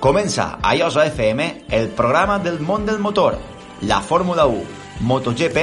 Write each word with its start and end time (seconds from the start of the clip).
Comença 0.00 0.58
a 0.62 0.74
Iosa 0.74 1.04
FM 1.04 1.66
el 1.68 1.90
programa 1.90 2.38
del 2.38 2.58
món 2.58 2.86
del 2.86 2.98
motor, 2.98 3.34
la 3.82 4.00
Fórmula 4.00 4.46
1, 4.48 4.62
MotoGP 5.04 5.58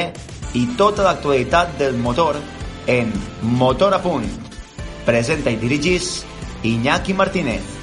i 0.54 0.62
tota 0.78 1.02
l'actualitat 1.08 1.74
del 1.80 1.98
motor 1.98 2.38
en 2.86 3.10
Motor 3.42 3.96
a 3.98 4.00
Punt. 4.04 4.30
Presenta 5.10 5.50
i 5.50 5.58
dirigís 5.58 6.22
Iñaki 6.62 7.18
Martínez. 7.18 7.77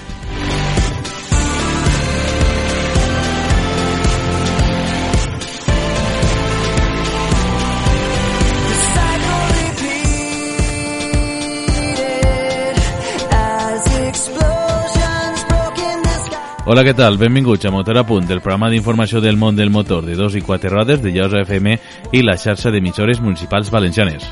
Hola, 16.65 16.81
què 16.81 16.95
tal? 16.97 17.19
Benvinguts 17.21 17.67
a 17.69 17.71
Motor 17.71 17.99
a 18.01 18.07
Punt, 18.09 18.25
el 18.33 18.41
programa 18.41 18.71
d'informació 18.73 19.21
del 19.21 19.37
món 19.37 19.53
del 19.53 19.69
motor 19.69 20.01
de 20.09 20.17
2 20.17 20.39
i 20.39 20.41
4 20.41 20.71
rodes 20.73 21.03
de 21.03 21.11
Llosa 21.13 21.43
FM 21.45 21.75
i 22.17 22.23
la 22.25 22.39
xarxa 22.41 22.71
d'emissores 22.73 23.21
municipals 23.21 23.69
valencianes. 23.69 24.25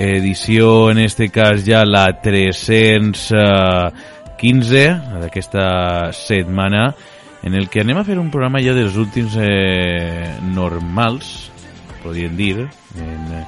Edició, 0.00 0.88
en 0.90 0.98
este 1.04 1.28
cas, 1.28 1.60
ja 1.66 1.84
la 1.84 2.20
315 2.22 4.86
d'aquesta 5.20 6.12
setmana, 6.16 6.96
en 7.44 7.54
el 7.60 7.68
que 7.68 7.84
anem 7.84 8.00
a 8.00 8.06
fer 8.08 8.16
un 8.16 8.32
programa 8.32 8.64
ja 8.64 8.72
dels 8.72 8.96
últims 8.96 9.36
eh, 9.36 10.32
normals, 10.48 11.52
podríem 12.00 12.32
dir, 12.40 12.64
en, 12.96 13.44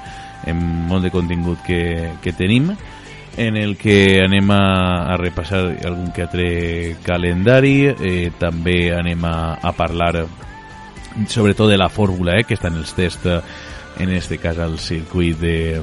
en 0.53 0.61
molt 0.85 1.09
de 1.09 1.13
contingut 1.17 1.57
que, 1.65 2.13
que 2.21 2.37
tenim, 2.37 2.77
en 3.37 3.55
el 3.55 3.77
que 3.77 4.23
anem 4.25 4.49
a, 4.51 5.13
a 5.13 5.17
repassar 5.21 5.61
algun 5.85 6.09
que 6.11 6.25
altre 6.25 6.47
calendari, 7.05 7.77
eh, 7.93 8.31
també 8.37 8.89
anem 8.97 9.23
a, 9.29 9.37
a 9.61 9.71
parlar 9.77 10.25
sobretot 11.29 11.69
de 11.69 11.77
la 11.77 11.89
fórmula, 11.89 12.39
eh, 12.39 12.43
que 12.43 12.57
està 12.57 12.71
en 12.73 12.81
els 12.81 12.93
tests, 12.97 13.25
eh, 13.29 13.41
en 14.01 14.11
este 14.13 14.37
cas 14.37 14.57
al 14.57 14.79
circuit 14.79 15.37
de, 15.37 15.81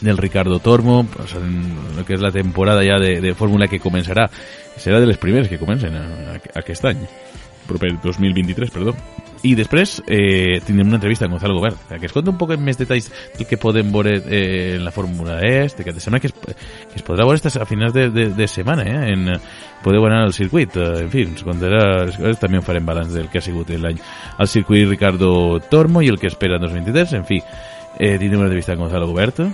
del 0.00 0.18
Ricardo 0.18 0.58
Tormo, 0.58 1.04
pues, 1.06 1.34
en 1.34 1.98
el 1.98 2.04
que 2.04 2.14
és 2.14 2.22
la 2.22 2.32
temporada 2.34 2.84
ja 2.86 2.98
de, 3.02 3.20
de 3.20 3.34
fórmula 3.34 3.70
que 3.70 3.82
començarà, 3.82 4.28
serà 4.76 5.00
de 5.00 5.06
les 5.06 5.18
primeres 5.18 5.48
que 5.48 5.58
comencen 5.62 5.94
a, 5.96 6.36
aquest 6.54 6.84
any, 6.84 7.06
proper 7.66 7.94
2023, 8.02 8.70
perdó. 8.70 8.94
I 9.44 9.52
després 9.58 9.98
eh, 10.06 10.60
tindrem 10.64 10.88
una 10.88 10.96
entrevista 10.96 11.26
amb 11.26 11.36
Gonzalo 11.36 11.58
Gobert, 11.58 11.82
que 12.00 12.08
es 12.08 12.14
conta 12.14 12.32
un 12.32 12.38
poc 12.40 12.54
més 12.58 12.78
detalls 12.80 13.10
del 13.36 13.46
que 13.46 13.58
podem 13.60 13.92
veure 13.92 14.16
eh, 14.24 14.76
en 14.78 14.84
la 14.86 14.92
Fórmula 14.94 15.38
Est, 15.44 15.82
que 15.84 15.94
sembla 16.00 16.20
que 16.20 16.30
es, 16.30 16.34
que 16.34 16.96
es 16.96 17.04
podrà 17.06 17.26
veure 17.28 17.52
a 17.60 17.68
finals 17.68 17.94
de, 17.94 18.08
de, 18.10 18.28
de 18.34 18.48
setmana, 18.48 18.86
eh, 18.88 19.12
en, 19.12 19.36
podeu 19.84 20.06
anar 20.08 20.24
al 20.24 20.34
circuit, 20.34 20.76
eh, 20.80 21.04
en 21.04 21.12
fi, 21.12 21.26
ens 21.28 21.44
contarà, 21.46 21.84
també 22.40 22.64
farem 22.64 22.88
balanç 22.88 23.14
del 23.14 23.30
que 23.30 23.42
ha 23.42 23.44
sigut 23.44 23.70
l'any. 23.76 24.00
Al 24.38 24.48
circuit 24.48 24.88
Ricardo 24.88 25.60
Tormo 25.70 26.02
i 26.02 26.10
el 26.10 26.18
que 26.18 26.32
espera 26.32 26.56
en 26.56 26.66
2023, 26.66 27.18
en 27.20 27.26
fi, 27.28 27.42
eh, 27.98 28.16
tindrem 28.16 28.40
una 28.40 28.48
entrevista 28.48 28.72
amb 28.72 28.86
Gonzalo 28.86 29.10
Gobert, 29.12 29.44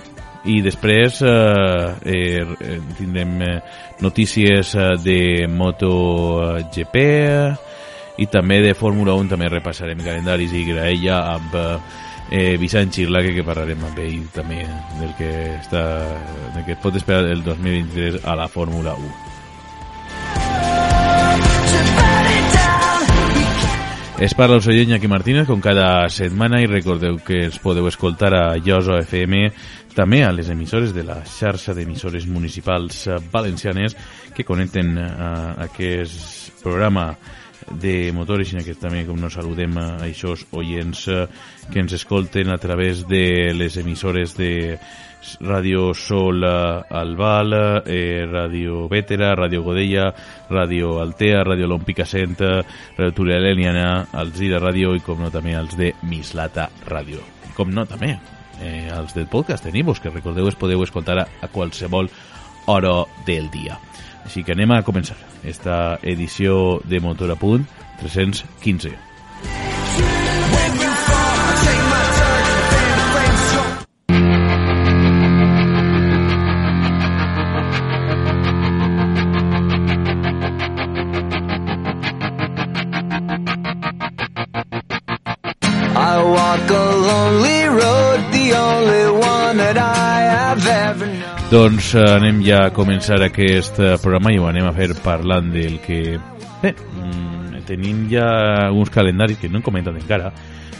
i 0.45 0.59
després 0.63 1.21
eh, 1.23 1.93
eh, 2.03 2.79
tindrem 2.97 3.37
eh, 3.41 3.59
notícies 4.03 4.73
eh, 4.75 4.89
de 5.03 5.47
MotoGP 5.47 6.97
i 8.17 8.27
també 8.29 8.61
de 8.61 8.73
Fórmula 8.77 9.15
1 9.17 9.31
també 9.33 9.49
repassarem 9.49 10.01
calendaris 10.05 10.53
i 10.53 10.63
graella 10.67 11.19
amb 11.33 11.55
eh, 12.29 12.57
Vicent 12.61 12.93
Xirla 12.93 13.23
que, 13.25 13.33
que 13.33 13.45
parlarem 13.45 13.81
amb 13.87 13.99
ell 14.03 14.27
també 14.33 14.61
del 14.99 15.13
que 15.17 15.29
està 15.57 15.83
del 16.53 16.65
que 16.65 16.77
es 16.77 16.81
pot 16.83 16.95
esperar 16.99 17.25
el 17.33 17.43
2023 17.45 18.25
a 18.25 18.37
la 18.37 18.47
Fórmula 18.47 18.95
1 18.95 19.33
Es 24.23 24.35
parla 24.37 24.55
el 24.55 24.61
soy 24.61 24.79
Iñaki 24.79 25.09
Martínez 25.09 25.47
com 25.49 25.59
cada 25.59 26.07
setmana 26.07 26.61
i 26.61 26.67
recordeu 26.69 27.17
que 27.25 27.41
ens 27.49 27.57
podeu 27.59 27.89
escoltar 27.89 28.29
a 28.37 28.43
Lloso 28.61 28.95
FM 29.01 29.49
també 29.97 30.21
a 30.23 30.31
les 30.31 30.47
emissores 30.53 30.93
de 30.93 31.03
la 31.03 31.17
xarxa 31.27 31.73
d'emissores 31.73 32.27
municipals 32.29 33.09
valencianes 33.33 33.97
que 34.33 34.45
connecten 34.45 34.95
a 35.01 35.57
aquest 35.65 36.61
programa 36.63 37.17
de 37.71 38.11
motores, 38.13 38.49
sinó 38.49 38.63
que 38.63 38.75
també 38.75 39.05
com 39.07 39.19
nos 39.19 39.37
saludem 39.37 39.77
a 39.77 39.87
aquests 40.07 40.47
oients 40.51 41.07
que 41.71 41.81
ens 41.81 41.95
escolten 41.95 42.51
a 42.51 42.57
través 42.57 43.07
de 43.07 43.53
les 43.55 43.77
emissores 43.77 44.35
de 44.37 44.77
Ràdio 45.39 45.93
Sol 45.95 46.43
Albal, 46.43 47.53
eh, 47.85 48.25
Ràdio 48.27 48.87
Vétera, 48.91 49.33
Ràdio 49.35 49.63
Godella, 49.63 50.09
Ràdio 50.49 50.99
Altea, 51.01 51.43
Ràdio 51.43 51.67
Lompicacent, 51.67 52.37
Ràdio 52.97 53.13
Túria 53.15 53.39
Leniana, 53.39 54.07
Alzira 54.11 54.59
Ràdio 54.59 54.95
i 54.95 55.03
com 55.05 55.23
no 55.23 55.31
també 55.31 55.55
els 55.55 55.77
de 55.79 55.93
Mislata 56.03 56.69
Ràdio. 56.89 57.23
Com 57.55 57.71
no 57.71 57.85
també 57.85 58.17
eh, 58.61 58.89
els 58.91 59.15
del 59.15 59.27
podcast 59.27 59.63
tenim 59.63 59.93
que 59.93 60.11
recordeu 60.11 60.47
es 60.49 60.59
podeu 60.59 60.83
escoltar 60.83 61.19
a, 61.19 61.27
a 61.41 61.47
qualsevol 61.47 62.09
hora 62.67 63.03
del 63.25 63.49
dia. 63.51 63.79
Així 64.23 64.43
que 64.43 64.55
anem 64.55 64.71
a 64.71 64.83
començar 64.87 65.17
esta 65.43 65.99
edició 66.01 66.79
de 66.87 67.01
Motor 67.03 67.35
a 67.35 67.39
Punt 67.39 67.67
315. 68.01 68.93
I 68.93 70.82
Doncs 91.53 91.91
eh, 91.93 92.01
anem 92.15 92.39
ja 92.41 92.63
a 92.65 92.69
començar 92.73 93.19
aquest 93.21 93.77
eh, 93.77 93.91
programa 94.01 94.31
i 94.33 94.39
ho 94.41 94.47
anem 94.49 94.65
a 94.65 94.71
fer 94.73 94.87
parlant 95.05 95.51
del 95.53 95.75
que... 95.83 96.15
Bé, 96.63 96.71
mm, 96.73 97.59
tenim 97.67 98.07
ja 98.09 98.25
alguns 98.63 98.89
calendaris 98.89 99.37
que 99.37 99.51
no 99.51 99.59
hem 99.59 99.65
comentat 99.67 99.99
encara, 99.99 100.31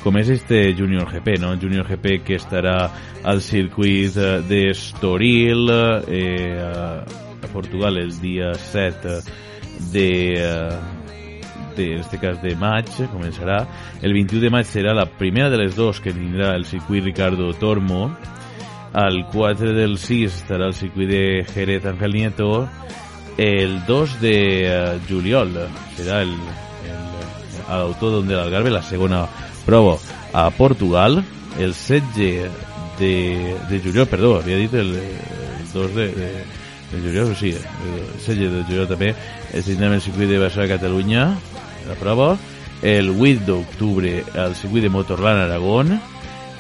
com 0.02 0.18
és 0.18 0.32
este 0.34 0.64
Junior 0.74 1.06
GP, 1.12 1.38
no? 1.44 1.54
Junior 1.62 1.86
GP 1.86 2.18
que 2.26 2.40
estarà 2.42 2.74
al 3.22 3.44
circuit 3.46 4.18
eh, 4.18 4.42
d'Estoril 4.50 5.70
eh, 6.10 6.58
a 6.58 7.54
Portugal 7.54 8.02
el 8.02 8.10
dia 8.18 8.56
7 8.58 9.20
de, 9.94 10.10
de, 11.78 11.90
en 11.92 12.00
este 12.02 12.18
cas 12.18 12.42
de 12.42 12.58
maig, 12.58 12.90
començarà. 13.14 13.68
El 14.02 14.18
21 14.18 14.48
de 14.48 14.56
maig 14.58 14.74
serà 14.74 14.98
la 14.98 15.06
primera 15.06 15.54
de 15.54 15.68
les 15.68 15.78
dos 15.78 16.02
que 16.02 16.18
tindrà 16.18 16.56
el 16.58 16.66
circuit 16.66 17.06
Ricardo 17.06 17.54
Tormo. 17.62 18.08
Al 18.94 19.26
4 19.26 19.74
del 19.74 19.98
6 19.98 20.44
estarà 20.44 20.68
el 20.70 20.76
circuit 20.78 21.10
de 21.10 21.46
Jerez 21.50 21.86
Ángel 21.90 22.14
Nieto. 22.14 22.70
El 23.38 23.84
2 23.88 24.20
de 24.22 24.38
uh, 24.70 25.00
juliol 25.10 25.56
serà 25.98 26.22
el, 26.22 26.36
el, 26.86 27.02
a 27.66 27.80
l'Autòdrom 27.82 28.30
de 28.30 28.38
l'Algarve, 28.38 28.70
la 28.70 28.84
segona 28.86 29.26
prova 29.66 29.98
a 30.32 30.46
Portugal. 30.54 31.24
El 31.58 31.74
16 31.74 32.14
de, 33.00 33.58
de 33.72 33.82
juliol, 33.82 34.06
perdó, 34.08 34.36
havia 34.38 34.62
dit 34.62 34.78
el, 34.78 34.94
el 34.94 35.68
2 35.74 35.96
de, 35.98 36.08
de, 36.14 36.32
de 36.94 37.02
juliol, 37.02 37.36
sí, 37.36 37.54
el 37.58 38.18
16 38.22 38.40
de 38.46 38.64
juliol 38.70 38.90
també, 38.94 39.14
es 39.54 39.66
tindrem 39.66 39.98
el 39.98 40.06
circuit 40.06 40.30
de 40.30 40.42
Barcelona 40.42 40.76
Catalunya, 40.78 41.30
la 41.90 41.98
prova, 41.98 42.36
el 42.86 43.10
8 43.18 43.48
d'octubre 43.48 44.20
al 44.38 44.54
circuit 44.60 44.86
de 44.86 44.94
Motorland 44.94 45.48
Aragón 45.48 45.96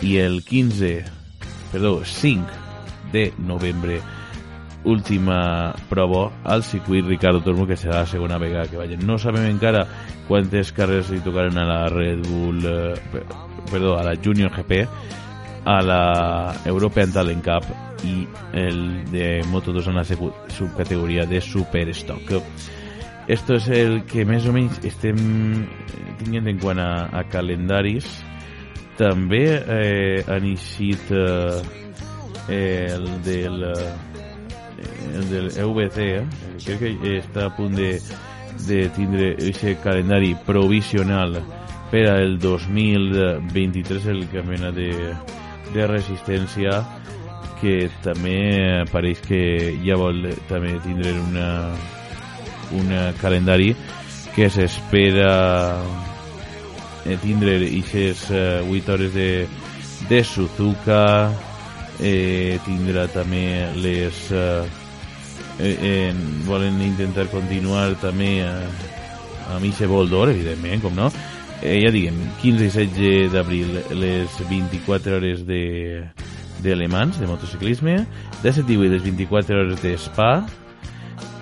i 0.01 0.17
el 0.17 0.41
15, 0.41 1.22
perdó, 1.73 2.05
5 2.05 2.45
de 3.11 3.33
novembre 3.39 3.99
última 4.83 5.73
prova 5.89 6.31
al 6.43 6.63
circuit 6.63 7.05
Ricardo 7.05 7.41
Tormo 7.41 7.65
que 7.65 7.77
serà 7.79 8.03
la 8.03 8.09
segona 8.09 8.37
vegada 8.37 8.67
que 8.67 8.77
vagin 8.77 9.05
no 9.07 9.17
sabem 9.17 9.47
encara 9.47 9.85
quantes 10.27 10.73
carreres 10.75 11.09
li 11.09 11.21
tocaran 11.23 11.57
a 11.57 11.65
la 11.65 11.81
Red 11.89 12.27
Bull 12.27 12.63
eh, 12.67 13.97
a 13.97 14.03
la 14.03 14.15
Junior 14.15 14.51
GP 14.51 14.85
a 15.65 15.81
la 15.81 16.55
European 16.65 17.11
Talent 17.11 17.43
Cup 17.43 17.63
y 18.03 18.27
el 18.51 19.09
de 19.11 19.41
Moto2 19.45 19.87
en 19.87 19.95
la 19.95 20.03
subcategoria 20.03 21.25
de 21.25 21.39
Superstock. 21.39 22.43
Esto 23.27 23.55
és 23.55 23.69
el 23.71 24.01
que 24.03 24.25
més 24.27 24.43
o 24.43 24.51
menys 24.51 24.81
estem 24.83 25.15
tinguent 26.19 26.49
en 26.51 26.57
quant 26.59 26.79
a, 26.83 27.07
a 27.07 27.21
calendaris. 27.31 28.09
També 28.97 29.43
eh, 29.57 30.23
han 30.29 30.45
eixit 30.45 31.11
eh, 31.11 31.61
el 32.49 33.07
del 33.25 33.63
eh, 33.71 33.93
el 35.13 35.29
del 35.29 35.47
EVC, 35.47 35.97
eh? 35.97 36.23
crec 36.65 36.99
que 37.01 37.17
està 37.19 37.47
a 37.47 37.53
punt 37.55 37.75
de, 37.77 37.95
de 38.67 38.79
tindre 38.95 39.33
aquest 39.37 39.81
calendari 39.83 40.33
provisional 40.45 41.37
per 41.91 42.07
al 42.09 42.37
2023 42.41 44.07
el 44.13 44.23
campionat 44.31 44.77
de, 44.77 44.91
de 45.73 45.87
resistència 45.89 46.79
que 47.61 47.87
també 48.03 48.83
pareix 48.91 49.21
que 49.23 49.43
ja 49.85 49.97
vol 49.99 50.25
també 50.49 50.73
tindre 50.83 51.13
una 51.21 51.49
un 52.73 52.89
calendari 53.21 53.73
que 54.33 54.49
s'espera 54.49 55.29
eh, 57.05 57.17
tindre 57.21 57.57
aquestes 57.57 58.29
eh, 58.31 58.61
8 58.67 58.93
hores 58.93 59.13
de, 59.13 59.47
de 60.09 60.23
Suzuka 60.23 61.31
eh, 61.99 62.59
tindrà 62.65 63.07
també 63.11 63.69
les 63.77 64.23
eh, 64.31 64.65
eh, 65.59 66.13
volen 66.47 66.81
intentar 66.81 67.27
continuar 67.31 67.93
també 68.01 68.39
eh, 68.43 68.91
amb 69.53 69.67
aquest 69.67 69.89
vol 69.91 70.09
d'or, 70.09 70.31
evidentment, 70.33 70.81
com 70.83 70.95
no. 70.97 71.11
Eh, 71.63 71.79
ja 71.83 71.91
diguem, 71.95 72.17
15 72.41 72.67
i 72.67 72.71
16 72.73 73.33
d'abril 73.33 73.79
les 73.95 74.39
24 74.49 75.17
hores 75.19 75.45
de 75.47 75.63
d'alemans, 76.63 77.17
de 77.19 77.27
motociclisme. 77.27 78.05
17 78.43 78.71
i 78.71 78.77
18 78.77 78.93
les 78.93 79.03
24 79.03 79.57
hores 79.59 79.81
de 79.83 79.97
Spa. 79.99 80.45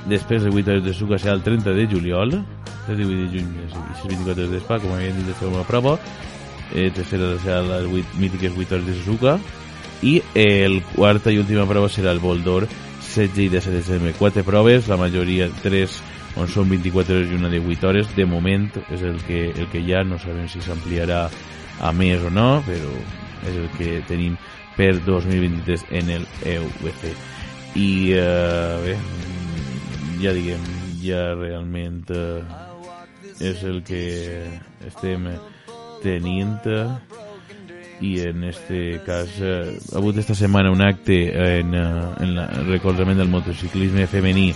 Després 0.10 0.42
de 0.42 0.50
8 0.50 0.72
hores 0.72 0.86
de 0.86 0.94
Suca 0.98 1.20
serà 1.22 1.36
el 1.38 1.44
30 1.46 1.76
de 1.78 1.86
juliol 1.90 2.40
17 2.88 3.02
i 3.02 3.06
18 3.06 3.32
de 3.32 3.40
juny 3.40 3.50
les 3.62 3.74
24 4.10 4.32
hores 4.34 4.52
de 4.52 4.62
Spa 4.64 4.80
com 4.84 4.94
havien 4.96 5.18
dit 5.18 5.28
de 5.28 5.38
fer 5.38 5.50
una 5.50 5.66
prova 5.68 5.98
eh, 6.74 6.90
tercera 6.96 7.34
serà 7.44 7.62
les 7.68 7.90
8, 7.90 8.20
mítiques 8.20 8.56
8 8.58 8.76
hores 8.76 8.88
de 8.88 8.96
Suzuka 9.00 9.38
i 10.02 10.22
el 10.34 10.82
quarta 10.96 11.32
i 11.32 11.38
última 11.38 11.68
prova 11.70 11.90
serà 11.92 12.14
el 12.16 12.22
Vol 12.24 12.42
d'Or 12.44 12.66
16 13.02 13.44
i 13.44 13.50
17 13.50 13.76
de 13.76 13.82
setembre. 13.84 14.14
Quatre 14.18 14.44
proves, 14.44 14.88
la 14.88 14.98
majoria 14.98 15.50
3 15.62 15.98
on 16.40 16.48
són 16.48 16.70
24 16.72 17.18
hores 17.18 17.32
i 17.32 17.38
una 17.38 17.52
de 17.52 17.60
8 17.60 17.90
hores. 17.90 18.10
De 18.16 18.26
moment 18.26 18.70
és 18.90 19.04
el 19.04 19.20
que, 19.28 19.50
el 19.52 19.68
que 19.72 19.82
hi 19.84 19.94
ha, 19.94 20.06
no 20.08 20.20
sabem 20.22 20.48
si 20.50 20.64
s'ampliarà 20.64 21.26
a 21.82 21.92
més 21.98 22.24
o 22.24 22.32
no, 22.34 22.64
però 22.66 22.96
és 23.50 23.58
el 23.58 23.70
que 23.78 24.00
tenim 24.08 24.38
per 24.78 24.96
2023 25.04 25.86
en 26.00 26.16
el 26.18 26.28
EUC. 26.56 27.06
I 27.76 27.92
eh, 28.16 28.76
bé, 28.86 28.98
ja 30.24 30.34
diguem, 30.38 30.68
ja 31.04 31.32
realment 31.36 32.04
eh, 32.16 32.70
és 33.42 33.64
el 33.66 33.82
que 33.84 34.04
estem 34.88 35.28
tenint 36.04 36.62
i 38.02 38.20
en 38.26 38.44
este 38.44 39.00
cas 39.06 39.30
eh, 39.42 39.78
ha 39.94 39.98
hagut 39.98 40.18
esta 40.18 40.34
setmana 40.36 40.72
un 40.72 40.82
acte 40.82 41.20
en, 41.30 41.76
eh, 41.76 42.24
en 42.26 42.38
el 42.38 42.66
recolzament 42.68 43.18
del 43.18 43.30
motociclisme 43.30 44.08
femení 44.08 44.50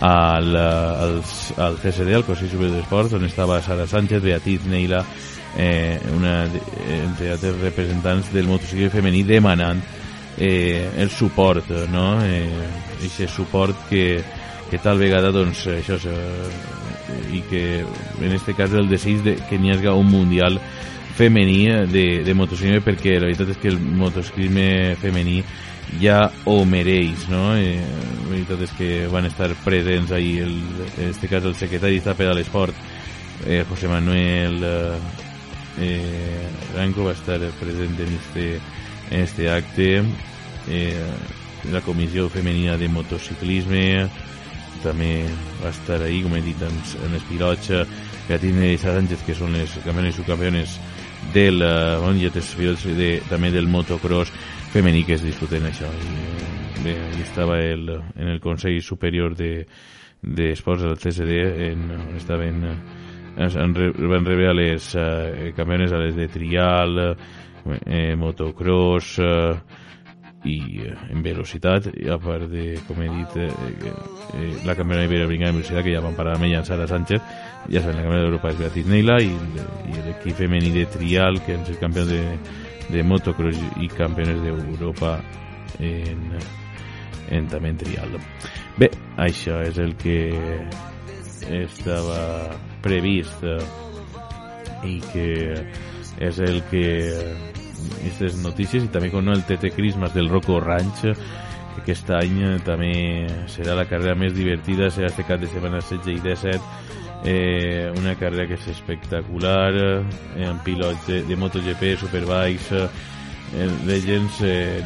al, 0.00 0.56
eh, 0.56 0.60
al, 0.60 1.20
al 1.66 1.76
CSD, 1.82 2.14
al 2.14 2.24
Consell 2.24 2.50
Superior 2.50 2.76
d'Esports, 2.76 3.12
on 3.16 3.28
estava 3.28 3.60
Sara 3.62 3.86
Sánchez, 3.86 4.22
Beatriz 4.22 4.64
Neila, 4.64 5.04
eh, 5.56 6.00
una 6.16 6.44
entre 6.46 7.32
altres 7.32 7.60
representants 7.60 8.32
del 8.32 8.48
motociclisme 8.48 8.96
femení 8.96 9.22
demanant 9.28 9.84
eh, 10.38 10.88
el 10.96 11.10
suport, 11.10 11.68
no? 11.92 12.24
Eh, 12.24 12.48
aquest 13.06 13.32
suport 13.36 13.86
que, 13.90 14.22
que 14.70 14.80
tal 14.80 14.98
vegada 15.00 15.32
doncs 15.32 15.66
això 15.76 16.00
eh, 16.00 16.85
i 17.32 17.42
que 17.48 17.84
en 18.20 18.32
este 18.32 18.54
cas 18.54 18.72
el 18.72 18.88
desig 18.88 19.22
de 19.22 19.36
que 19.48 19.58
n'hi 19.58 19.72
hagi 19.72 19.88
un 19.92 20.10
mundial 20.10 20.60
femení 21.16 21.68
de, 21.88 22.24
de 22.24 22.34
motociclisme 22.34 22.82
perquè 22.84 23.16
la 23.16 23.30
veritat 23.30 23.54
és 23.54 23.60
que 23.62 23.70
el 23.72 23.78
motociclisme 23.80 24.96
femení 25.00 25.40
ja 26.00 26.26
ho 26.44 26.64
mereix, 26.68 27.28
no? 27.30 27.54
Eh, 27.56 27.80
la 27.80 28.30
veritat 28.32 28.64
és 28.66 28.74
que 28.76 28.90
van 29.12 29.28
estar 29.28 29.48
presents 29.64 30.12
ahir, 30.12 30.42
el, 30.44 30.58
en 30.98 31.08
este 31.08 31.30
cas 31.30 31.46
el 31.46 31.56
secretari 31.56 31.96
d'Estat 31.96 32.18
per 32.18 32.28
a 32.30 32.34
l'Esport, 32.36 32.74
eh, 33.46 33.62
José 33.68 33.88
Manuel 33.88 34.60
eh, 34.66 34.98
eh, 35.78 36.48
Ranco 36.74 37.06
va 37.06 37.14
estar 37.14 37.38
present 37.60 37.96
en 38.00 38.12
este, 38.18 38.60
en 39.10 39.20
este 39.20 39.50
acte, 39.50 40.02
eh, 40.68 41.00
la 41.72 41.80
Comissió 41.80 42.28
Femenina 42.28 42.76
de 42.76 42.88
Motociclisme 42.88 44.08
també 44.82 45.24
va 45.62 45.70
estar 45.72 46.00
ahí, 46.02 46.22
com 46.24 46.34
he 46.36 46.42
dit, 46.44 46.60
en, 46.62 46.76
en 47.06 47.16
els 47.18 47.24
pilots, 47.30 47.70
Beatriz 48.28 48.56
i 48.66 48.78
Sánchez, 48.82 49.22
que 49.26 49.34
són 49.38 49.52
les 49.54 49.72
campiones 49.84 50.14
i 50.14 50.16
subcampiones 50.18 50.76
del 51.34 51.60
uh, 51.62 51.98
bon, 52.02 52.18
i 52.18 52.26
altres 52.28 52.52
pilots 52.58 52.84
de, 52.98 53.10
també 53.30 53.50
del 53.54 53.68
motocross 53.70 54.32
femení 54.72 55.04
que 55.06 55.14
es 55.16 55.22
disputen 55.24 55.64
això. 55.68 55.88
I, 55.88 56.16
eh, 56.26 56.82
bé, 56.84 56.96
ahí 57.08 57.22
estava 57.22 57.60
el, 57.62 57.88
en 58.16 58.28
el 58.34 58.40
Consell 58.40 58.80
Superior 58.82 59.34
de 59.38 59.66
d'Esports 60.26 60.82
del 60.82 60.96
CSD 60.98 61.34
en, 61.70 61.82
estaven 62.16 62.62
eh, 62.64 62.76
en, 63.46 63.74
re- 63.76 63.92
van 64.08 64.24
rebre 64.26 64.48
a 64.50 64.54
les 64.56 64.88
uh, 64.96 65.52
campiones 65.54 65.92
a 65.92 66.00
les 66.00 66.16
de 66.16 66.26
trial 66.32 66.96
eh, 67.84 68.14
motocross 68.16 69.18
eh, 69.20 69.52
i 70.46 70.82
eh, 70.84 70.94
en 71.12 71.22
velocitat 71.24 71.88
i 71.92 72.08
a 72.12 72.18
part 72.22 72.48
de, 72.50 72.66
com 72.86 73.00
he 73.02 73.08
dit 73.10 73.36
eh, 73.42 73.48
eh, 73.50 74.50
la 74.66 74.76
campiona 74.78 75.04
iberoamericana 75.06 75.52
de 75.52 75.58
velocitat 75.58 75.84
que 75.86 75.94
ja 75.94 76.04
van 76.04 76.16
parar 76.18 76.36
amb 76.36 76.48
ella 76.48 76.64
Sara 76.64 76.86
Sánchez 76.90 77.20
ja 77.70 77.82
saben, 77.82 77.98
la 77.98 78.04
campiona 78.04 78.22
d'Europa 78.24 78.52
és 78.54 78.60
Beatriz 78.60 78.90
Neila 78.90 79.18
i, 79.22 79.32
i 79.90 80.04
l'equip 80.06 80.38
femení 80.38 80.72
de 80.74 80.86
trial 80.94 81.40
que 81.46 81.56
han 81.56 81.66
sigut 81.66 81.82
campions 81.82 82.12
de, 82.12 82.22
de 82.92 83.02
motocross 83.02 83.58
i 83.82 83.90
campiones 83.90 84.40
d'Europa 84.44 85.16
en, 85.80 86.28
en 87.34 87.48
també 87.50 87.72
en 87.74 87.80
trial. 87.80 88.20
Bé, 88.78 88.90
això 89.18 89.58
és 89.66 89.80
el 89.82 89.96
que 89.98 90.20
estava 91.62 92.22
previst 92.84 93.42
eh, 93.44 93.58
i 94.86 94.98
que 95.12 95.30
és 96.22 96.38
el 96.40 96.62
que 96.70 96.86
aquestes 97.98 98.38
notícies 98.42 98.86
i 98.86 98.92
també 98.92 99.10
com 99.12 99.24
no 99.24 99.34
el 99.36 99.44
TT 99.46 99.74
Christmas 99.76 100.14
del 100.14 100.30
Rocco 100.32 100.60
Ranch 100.60 101.04
que 101.06 101.82
aquest 101.82 102.10
any 102.16 102.38
eh, 102.42 102.52
també 102.64 102.92
serà 103.52 103.76
la 103.76 103.86
carrera 103.88 104.16
més 104.18 104.34
divertida 104.36 104.90
serà 104.90 105.10
este 105.10 105.26
cap 105.28 105.42
de 105.42 105.50
setmana 105.52 105.82
16 105.84 106.14
i 106.14 106.22
17 106.24 106.86
eh, 107.26 107.92
una 107.98 108.14
carrera 108.16 108.46
que 108.48 108.56
és 108.56 108.70
espectacular 108.72 109.74
eh, 109.74 110.46
amb 110.48 110.64
pilots 110.64 111.06
de, 111.10 111.22
de 111.26 111.36
MotoGP, 111.36 111.96
Superbikes 112.00 112.72
eh, 112.72 112.88
eh, 113.56 113.68
Legends 113.88 114.40
eh, 114.46 114.80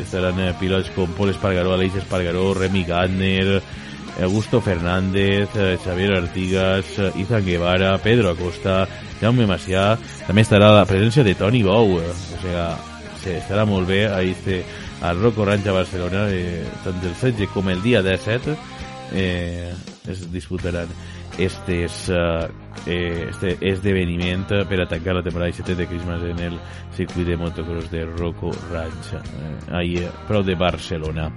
estaran 0.00 0.40
eh, 0.40 0.52
pilots 0.60 0.92
com 0.96 1.10
Paul 1.18 1.34
Espargaró, 1.34 1.74
Aleix 1.74 1.96
Espargaró, 2.00 2.52
Remy 2.54 2.84
Gardner 2.88 3.60
Augusto 4.22 4.60
Fernández, 4.60 5.48
eh, 5.56 5.78
Xavier 5.82 6.12
Artigas, 6.12 6.98
eh, 6.98 7.12
Izan 7.16 7.44
Guevara, 7.44 7.98
Pedro 7.98 8.30
Acosta, 8.30 8.86
Jaume 9.20 9.46
Macià, 9.46 9.94
també 10.26 10.44
estarà 10.44 10.72
la 10.74 10.86
presència 10.88 11.24
de 11.24 11.34
Toni 11.34 11.62
Bou, 11.62 11.98
eh, 12.00 12.10
o 12.10 12.18
sigui, 12.42 12.66
sí, 13.22 13.36
estarà 13.38 13.64
molt 13.68 13.88
bé 13.88 14.06
a 14.08 14.20
este, 14.22 14.62
al 15.02 15.20
Rocco 15.20 15.44
Ranch 15.44 15.66
a 15.66 15.78
Barcelona, 15.78 16.28
eh, 16.28 16.64
tant 16.84 17.00
el 17.00 17.14
16 17.14 17.48
com 17.54 17.68
el 17.72 17.82
dia 17.82 18.02
17 18.02 18.56
eh, 19.12 19.72
es 20.08 20.32
disputaran 20.32 20.88
estes, 21.38 22.10
eh, 22.10 23.28
este 23.30 23.56
esdeveniment 23.60 24.46
per 24.68 24.80
a 24.80 24.88
tancar 24.88 25.14
la 25.14 25.22
temporada 25.22 25.50
17 25.50 25.74
de 25.74 25.86
Christmas 25.86 26.22
en 26.22 26.38
el 26.38 26.58
circuit 26.96 27.26
de 27.26 27.36
motocross 27.36 27.90
de 27.90 28.04
Rocco 28.04 28.50
Ranch, 28.70 29.14
eh, 29.14 29.72
ahí 29.72 30.04
a 30.04 30.10
prop 30.26 30.44
de 30.44 30.54
Barcelona. 30.54 31.32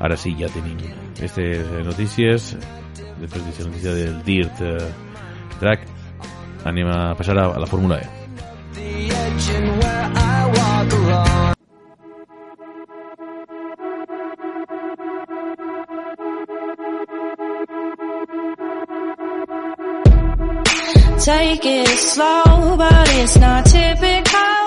Ara 0.00 0.16
sí, 0.18 0.34
ja 0.38 0.48
tenim 0.50 0.78
aquestes 1.14 1.70
notícies. 1.86 2.54
Després 3.20 3.40
d'aquesta 3.42 3.68
notícia 3.68 3.94
del 3.94 4.18
Dirt 4.26 4.60
eh, 4.60 4.90
Track, 5.60 5.86
anem 6.66 6.90
a 6.90 7.14
passar 7.14 7.38
a, 7.38 7.48
a 7.54 7.62
la 7.62 7.66
Fórmula 7.70 8.00
E. 8.02 8.24
Take 21.24 21.64
it 21.64 21.88
slow, 21.88 22.76
but 22.76 23.08
it's 23.16 23.38
not 23.40 23.64
typical. 23.64 24.64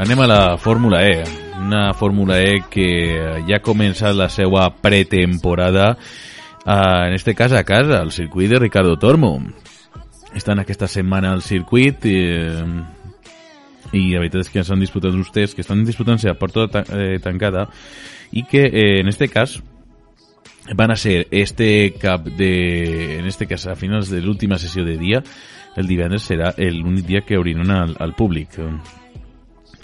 Anem 0.00 0.20
a 0.20 0.26
la 0.26 0.56
Fórmula 0.56 1.02
E. 1.04 1.43
Una 1.64 1.94
Fórmula 1.94 2.42
E 2.42 2.60
que 2.68 2.88
ja 3.48 3.56
ha 3.56 3.64
començat 3.64 4.12
la 4.12 4.28
seva 4.28 4.66
pretemporada, 4.84 5.94
eh, 6.66 7.06
en 7.08 7.14
este 7.16 7.34
cas 7.34 7.52
a 7.52 7.64
casa, 7.64 8.02
al 8.02 8.12
circuit 8.12 8.50
de 8.50 8.58
Ricardo 8.58 8.98
Tormo. 8.98 9.38
Estan 10.34 10.60
aquesta 10.60 10.86
setmana 10.86 11.32
al 11.32 11.40
circuit 11.40 12.04
i, 12.04 12.18
i 13.96 14.02
la 14.12 14.20
veritat 14.20 14.42
és 14.42 14.50
que 14.52 14.64
s'han 14.66 14.82
disputat 14.82 15.16
uns 15.16 15.30
tests 15.32 15.56
que 15.56 15.64
estan 15.64 15.86
disputant-se 15.88 16.28
a 16.28 16.36
porta 16.36 16.66
ta 16.68 16.82
eh, 16.92 17.16
tancada 17.22 17.68
i 18.32 18.44
que 18.44 18.66
eh, 18.66 19.00
en 19.00 19.08
este 19.08 19.30
cas 19.32 19.62
van 20.74 20.90
a 20.90 20.96
ser 20.96 21.28
este 21.30 21.94
cap 22.00 22.26
de 22.26 23.20
en 23.20 23.26
este 23.26 23.46
cas 23.46 23.66
a 23.66 23.76
finals 23.76 24.10
de 24.10 24.20
l'última 24.20 24.58
sessió 24.58 24.84
de 24.84 24.98
dia 24.98 25.22
el 25.76 25.86
divendres 25.86 26.26
serà 26.28 26.54
l'únic 26.58 27.06
dia 27.06 27.24
que 27.24 27.38
obriran 27.38 27.70
al, 27.70 27.96
al 28.00 28.14
públic 28.16 28.58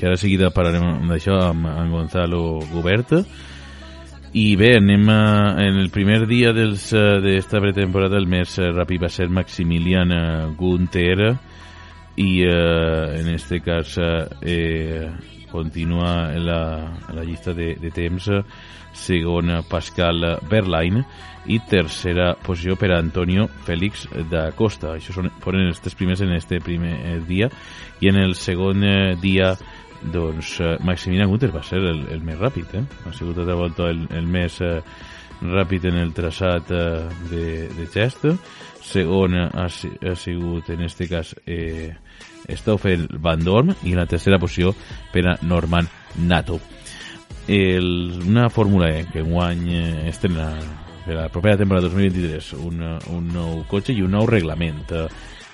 que 0.00 0.08
ara 0.08 0.16
seguida 0.16 0.48
parlarem 0.48 1.04
d'això 1.10 1.36
amb, 1.50 1.66
amb 1.68 1.92
Gonzalo 1.92 2.40
Gobert 2.70 3.12
i 4.32 4.54
bé, 4.56 4.76
anem 4.78 5.08
a, 5.12 5.20
en 5.60 5.76
el 5.82 5.90
primer 5.92 6.22
dia 6.30 6.54
dels, 6.56 6.86
d'esta 7.20 7.60
pretemporada 7.60 8.16
el 8.16 8.28
més 8.30 8.56
ràpid 8.62 9.04
va 9.04 9.10
ser 9.12 9.28
Maximilian 9.28 10.14
Gunther 10.56 11.34
i 12.16 12.30
eh, 12.46 13.20
en 13.20 13.28
este 13.34 13.60
cas 13.60 13.98
eh, 14.00 15.10
continua 15.50 16.30
la, 16.38 16.62
la 17.12 17.24
llista 17.26 17.52
de, 17.52 17.74
de 17.82 17.90
temps 17.92 18.30
segona 18.96 19.60
Pascal 19.68 20.38
Berlain 20.48 21.02
i 21.50 21.58
tercera 21.68 22.34
posició 22.40 22.76
per 22.78 22.92
a 22.92 22.98
Antonio 23.00 23.46
Félix 23.66 24.06
da 24.30 24.50
Costa. 24.56 24.94
Això 24.96 25.14
són, 25.16 25.30
foren 25.42 25.68
els 25.68 25.80
tres 25.80 25.96
primers 25.96 26.20
en 26.24 26.34
este 26.36 26.60
primer 26.62 27.20
dia. 27.28 27.48
I 28.00 28.10
en 28.10 28.20
el 28.20 28.34
segon 28.38 28.84
dia 29.22 29.54
doncs 30.12 30.58
eh, 30.60 30.76
Maximilian 30.84 31.28
Gunther 31.28 31.52
va 31.54 31.62
ser 31.66 31.78
el, 31.78 32.06
el 32.12 32.22
més 32.24 32.38
ràpid 32.40 32.76
eh? 32.78 32.84
ha 33.06 33.12
sigut 33.12 33.38
altra 33.38 33.56
volta 33.58 33.90
el, 33.92 34.06
el 34.16 34.28
més 34.30 34.60
eh, 34.64 34.78
ràpid 35.40 35.86
en 35.88 35.96
el 36.00 36.12
traçat 36.12 36.70
eh, 36.70 37.08
de, 37.30 37.44
de 37.76 37.86
gest. 37.92 38.26
Segon 38.84 39.36
ha, 39.36 39.48
ha 39.66 40.14
sigut 40.16 40.70
en 40.70 40.82
este 40.84 41.08
cas 41.08 41.34
eh, 41.46 41.94
Stoffel 42.48 43.08
Van 43.18 43.42
Dorn. 43.44 43.74
I 43.84 43.94
la 43.96 44.06
tercera 44.06 44.40
posició 44.40 44.74
per 45.12 45.26
a 45.28 45.38
Norman 45.42 45.88
Nato. 46.26 46.60
El, 47.48 48.20
una 48.26 48.48
fórmula 48.50 48.90
E 48.92 49.06
que 49.10 49.22
guany 49.22 49.66
eh, 49.74 50.08
estrena 50.10 50.52
per 51.04 51.16
a 51.16 51.22
la 51.22 51.28
propera 51.32 51.56
temporada 51.56 51.88
2023 51.88 52.52
un, 52.60 52.82
un 53.16 53.30
nou 53.32 53.62
cotxe 53.70 53.94
i 53.96 54.04
un 54.04 54.12
nou 54.14 54.28
reglament. 54.28 54.84
Eh, 54.92 55.08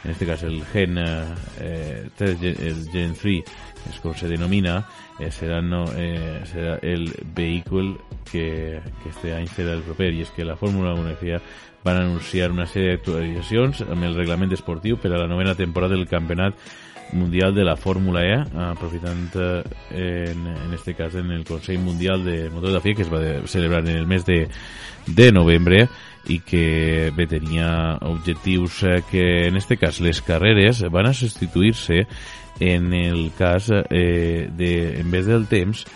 en 0.05 0.13
este 0.13 0.27
cas 0.27 0.43
el 0.47 0.61
Gen 0.71 0.99
eh, 0.99 2.09
el 2.21 2.89
Gen 2.93 3.15
3 3.15 3.43
es 3.91 4.01
com 4.03 4.15
se 4.15 4.29
denomina, 4.29 4.81
eh, 5.19 5.31
serà, 5.31 5.61
no, 5.63 5.85
eh, 5.97 6.43
serà 6.49 6.79
el 6.83 7.09
vehicle 7.35 7.97
que, 8.31 8.81
que 9.03 9.13
este 9.13 9.35
any 9.37 9.49
serà 9.53 9.77
el 9.77 9.85
proper 9.87 10.13
i 10.15 10.25
és 10.27 10.33
que 10.35 10.45
la 10.45 10.57
Fórmula 10.57 10.95
1 10.95 11.17
FIA 11.21 11.41
van 11.87 12.03
anunciar 12.03 12.51
una 12.51 12.67
sèrie 12.67 12.97
d'actualitzacions 12.97 13.85
amb 13.87 14.09
el 14.09 14.17
reglament 14.19 14.53
esportiu 14.57 14.99
per 14.99 15.13
a 15.13 15.23
la 15.23 15.31
novena 15.31 15.55
temporada 15.55 15.95
del 15.95 16.09
Campionat 16.11 16.59
Mundial 17.13 17.55
de 17.55 17.65
la 17.65 17.77
Fórmula 17.77 18.25
E, 18.25 18.35
aprofitant 18.57 19.31
eh, 19.35 19.63
en, 20.33 20.47
en 20.47 20.75
este 20.75 20.95
cas 20.95 21.15
en 21.15 21.31
el 21.31 21.45
Consell 21.45 21.79
Mundial 21.79 22.25
de 22.25 22.51
Motor 22.51 22.73
de 22.73 22.81
FIA 22.81 22.95
que 22.95 23.03
es 23.03 23.13
va 23.13 23.21
celebrar 23.47 23.89
en 23.89 23.97
el 23.97 24.07
mes 24.07 24.27
de, 24.27 24.49
de 25.07 25.33
novembre 25.33 25.87
i 26.27 26.41
que 26.43 27.13
bé, 27.15 27.29
tenia 27.31 27.99
objectius 28.03 28.83
eh, 28.83 29.03
que 29.11 29.47
en 29.47 29.57
este 29.57 29.77
cas 29.77 30.01
les 30.01 30.21
carreres 30.23 30.83
van 30.91 31.07
a 31.07 31.15
substituir-se 31.15 32.07
en 32.59 32.93
el 32.93 33.31
cas 33.39 33.71
eh, 33.71 34.49
de, 34.51 35.01
en 35.01 35.11
vez 35.11 35.27
del 35.27 35.47
temps 35.47 35.87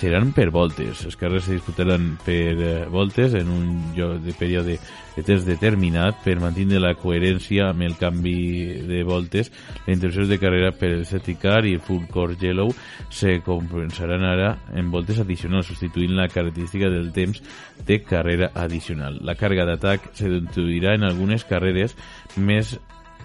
seran 0.00 0.32
per 0.32 0.48
voltes. 0.48 1.04
Les 1.04 1.16
carreres 1.20 1.44
se 1.44 1.58
disputaran 1.58 2.14
per 2.24 2.56
eh, 2.56 2.86
voltes 2.88 3.34
en 3.36 3.50
un 3.52 3.66
lloc 3.92 4.22
de 4.24 4.32
període 4.32 4.78
de 5.16 5.24
temps 5.26 5.44
determinat 5.44 6.22
per 6.24 6.38
mantenir 6.40 6.80
la 6.80 6.94
coherència 6.96 7.68
amb 7.68 7.84
el 7.84 7.98
canvi 8.00 8.80
de 8.88 9.02
voltes. 9.04 9.50
Les 9.84 9.98
interrupcions 9.98 10.30
de 10.30 10.38
carrera 10.40 10.72
per 10.72 10.92
el 10.94 11.04
safety 11.04 11.36
car 11.42 11.64
i 11.68 11.74
el 11.76 11.84
full 11.84 12.06
course 12.08 12.40
yellow 12.40 12.72
se 13.12 13.40
compensaran 13.44 14.24
ara 14.24 14.54
en 14.72 14.88
voltes 14.90 15.20
addicionals, 15.20 15.68
substituint 15.68 16.16
la 16.16 16.30
característica 16.32 16.88
del 16.88 17.12
temps 17.12 17.42
de 17.86 18.00
carrera 18.00 18.52
addicional. 18.54 19.20
La 19.20 19.36
càrrega 19.36 19.68
d'atac 19.68 20.14
se 20.16 20.32
introduirà 20.32 20.96
en 20.96 21.04
algunes 21.04 21.44
carreres 21.44 21.96
més 22.36 22.78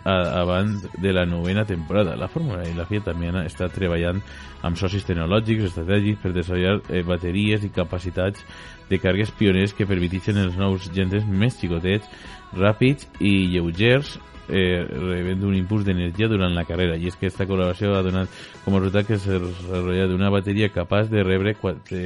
abans 0.06 0.86
de 1.02 1.14
la 1.14 1.26
novena 1.26 1.66
temporada. 1.66 2.16
La 2.16 2.28
Fórmula 2.28 2.64
i 2.68 2.76
la 2.78 2.86
FIA 2.86 3.02
també 3.08 3.32
està 3.42 3.68
treballant 3.74 4.22
amb 4.66 4.78
socis 4.78 5.06
tecnològics 5.06 5.72
estratègics 5.72 6.22
per 6.22 6.32
desenvolupar 6.36 6.94
eh, 6.94 7.02
bateries 7.04 7.66
i 7.66 7.74
capacitats 7.74 8.46
de 8.90 9.00
cargues 9.02 9.34
pioners 9.34 9.74
que 9.74 9.88
permetixen 9.90 10.38
els 10.38 10.58
nous 10.62 10.92
gentes 10.94 11.26
més 11.26 11.58
xicotets, 11.58 12.06
ràpids 12.54 13.10
i 13.20 13.50
lleugers 13.56 14.20
eh, 14.48 14.86
rebent 14.86 15.44
un 15.44 15.56
impuls 15.58 15.86
d'energia 15.86 16.30
durant 16.30 16.54
la 16.54 16.68
carrera 16.70 16.98
i 16.98 17.10
és 17.10 17.18
que 17.18 17.28
aquesta 17.28 17.48
col·laboració 17.50 17.96
ha 17.98 18.04
donat 18.06 18.30
com 18.64 18.76
a 18.76 18.84
resultat 18.84 19.10
que 19.10 19.18
s'ha 19.18 19.40
desenvolupat 19.42 20.14
una 20.14 20.30
bateria 20.34 20.70
capaç 20.70 21.10
de 21.10 21.26
rebre 21.26 21.56
4 21.58 22.04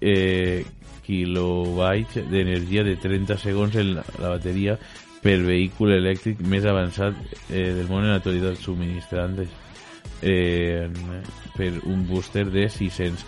eh, 0.00 0.66
kilobytes 1.06 2.28
d'energia 2.28 2.84
de 2.84 2.96
30 3.00 3.38
segons 3.40 3.76
en 3.78 3.94
la, 3.96 4.04
la 4.20 4.36
bateria 4.36 4.76
per 5.26 5.40
vehicle 5.42 5.96
elèctric 5.98 6.42
més 6.46 6.66
avançat 6.70 7.16
eh, 7.50 7.72
del 7.74 7.88
món 7.90 8.04
en 8.04 8.12
l'actualitat 8.12 8.60
subministrant 8.62 9.40
eh, 9.42 10.86
per 11.56 11.72
un 11.90 12.04
booster 12.06 12.44
de 12.46 12.68
600 12.70 13.24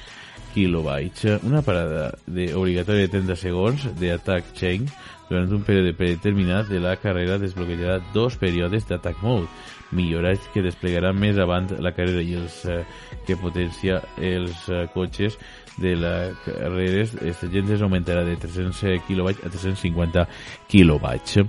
kilobytes. 0.54 1.42
Una 1.42 1.64
parada 1.66 2.12
de, 2.26 2.52
obligatòria 2.54 3.08
de 3.08 3.14
30 3.16 3.38
segons 3.40 3.88
d'attack 3.98 4.54
chain 4.54 4.86
durant 5.28 5.50
un 5.50 5.64
període 5.66 5.96
predeterminat 5.98 6.70
de 6.70 6.78
la 6.80 6.94
carrera 7.02 7.40
desbloquejarà 7.42 7.98
dos 8.14 8.38
períodes 8.38 8.86
d'attack 8.86 9.18
mode 9.26 9.50
millorats 9.90 10.46
que 10.52 10.62
desplegaran 10.62 11.16
més 11.18 11.38
avant 11.40 11.66
la 11.82 11.94
carrera 11.96 12.22
i 12.22 12.36
els 12.38 12.62
eh, 12.68 12.84
que 13.26 13.36
potencia 13.40 14.02
els 14.22 14.68
eh, 14.70 14.84
cotxes 14.94 15.38
de 15.78 15.94
les 15.94 16.38
carreres, 16.44 17.12
aquesta 17.14 17.48
gent 17.52 17.70
augmentarà 17.76 18.24
de 18.26 18.34
300 18.42 19.04
kW 19.06 19.28
a 19.30 19.50
350 19.50 20.24
kW 20.70 21.46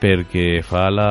perquè 0.00 0.62
fa 0.64 0.86
la, 0.90 1.08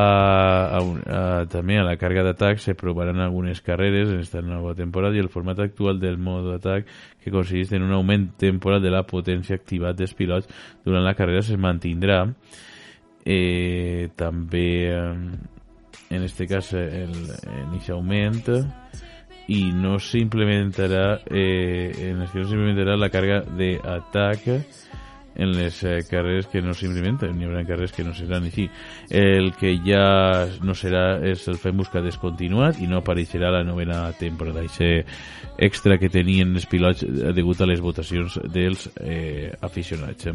a, 0.74 0.80
a, 0.82 1.22
també 1.52 1.78
a 1.80 1.86
la 1.86 1.98
càrrega 2.00 2.24
d'atac 2.30 2.62
se 2.64 2.76
provaran 2.78 3.22
algunes 3.22 3.62
carreres 3.66 4.10
en 4.10 4.20
aquesta 4.20 4.42
nova 4.46 4.74
temporada 4.78 5.18
i 5.18 5.24
el 5.24 5.30
format 5.30 5.60
actual 5.60 6.00
del 6.02 6.18
mode 6.18 6.56
d'atac 6.56 6.90
que 7.22 7.34
consisteix 7.34 7.78
en 7.78 7.88
un 7.88 7.96
augment 7.98 8.32
temporal 8.42 8.82
de 8.82 8.92
la 8.94 9.04
potència 9.08 9.60
activat 9.60 10.00
dels 10.00 10.16
pilots 10.18 10.50
durant 10.86 11.06
la 11.06 11.16
carrera 11.18 11.44
se 11.46 11.58
mantindrà. 11.58 12.24
Eh, 13.22 14.10
també 14.18 14.68
eh, 14.90 15.14
en 16.10 16.24
este 16.24 16.48
cas 16.48 16.74
el, 16.74 17.14
en 17.46 17.76
aquest 17.76 17.92
augment 17.94 18.42
i 19.52 19.62
no 19.76 19.98
s'implementarà 20.00 21.22
eh, 21.30 21.92
en 22.10 22.22
no 22.22 22.28
s'implementarà 22.30 22.98
la 22.98 23.12
càrrega 23.14 23.44
d'atac 23.46 24.48
en 25.36 25.54
les 25.56 25.84
eh, 25.84 26.00
carreres 26.10 26.48
que 26.52 26.62
no 26.62 26.74
s'implementen, 26.76 27.34
n'hi 27.38 27.48
haurà 27.48 27.64
carreres 27.68 27.94
que 27.96 28.04
no 28.04 28.14
seran 28.18 28.50
així. 28.50 28.68
El 29.10 29.54
que 29.60 29.74
ja 29.86 30.04
no 30.66 30.76
serà 30.78 31.06
és 31.32 31.48
el 31.52 31.60
fem 31.62 31.78
buscar 31.80 32.04
descontinuat 32.06 32.82
i 32.82 32.90
no 32.92 33.00
apareixerà 33.00 33.52
la 33.54 33.64
novena 33.68 34.04
temporada, 34.20 34.66
això 34.66 34.92
extra 35.62 35.98
que 36.02 36.12
tenien 36.12 36.56
els 36.56 36.68
pilots 36.70 37.06
degut 37.36 37.62
a 37.62 37.70
les 37.70 37.82
votacions 37.82 38.40
dels 38.52 38.90
eh, 39.00 39.52
aficionats. 39.62 40.32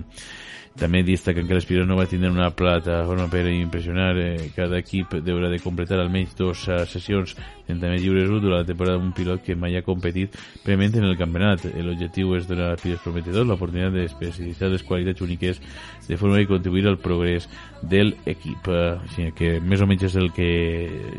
També 0.77 1.01
destaquen 1.01 1.47
que 1.49 1.57
les 1.57 1.65
pilots 1.65 1.89
no 1.89 1.97
va 1.97 2.05
tindre 2.09 2.29
una 2.29 2.51
plataforma 2.53 3.31
per 3.33 3.47
impressionar. 3.49 4.11
Eh, 4.21 4.51
cada 4.57 4.77
equip 4.83 5.15
deurà 5.25 5.49
de 5.49 5.61
completar 5.65 6.03
almenys 6.03 6.37
dues 6.37 6.67
eh, 6.69 6.83
sessions 6.91 7.33
30 7.67 7.91
més 7.93 8.03
lliures 8.03 8.31
durant 8.31 8.61
la 8.61 8.67
temporada 8.69 9.01
d'un 9.01 9.13
pilot 9.17 9.43
que 9.45 9.57
mai 9.59 9.77
ha 9.77 9.85
competit 9.87 10.37
prement 10.65 10.95
en 10.97 11.09
el 11.09 11.17
campionat. 11.19 11.67
L'objectiu 11.75 12.35
és 12.39 12.49
donar 12.49 12.73
a 12.73 12.81
pilots 12.81 13.05
prometedors 13.05 13.49
l'oportunitat 13.49 13.95
d'especialitzar 13.97 14.71
les 14.73 14.87
qualitats 14.87 15.25
úniques 15.27 15.61
de 16.07 16.19
forma 16.21 16.41
i 16.41 16.49
contribuir 16.49 16.87
al 16.87 17.01
progrés 17.03 17.49
del 17.83 18.15
equip. 18.25 18.69
Eh, 18.69 18.97
Així 19.07 19.31
que 19.37 19.57
més 19.61 19.83
o 19.83 19.91
menys 19.91 20.09
és 20.11 20.19
el 20.21 20.33
que 20.37 20.51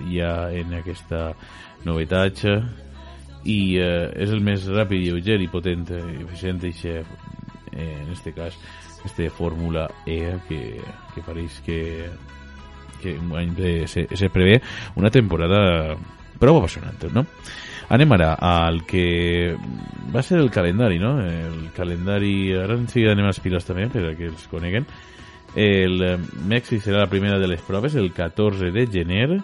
hi 0.08 0.22
ha 0.22 0.50
en 0.56 0.76
aquesta 0.80 1.32
novetat 1.86 2.44
i 3.48 3.78
eh, 3.80 4.10
és 4.16 4.34
el 4.34 4.44
més 4.44 4.68
ràpid, 4.68 5.04
lleuger 5.04 5.40
i 5.42 5.52
potent 5.52 5.88
i 5.94 6.24
eficient 6.26 6.64
i 6.68 6.74
xef, 6.76 7.08
eh, 7.72 7.94
en 8.02 8.12
este 8.12 8.34
cas 8.34 8.58
este 9.06 9.30
Fórmula 9.30 9.88
E 10.06 10.36
que, 10.50 10.82
que 11.14 11.22
pareix 11.24 11.62
que 11.64 12.10
que 13.02 13.88
se, 13.88 14.08
se 14.16 14.30
prevé 14.30 14.62
una 14.96 15.12
temporada 15.12 15.96
prou 16.40 16.60
apassionant, 16.60 17.08
no? 17.14 17.26
Anem 17.90 18.12
ara 18.18 18.34
al 18.44 18.82
que 18.88 19.56
va 20.14 20.24
ser 20.24 20.42
el 20.42 20.50
calendari, 20.52 20.98
no? 21.00 21.18
El 21.24 21.70
calendari, 21.76 22.52
ara 22.60 22.76
en 22.76 22.88
seguida 22.92 23.14
anem 23.16 23.30
als 23.30 23.40
pilots 23.44 23.70
també, 23.70 23.88
per 23.92 24.10
a 24.10 24.16
que 24.18 24.28
els 24.28 24.48
coneguen. 24.52 24.88
El 25.58 26.04
Mèxic 26.50 26.84
serà 26.84 27.06
la 27.06 27.12
primera 27.12 27.40
de 27.40 27.48
les 27.48 27.62
proves 27.64 27.96
el 27.96 28.12
14 28.14 28.74
de 28.76 28.88
gener 28.92 29.40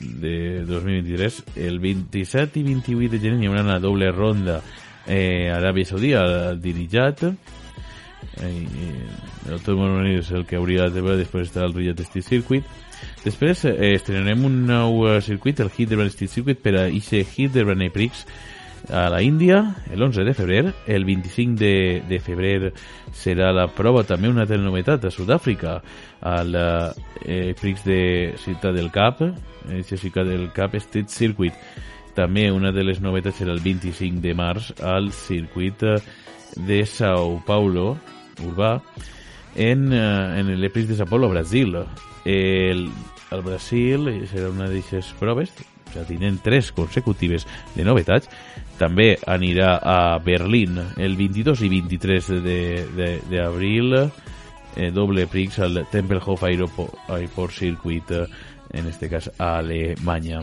de 0.00 0.64
2023. 0.66 1.44
El 1.68 1.78
27 1.80 2.58
i 2.60 2.64
28 2.72 3.12
de 3.14 3.22
gener 3.22 3.44
hi 3.44 3.52
haurà 3.52 3.62
una 3.64 3.78
doble 3.80 4.10
ronda 4.10 4.58
eh, 5.06 5.46
a 5.48 5.60
Aràbia 5.60 5.86
Saudí, 5.86 6.12
al 6.18 6.58
Dirijat, 6.60 7.22
eh, 8.42 8.66
el 9.48 9.62
Tom 9.62 9.86
és 10.10 10.30
el 10.34 10.44
que 10.46 10.58
hauria 10.58 10.90
de 10.90 11.00
veure 11.00 11.20
després 11.22 11.46
estarà 11.48 11.70
el 11.70 11.76
Riyadh 11.76 12.02
Street 12.08 12.26
Circuit 12.26 12.74
després 13.26 13.64
eh, 13.66 13.94
estrenarem 13.96 14.44
un 14.46 14.60
nou 14.68 15.06
eh, 15.08 15.20
circuit 15.24 15.58
el 15.60 15.72
Hildebrand 15.74 16.12
Street 16.14 16.32
Circuit 16.32 16.60
per 16.62 16.76
a 16.78 16.84
ixe 16.88 17.24
Hildebrand 17.24 17.90
Prix 17.94 18.26
a 18.92 19.08
la 19.10 19.20
Índia 19.22 19.82
el 19.90 20.02
11 20.02 20.24
de 20.24 20.34
febrer. 20.34 20.74
El 20.86 21.04
25 21.04 21.58
de, 21.58 22.02
de 22.08 22.20
febrer 22.22 22.72
serà 23.14 23.50
la 23.54 23.66
prova 23.74 24.04
també 24.06 24.30
una 24.30 24.44
altra 24.46 24.58
novetat 24.62 25.08
a 25.08 25.10
Sud-àfrica 25.10 25.80
al 26.22 26.54
eh, 26.56 27.52
Prix 27.58 27.84
de 27.86 28.00
Ciutat 28.42 28.76
del 28.76 28.92
Cap 28.94 29.22
eh, 29.26 29.82
Ciutat 29.82 30.30
del 30.30 30.52
Cap 30.54 30.76
Street 30.78 31.10
Circuit. 31.10 31.54
També 32.16 32.46
una 32.52 32.72
de 32.72 32.84
les 32.86 33.02
novetats 33.04 33.42
serà 33.42 33.52
el 33.52 33.64
25 33.64 34.22
de 34.24 34.36
març 34.38 34.70
al 34.80 35.10
circuit 35.12 35.82
eh, 35.82 35.98
de 36.56 36.84
Sao 36.86 37.40
Paulo 37.46 37.96
urbà 38.46 38.76
en, 39.56 39.88
eh, 39.92 40.40
en 40.40 40.52
l'Epris 40.60 40.88
de 40.88 40.96
Sao 40.96 41.08
Paulo, 41.10 41.30
Brasil. 41.32 41.74
El, 42.24 42.86
el 43.30 43.42
Brasil 43.42 44.10
serà 44.30 44.52
una 44.52 44.68
d'aquestes 44.68 45.14
proves, 45.18 45.52
sigui, 46.04 46.18
tenen 46.18 46.38
tres 46.42 46.72
consecutives 46.72 47.46
de 47.74 47.84
novetats. 47.84 48.28
També 48.78 49.14
anirà 49.26 49.78
a 49.80 50.18
Berlín 50.20 50.78
el 50.96 51.16
22 51.16 51.62
i 51.64 51.70
23 51.72 52.30
d'abril, 53.30 53.96
eh, 54.76 54.90
doble 54.92 55.26
prix 55.26 55.58
al 55.64 55.86
Tempelhof 55.90 56.44
Aeroport, 56.44 57.08
Airport 57.08 57.52
Circuit, 57.52 58.10
eh, 58.10 58.26
en 58.72 58.86
este 58.86 59.08
cas 59.08 59.30
a 59.38 59.58
Alemanya. 59.58 60.42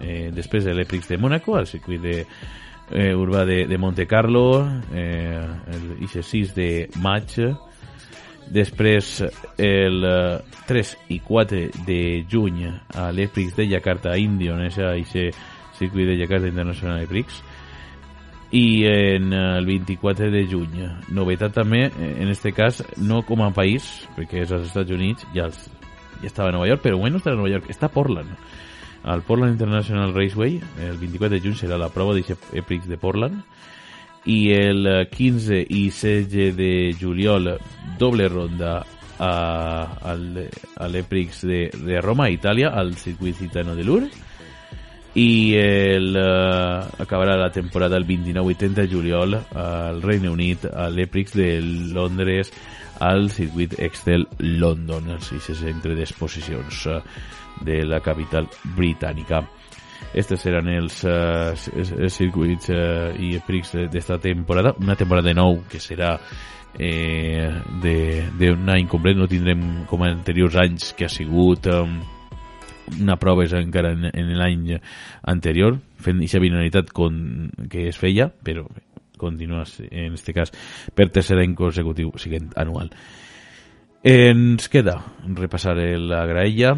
Eh, 0.00 0.30
després 0.34 0.64
de 0.64 0.74
l'Eprix 0.74 1.08
de 1.08 1.16
Mónaco, 1.16 1.56
al 1.56 1.66
circuit 1.66 2.00
de, 2.02 2.26
eh, 2.90 3.14
urbà 3.14 3.46
de, 3.46 3.66
de 3.66 3.78
Monte 3.78 4.06
Carlo, 4.06 4.66
eh, 4.92 5.40
el 5.72 6.08
6 6.22 6.54
de 6.54 6.90
maig, 7.00 7.38
després 8.52 9.22
el 9.56 10.04
3 10.68 10.92
i 11.14 11.18
4 11.24 11.62
de 11.86 12.00
juny 12.30 12.66
a 12.68 13.08
l'Eprix 13.14 13.56
de 13.56 13.66
Jakarta, 13.70 14.16
Indonesia, 14.20 14.92
i 14.96 15.04
circuit 15.06 16.06
de 16.06 16.18
Jakarta 16.20 16.50
International 16.50 17.06
Prix, 17.08 17.42
i 18.52 18.84
en 18.84 19.32
el 19.32 19.66
24 19.66 20.28
de 20.30 20.42
juny. 20.46 20.82
Novetat 21.16 21.54
també, 21.56 21.86
en 21.88 22.28
este 22.28 22.52
cas, 22.52 22.82
no 23.00 23.22
com 23.24 23.40
a 23.42 23.52
país, 23.56 23.88
perquè 24.16 24.44
és 24.44 24.52
als 24.52 24.68
Estats 24.68 24.92
Units, 24.92 25.24
ja, 25.32 25.48
els, 25.48 25.70
ja 26.20 26.28
estava 26.28 26.52
a 26.52 26.56
Nova 26.58 26.68
York, 26.68 26.84
però 26.84 27.00
bueno, 27.00 27.18
està 27.18 27.32
a 27.32 27.38
Nova 27.38 27.50
York, 27.50 27.70
està 27.72 27.88
a 27.88 27.94
Portland. 27.94 28.36
Al 29.02 29.24
Portland 29.26 29.56
International 29.56 30.12
Raceway 30.14 30.60
el 30.84 30.98
24 31.00 31.34
de 31.34 31.40
juny 31.42 31.56
serà 31.58 31.80
la 31.80 31.88
prova 31.90 32.14
d'aquest 32.14 32.52
Prix 32.68 32.86
de 32.86 33.00
Portland 33.00 33.40
i 34.24 34.52
el 34.54 35.08
15 35.10 35.62
i 35.68 35.84
16 35.90 36.56
de 36.56 36.72
juliol 36.98 37.56
doble 37.98 38.28
ronda 38.28 38.76
a, 39.18 39.98
al, 40.12 40.26
l'Eprix 40.90 41.44
de, 41.46 41.64
de 41.74 42.00
Roma, 42.00 42.28
Itàlia, 42.30 42.72
al 42.74 42.94
circuit 42.96 43.36
Citano 43.38 43.74
de 43.78 43.86
Lourdes 43.86 44.20
i 45.14 45.54
el, 45.60 46.14
uh, 46.16 47.02
acabarà 47.02 47.36
la 47.36 47.50
temporada 47.52 47.98
el 47.98 48.06
29 48.08 48.52
i 48.52 48.54
30 48.56 48.80
de 48.80 48.88
juliol 48.88 49.36
al 49.36 50.00
Regne 50.00 50.30
Unit 50.32 50.64
a 50.72 50.88
l'Eprix 50.88 51.34
de 51.36 51.60
Londres 51.92 52.52
al 53.02 53.28
circuit 53.34 53.74
Excel 53.82 54.24
London, 54.38 55.10
els 55.12 55.32
centre 55.58 55.96
d'exposicions 55.98 56.86
uh, 56.86 57.00
de 57.60 57.82
la 57.84 58.00
capital 58.00 58.48
britànica. 58.76 59.42
Estos 60.14 60.42
seran 60.44 60.68
els, 60.68 60.98
uh, 61.08 61.54
circuits 62.12 62.68
uh, 62.72 63.12
i 63.16 63.38
Prix 63.46 63.76
d'esta 63.92 64.18
temporada, 64.20 64.74
una 64.80 64.96
temporada 64.96 65.30
de 65.30 65.36
nou 65.38 65.62
que 65.70 65.80
serà 65.80 66.18
eh, 66.78 67.48
d'un 67.80 68.68
any 68.72 68.88
complet, 68.88 69.16
no 69.16 69.28
tindrem 69.28 69.84
com 69.88 70.04
en 70.04 70.18
anteriors 70.18 70.56
anys 70.60 70.92
que 70.96 71.06
ha 71.06 71.12
sigut 71.12 71.68
um, 71.72 71.98
una 73.00 73.16
prova 73.20 73.44
encara 73.58 73.92
en, 73.92 74.08
en 74.12 74.32
l'any 74.38 74.78
anterior, 75.28 75.78
fent 76.02 76.20
aquesta 76.20 76.42
binaritat 76.42 76.92
con, 76.92 77.50
que 77.70 77.88
es 77.90 78.00
feia, 78.00 78.28
però 78.28 78.66
continua 79.22 79.64
en 79.90 80.16
este 80.16 80.34
cas 80.34 80.50
per 80.94 81.10
tercer 81.14 81.38
any 81.38 81.54
consecutiu, 81.54 82.10
siguent 82.18 82.50
anual. 82.58 82.90
Ens 84.02 84.66
queda 84.68 84.96
repassar 85.38 85.76
la 85.78 86.24
graella 86.26 86.74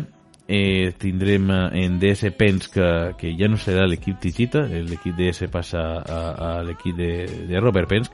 eh, 0.47 0.93
tindrem 0.99 1.51
en 1.51 1.99
DS 2.01 2.31
Pens 2.37 2.69
que, 2.69 2.89
que 3.19 3.33
ja 3.39 3.49
no 3.49 3.59
serà 3.61 3.87
l'equip 3.89 4.21
Tigita, 4.21 4.65
l'equip 4.69 5.17
DS 5.17 5.49
passa 5.53 5.85
a, 6.01 6.21
a 6.35 6.51
l'equip 6.67 6.97
de, 6.99 7.13
de 7.49 7.63
Robert 7.63 7.89
Pens, 7.91 8.11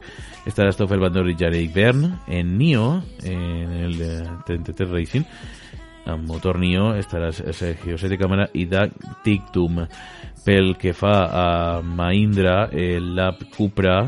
estarà 0.47 0.73
Stoffel 0.75 1.03
Bandor 1.03 1.31
i 1.31 1.37
Jarek 1.39 1.75
Bern, 1.75 2.07
en 2.29 2.55
NIO, 2.59 2.87
en 3.27 3.75
el 3.89 3.99
33 4.47 4.91
Racing, 4.91 5.27
amb 6.11 6.27
motor 6.29 6.59
NIO 6.59 6.95
estarà 6.99 7.31
Sergio 7.33 7.99
Sete 8.01 8.19
Cámara 8.19 8.49
i 8.55 8.65
Dag 8.67 8.95
Tictum. 9.25 9.85
Pel 10.41 10.73
que 10.81 10.95
fa 10.97 11.29
a 11.29 11.49
Mahindra, 11.85 12.71
el 12.73 13.13
Lab 13.15 13.43
Cupra 13.53 14.07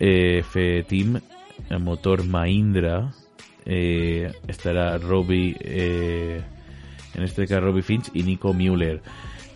eh, 0.00 0.42
F-Team, 0.42 1.20
el 1.70 1.80
motor 1.80 2.24
Mahindra, 2.26 3.12
eh, 3.64 4.32
estarà 4.48 4.98
Robbie 4.98 5.54
eh, 5.60 6.42
en 7.16 7.24
este 7.24 7.46
cas 7.48 7.62
Robbie 7.62 7.82
Finch 7.82 8.12
i 8.14 8.22
Nico 8.22 8.52
Müller. 8.54 9.00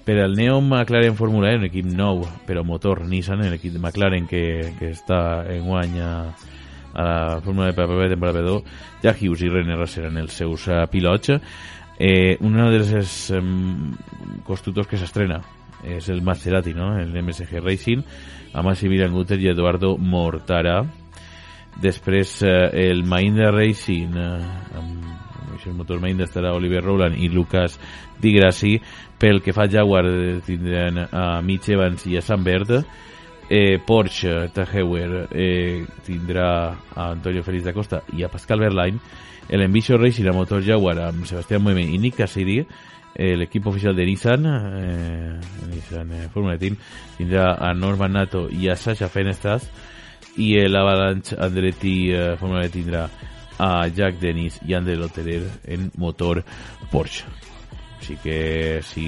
Per 0.05 0.17
al 0.19 0.35
Neo 0.35 0.61
McLaren 0.61 1.15
Fórmula 1.15 1.53
E, 1.53 1.59
un 1.61 1.69
equip 1.69 1.87
nou, 1.87 2.25
però 2.49 2.65
motor 2.65 3.05
Nissan, 3.07 3.45
l'equip 3.53 3.77
de 3.77 3.83
McLaren 3.83 4.27
que, 4.27 4.73
que 4.79 4.95
està 4.97 5.45
en 5.53 5.69
guany 5.69 6.01
a, 6.01 6.13
la 6.95 7.41
Fórmula 7.45 7.69
de 7.69 7.77
PPP 7.77 8.09
temporada 8.15 8.43
2, 8.43 8.63
ja 9.05 9.15
Hughes 9.15 9.45
i 9.45 9.53
René 9.53 9.77
seran 9.87 10.17
els 10.19 10.35
seus 10.35 10.67
uh, 10.69 10.87
pilots. 10.91 11.37
Eh, 12.01 12.37
una 12.41 12.71
de 12.73 12.81
les 12.81 13.15
um, 13.37 13.93
constructors 14.47 14.89
que 14.89 14.99
s'estrena 14.99 15.43
és 15.85 16.09
el 16.09 16.23
Maserati, 16.23 16.73
no? 16.75 16.95
el 16.99 17.13
MSG 17.13 17.61
Racing, 17.61 18.03
amb 18.55 18.71
Massimilian 18.71 19.13
Guter 19.13 19.39
i 19.41 19.51
Eduardo 19.53 19.97
Mortara. 19.99 20.81
Després 21.81 22.41
eh, 22.43 22.89
el 22.89 23.05
Mahindra 23.09 23.53
Racing, 23.55 24.17
eh, 24.17 24.79
amb 24.81 25.20
el 25.67 25.75
motor 25.75 26.01
estarà 26.01 26.55
Oliver 26.55 26.83
Rowland 26.83 27.19
i 27.19 27.29
Lucas 27.29 27.79
Di 28.19 28.33
Grassi 28.33 28.81
pel 29.19 29.43
que 29.43 29.53
fa 29.53 29.69
Jaguar 29.69 30.07
eh, 30.07 30.41
tindran 30.45 31.09
a 31.11 31.41
Mitch 31.43 31.69
Evans 31.69 32.07
i 32.07 32.17
a 32.17 32.23
Sam 32.23 32.43
Bird 32.45 32.85
eh, 33.51 33.81
Porsche 33.85 34.49
Taheuer 34.55 35.27
eh, 35.33 35.85
tindrà 36.07 36.79
a 36.95 37.11
Antonio 37.11 37.43
Félix 37.43 37.65
da 37.65 37.73
Costa 37.73 38.01
i 38.15 38.23
a 38.23 38.29
Pascal 38.29 38.61
Verlaine. 38.61 39.01
El 39.49 39.63
Envision 39.63 39.99
Racing 39.99 40.29
a 40.29 40.33
motor 40.33 40.63
Jaguar 40.63 41.01
amb 41.03 41.27
Sebastián 41.27 41.65
Moime 41.65 41.83
i 41.83 41.99
Nick 41.99 42.17
Cassidy. 42.17 42.63
El 43.13 43.43
equip 43.43 43.67
oficial 43.67 43.97
de 43.97 44.07
Nissan 44.07 44.47
eh, 44.47 45.41
Nissan 45.67 46.13
eh, 46.15 46.29
Formula 46.31 46.57
Team 46.57 46.77
tindrà 47.19 47.57
a 47.59 47.73
Norman 47.75 48.15
Nato 48.15 48.47
i 48.49 48.69
a 48.71 48.77
Sasha 48.79 49.09
Fenestras 49.11 49.67
i 50.39 50.55
l'Avalanche 50.69 51.35
Andretti 51.35 52.13
eh, 52.13 52.37
Formula 52.39 52.69
tindrà 52.71 53.09
a 53.61 53.87
Jack 53.93 54.19
Dennis 54.23 54.57
i 54.65 54.75
André 54.75 54.97
Lotterer 54.97 55.43
en 55.69 55.91
motor 56.01 56.43
Porsche. 56.91 57.29
Així 58.01 58.17
que 58.23 58.81
si 58.89 59.07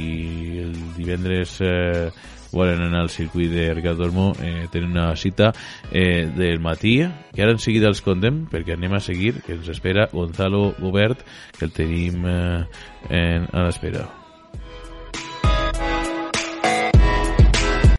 el 0.61 0.77
divendres 0.99 1.57
eh, 1.65 2.11
volen 2.53 2.83
anar 2.85 3.01
al 3.01 3.11
circuit 3.11 3.51
de 3.51 3.73
Ricardo 3.73 4.05
Dormo 4.05 4.33
eh, 4.43 4.69
tenen 4.71 4.91
una 4.91 5.17
cita 5.17 5.53
eh, 5.91 6.29
del 6.37 6.61
matí 6.61 7.01
que 7.33 7.43
ara 7.43 7.57
en 7.57 7.59
seguida 7.59 7.89
els 7.89 8.05
contem 8.05 8.45
perquè 8.53 8.77
anem 8.77 8.93
a 8.93 9.01
seguir 9.01 9.39
que 9.41 9.57
ens 9.57 9.73
espera 9.73 10.11
Gonzalo 10.13 10.75
Gobert 10.79 11.25
que 11.59 11.65
el 11.65 11.73
tenim 11.73 12.27
eh, 12.29 12.65
en, 13.09 13.49
a 13.49 13.65
l'espera 13.65 14.05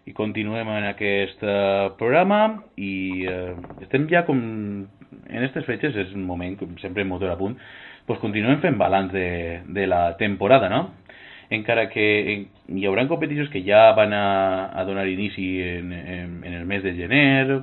i 0.06 0.13
continuem 0.13 0.70
en 0.70 0.92
aquest 0.92 1.42
uh, 1.42 1.89
programa 1.98 2.44
i 2.78 3.26
uh, 3.26 3.56
estem 3.82 4.06
ja 4.12 4.22
com 4.28 4.44
en 5.30 5.39
aquestes 5.39 5.65
fetges 5.69 5.95
és 6.06 6.13
un 6.17 6.26
moment, 6.28 6.58
com 6.60 6.76
sempre 6.82 7.06
motor 7.08 7.34
a 7.34 7.38
punt, 7.39 7.56
pues 8.08 8.19
continuem 8.19 8.60
fent 8.63 8.78
balanç 8.80 9.13
de, 9.13 9.30
de 9.76 9.88
la 9.88 10.06
temporada, 10.19 10.69
no? 10.69 10.84
Encara 11.54 11.88
que 11.91 12.06
hi 12.34 12.86
haurà 12.88 13.06
competicions 13.08 13.52
que 13.54 13.62
ja 13.65 13.91
van 13.97 14.13
a, 14.15 14.28
a 14.73 14.86
donar 14.88 15.06
inici 15.12 15.47
en, 15.62 15.91
en, 15.93 16.38
en 16.43 16.54
el 16.62 16.65
mes 16.65 16.84
de 16.84 16.95
gener, 16.97 17.62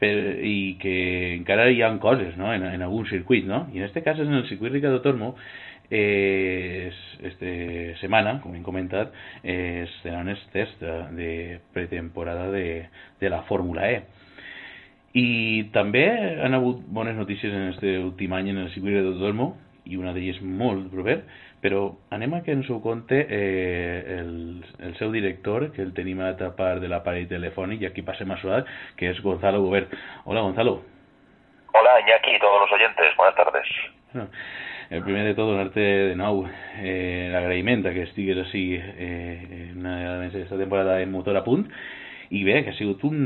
per, 0.00 0.12
i 0.44 0.76
que 0.80 0.96
encara 1.36 1.70
hi 1.72 1.80
ha 1.82 1.92
coses 2.02 2.36
no? 2.36 2.52
en, 2.52 2.66
en 2.68 2.84
algun 2.84 3.06
circuit, 3.08 3.46
no? 3.48 3.66
I 3.72 3.80
en 3.80 3.86
aquest 3.86 4.04
cas, 4.04 4.20
en 4.20 4.34
el 4.34 4.44
circuit 4.48 4.72
Ricardo 4.72 5.00
Tormo, 5.04 5.34
eh, 5.90 6.92
este 7.22 7.94
setmana, 8.00 8.40
com 8.42 8.54
hem 8.54 8.64
comentat, 8.66 9.14
eh, 9.42 9.86
seran 10.02 10.28
els 10.32 10.42
tests 10.52 10.82
de, 10.82 10.96
de 11.16 11.30
pretemporada 11.72 12.50
de, 12.52 12.86
de 13.20 13.32
la 13.32 13.42
Fórmula 13.48 13.90
E. 13.90 14.02
I 15.16 15.28
també 15.72 16.04
han 16.44 16.54
hagut 16.54 16.82
bones 16.92 17.16
notícies 17.16 17.52
en 17.54 17.70
aquest 17.70 17.86
últim 18.04 18.34
any 18.36 18.50
en 18.52 18.58
el 18.66 18.72
circuit 18.74 18.98
de 18.98 19.14
Dormo, 19.16 19.54
i 19.86 19.96
una 19.96 20.12
d'elles 20.12 20.40
molt 20.42 20.90
proper, 20.92 21.20
però 21.62 21.86
anem 22.12 22.34
a 22.36 22.42
que 22.44 22.52
ens 22.52 22.68
ho 22.70 22.80
conte 22.84 23.22
eh, 23.22 24.18
el, 24.18 24.34
el 24.82 24.96
seu 24.98 25.14
director, 25.14 25.70
que 25.72 25.82
el 25.86 25.94
tenim 25.96 26.20
a 26.20 26.28
l'altra 26.28 26.50
part 26.58 26.82
de 26.82 26.90
l'aparell 26.90 27.30
telefònic, 27.30 27.82
i 27.82 27.88
aquí 27.88 28.04
passem 28.04 28.30
a 28.30 28.38
saludar, 28.42 28.64
que 28.98 29.08
és 29.12 29.22
Gonzalo 29.24 29.62
Gobert. 29.64 29.94
Hola, 30.24 30.44
Gonzalo. 30.44 30.80
Hola, 31.72 32.00
Iñaki 32.00 32.36
y 32.36 32.38
todos 32.38 32.60
los 32.60 32.72
oyentes, 32.72 33.16
buenas 33.16 33.36
tardes. 33.36 33.66
Bueno, 34.12 34.28
el 34.90 35.02
primer 35.02 35.24
de 35.24 35.34
tot, 35.34 35.48
donar-te 35.48 35.86
de 36.12 36.16
nou 36.18 36.44
eh, 36.78 37.28
l'agraïment 37.32 37.86
que 37.88 38.04
estigues 38.06 38.38
així 38.44 38.66
eh, 38.78 39.72
una 39.74 40.18
més 40.20 40.34
aquesta 40.34 40.58
temporada 40.60 41.00
en 41.02 41.12
Motor 41.14 41.40
a 41.40 41.44
punt 41.46 41.66
i 42.30 42.42
bé, 42.46 42.62
que 42.64 42.74
ha 42.74 42.78
sigut 42.78 43.04
un... 43.06 43.18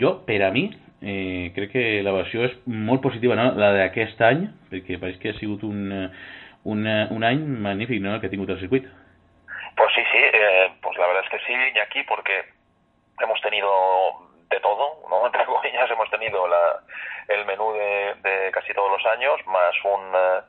Jo, 0.00 0.16
per 0.26 0.40
a 0.42 0.50
mi, 0.54 0.68
eh, 1.02 1.52
crec 1.54 1.72
que 1.72 2.02
la 2.02 2.14
versió 2.16 2.44
és 2.46 2.54
molt 2.66 3.02
positiva, 3.04 3.36
no? 3.36 3.52
la 3.58 3.72
d'aquest 3.76 4.20
any, 4.24 4.46
perquè 4.70 5.00
pareix 5.00 5.18
que 5.22 5.32
ha 5.32 5.38
sigut 5.40 5.64
un, 5.66 5.90
un, 6.64 6.86
un 6.86 7.26
any 7.26 7.42
magnífic 7.42 8.02
no? 8.02 8.14
el 8.14 8.20
que 8.20 8.30
ha 8.30 8.34
tingut 8.34 8.50
el 8.50 8.60
circuit. 8.60 8.86
Pues 9.76 9.92
sí, 9.94 10.02
sí, 10.10 10.22
eh, 10.32 10.72
pues 10.82 10.96
la 10.98 11.06
verdad 11.06 11.24
es 11.24 11.30
que 11.30 11.46
sí, 11.46 11.52
Iñaki, 11.52 12.02
porque 12.04 12.44
hemos 13.20 13.40
tenido 13.42 13.70
de 14.48 14.60
todo, 14.60 15.02
¿no? 15.10 15.26
Entre 15.30 15.44
comillas, 15.44 15.90
hemos 15.90 16.10
tenido 16.10 16.46
la, 16.48 16.80
el 17.28 17.44
menú 17.44 17.72
de, 17.72 18.14
de 18.22 18.50
casi 18.52 18.72
todos 18.72 18.90
los 18.90 19.04
años, 19.12 19.34
más 19.46 19.74
un, 19.84 20.02
eh, 20.14 20.40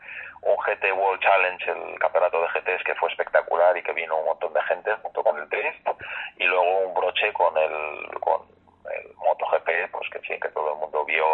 un 0.43 0.57
GT 0.57 0.93
World 0.93 1.21
Challenge, 1.21 1.71
el 1.71 1.99
campeonato 1.99 2.41
de 2.41 2.47
GTs 2.47 2.83
que 2.83 2.95
fue 2.95 3.09
espectacular 3.09 3.75
y 3.77 3.83
que 3.83 3.93
vino 3.93 4.17
un 4.17 4.25
montón 4.25 4.53
de 4.53 4.61
gente 4.63 4.91
junto 5.01 5.23
con 5.23 5.37
el 5.37 5.49
Drift, 5.49 5.87
y 6.37 6.43
luego 6.45 6.87
un 6.87 6.93
broche 6.93 7.33
con 7.33 7.57
el, 7.57 8.19
con 8.19 8.56
el 8.95 9.15
MotoGP, 9.15 9.91
pues 9.91 10.09
que 10.09 10.17
en 10.19 10.23
fin, 10.23 10.39
que 10.39 10.49
todo 10.49 10.73
el 10.73 10.79
mundo 10.79 11.05
vio 11.05 11.25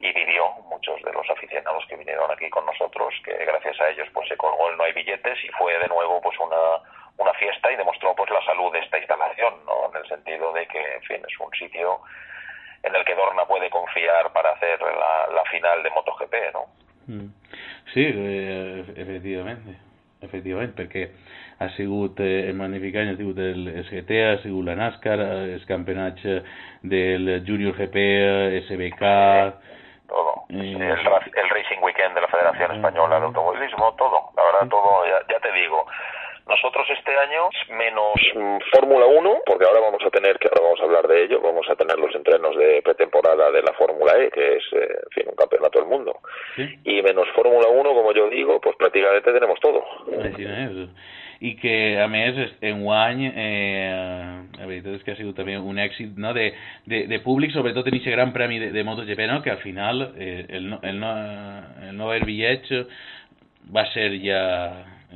y 0.00 0.12
vivió, 0.12 0.50
muchos 0.68 1.02
de 1.02 1.12
los 1.12 1.28
aficionados 1.28 1.84
que 1.86 1.96
vinieron 1.96 2.30
aquí 2.30 2.48
con 2.48 2.64
nosotros, 2.64 3.12
que 3.22 3.32
gracias 3.44 3.78
a 3.80 3.90
ellos 3.90 4.08
pues 4.14 4.28
se 4.28 4.36
colgó 4.36 4.70
el 4.70 4.76
no 4.76 4.84
hay 4.84 4.92
billetes 4.92 5.38
y 5.44 5.48
fue 5.58 5.78
de 5.78 5.88
nuevo 5.88 6.20
pues 6.22 6.38
una, 6.40 6.80
una 7.18 7.34
fiesta 7.34 7.70
y 7.70 7.76
demostró 7.76 8.14
pues 8.14 8.30
la 8.30 8.42
salud 8.44 8.72
de 8.72 8.78
esta 8.78 8.98
instalación, 8.98 9.54
¿no? 9.66 9.90
En 9.90 10.02
el 10.02 10.08
sentido 10.08 10.52
de 10.54 10.66
que, 10.66 10.94
en 10.94 11.02
fin, 11.02 11.22
es 11.28 11.38
un 11.38 11.52
sitio 11.52 12.00
en 12.82 12.94
el 12.94 13.04
que 13.04 13.14
Dorna 13.14 13.44
puede 13.44 13.68
confiar 13.68 14.32
para 14.32 14.52
hacer 14.52 14.80
la, 14.80 15.28
la 15.34 15.44
final 15.50 15.82
de 15.82 15.90
MotoGP, 15.90 16.34
¿no? 16.54 16.66
Mm. 17.06 17.28
Sí, 17.92 18.06
eh, 18.06 18.84
efectivament, 18.96 19.66
efectivament, 20.22 20.72
perquè 20.78 21.08
ha 21.60 21.68
sigut 21.76 22.18
eh, 22.20 22.48
el 22.48 22.56
magnífic 22.56 22.96
any, 22.96 23.10
ha 23.12 23.16
sigut 23.18 23.38
el, 23.38 23.66
el 23.68 23.84
GT, 23.84 24.20
ha 24.24 24.36
sigut 24.40 24.64
la 24.64 24.76
NASCAR, 24.78 25.20
eh, 25.20 25.56
els 25.58 25.66
campionats 25.68 26.24
eh, 26.24 26.40
del 26.82 27.42
Junior 27.46 27.76
GP, 27.76 27.96
eh, 27.96 28.62
SBK... 28.64 29.10
Todo. 30.08 30.32
Eh, 30.48 30.72
el, 30.72 30.80
el 30.80 31.50
Racing 31.50 31.82
Weekend 31.82 32.14
de 32.16 32.22
la 32.22 32.28
Federación 32.28 32.72
Española 32.76 33.20
de 33.20 33.26
Automovilismo, 33.26 33.94
todo. 33.94 34.32
La 34.36 34.42
verdad, 34.42 34.68
todo, 34.68 35.04
ya, 35.06 35.20
ya 35.28 35.38
te 35.38 35.52
digo. 35.52 35.86
Nosotros 36.48 36.88
este 36.90 37.16
año, 37.16 37.48
menos 37.68 38.16
mm, 38.34 38.58
Fórmula 38.72 39.06
1, 39.06 39.42
porque 39.46 39.66
ahora 39.66 39.80
vamos 39.80 40.02
a 40.04 40.10
tener, 40.10 40.38
que 40.38 40.48
ahora 40.48 40.64
vamos 40.64 40.80
a 40.80 40.84
hablar 40.84 41.06
de 41.06 41.24
ello, 41.24 41.40
vamos 41.42 41.68
a 41.68 41.76
tener 41.76 41.96
los 41.96 42.12
entrenos 42.16 42.56
de 42.56 42.82
pretemporada 42.82 43.52
de 43.52 43.62
la 43.62 43.72
Fórmula 43.74 44.16
E, 44.16 44.30
que 44.30 44.56
es, 44.56 44.64
eh, 44.72 44.98
en 45.04 45.10
fin, 45.12 45.24
un 45.28 45.36
campeonato 45.36 45.78
del 45.78 45.88
mundo. 45.88 46.18
Sí, 46.56 46.66
Y 46.84 47.02
menos 47.02 47.28
Fórmula 47.36 47.68
1, 47.68 47.94
como 47.94 48.12
yo 48.12 48.28
digo, 48.30 48.60
pues 48.60 48.74
prácticamente 48.76 49.30
tenemos 49.30 49.60
todo. 49.60 49.84
és. 50.10 50.88
I 51.40 51.54
que, 51.56 51.74
a 51.96 52.04
més, 52.12 52.36
enguany, 52.68 53.22
eh, 53.30 53.92
la 54.58 54.66
veritat 54.68 54.98
és 54.98 55.04
que 55.06 55.14
ha 55.14 55.16
sigut 55.16 55.38
també 55.40 55.54
un 55.56 55.80
èxit 55.80 56.18
no, 56.20 56.34
de, 56.36 56.50
de, 56.84 57.06
de 57.08 57.18
públic, 57.24 57.54
sobretot 57.54 57.88
en 57.88 57.96
aquest 57.96 58.12
gran 58.12 58.34
premi 58.36 58.60
de, 58.60 58.68
de 58.74 58.84
MotoGP, 58.84 59.24
no, 59.30 59.40
que 59.40 59.54
al 59.54 59.62
final 59.64 60.10
eh, 60.18 60.44
el, 60.48 60.68
no, 60.68 60.82
el, 60.84 61.00
no, 61.00 61.12
el 61.88 61.96
no 61.96 62.10
haver 62.10 62.26
bitllets 62.28 62.68
va 63.72 63.86
ser 63.94 64.10
ja 64.20 64.42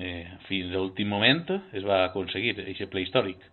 eh, 0.00 0.24
fins 0.48 0.72
a 0.72 0.78
l'últim 0.78 1.12
moment, 1.12 1.58
es 1.76 1.84
va 1.84 2.06
aconseguir, 2.06 2.56
aquest 2.64 2.88
ple 2.92 3.04
històric. 3.04 3.44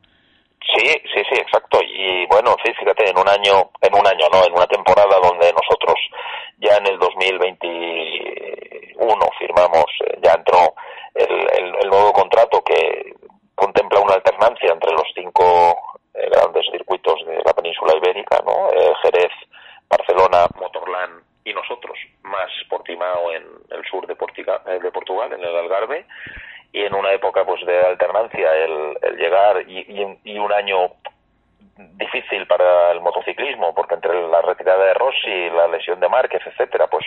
Sí, 0.62 0.86
sí, 0.88 1.21
sí, 1.27 1.36
exacto. 1.36 1.79
Y 1.84 2.25
bueno, 2.27 2.55
sí, 2.63 2.71
fíjate, 2.79 3.10
en 3.10 3.17
un 3.17 3.27
año, 3.27 3.71
en 3.81 3.95
un 3.95 4.07
año, 4.07 4.27
no, 4.31 4.45
en 4.45 4.53
una 4.53 4.67
temporada 4.67 5.17
donde 5.21 5.51
nosotros 5.51 5.95
ya 6.60 6.77
en 6.77 6.88
el 6.88 6.97
2021 6.99 9.29
firmamos, 9.39 9.86
eh, 10.05 10.19
ya 10.23 10.31
entró 10.34 10.75
el, 11.15 11.32
el, 11.32 11.76
el 11.84 11.89
nuevo 11.89 12.13
contrato 12.13 12.62
que 12.63 13.15
contempla 13.56 14.00
una 14.00 14.15
alternancia 14.15 14.71
entre 14.71 14.91
los 14.91 15.04
cinco 15.13 15.78
eh, 16.13 16.30
grandes 16.32 16.65
circuitos 16.71 17.26
de 17.26 17.41
la 17.45 17.54
península 17.54 17.95
ibérica, 17.97 18.41
¿no? 18.45 18.69
Eh, 18.71 18.93
Jerez, 19.04 19.32
Barcelona, 19.89 20.47
Motorland 20.60 21.24
y 21.43 21.54
nosotros, 21.54 21.97
más 22.24 22.50
Portimao 22.69 23.32
en 23.32 23.43
el 23.71 23.84
sur 23.86 24.06
de, 24.08 24.15
Portiga- 24.15 24.62
eh, 24.67 24.80
de 24.80 24.91
Portugal, 24.91 25.34
en 25.34 25.43
el 25.43 25.56
Algarve, 25.56 26.06
y 26.71 26.82
en 26.84 26.93
una 26.95 27.12
época 27.12 27.43
pues 27.45 27.65
de 27.65 27.78
alternancia 27.82 28.56
el, 28.56 28.97
el 29.02 29.17
llegar 29.17 29.63
y, 29.67 29.80
y, 29.80 30.19
y 30.24 30.39
un 30.39 30.54
año 30.54 30.91
difícil 31.77 32.45
para 32.47 32.91
el 32.91 33.01
motociclismo 33.01 33.73
porque 33.73 33.95
entre 33.95 34.27
la 34.27 34.41
retirada 34.41 34.86
de 34.86 34.93
Rossi 34.93 35.49
la 35.51 35.67
lesión 35.67 35.99
de 35.99 36.10
Márquez 36.10 36.41
etcétera 36.45 36.88
pues 36.88 37.05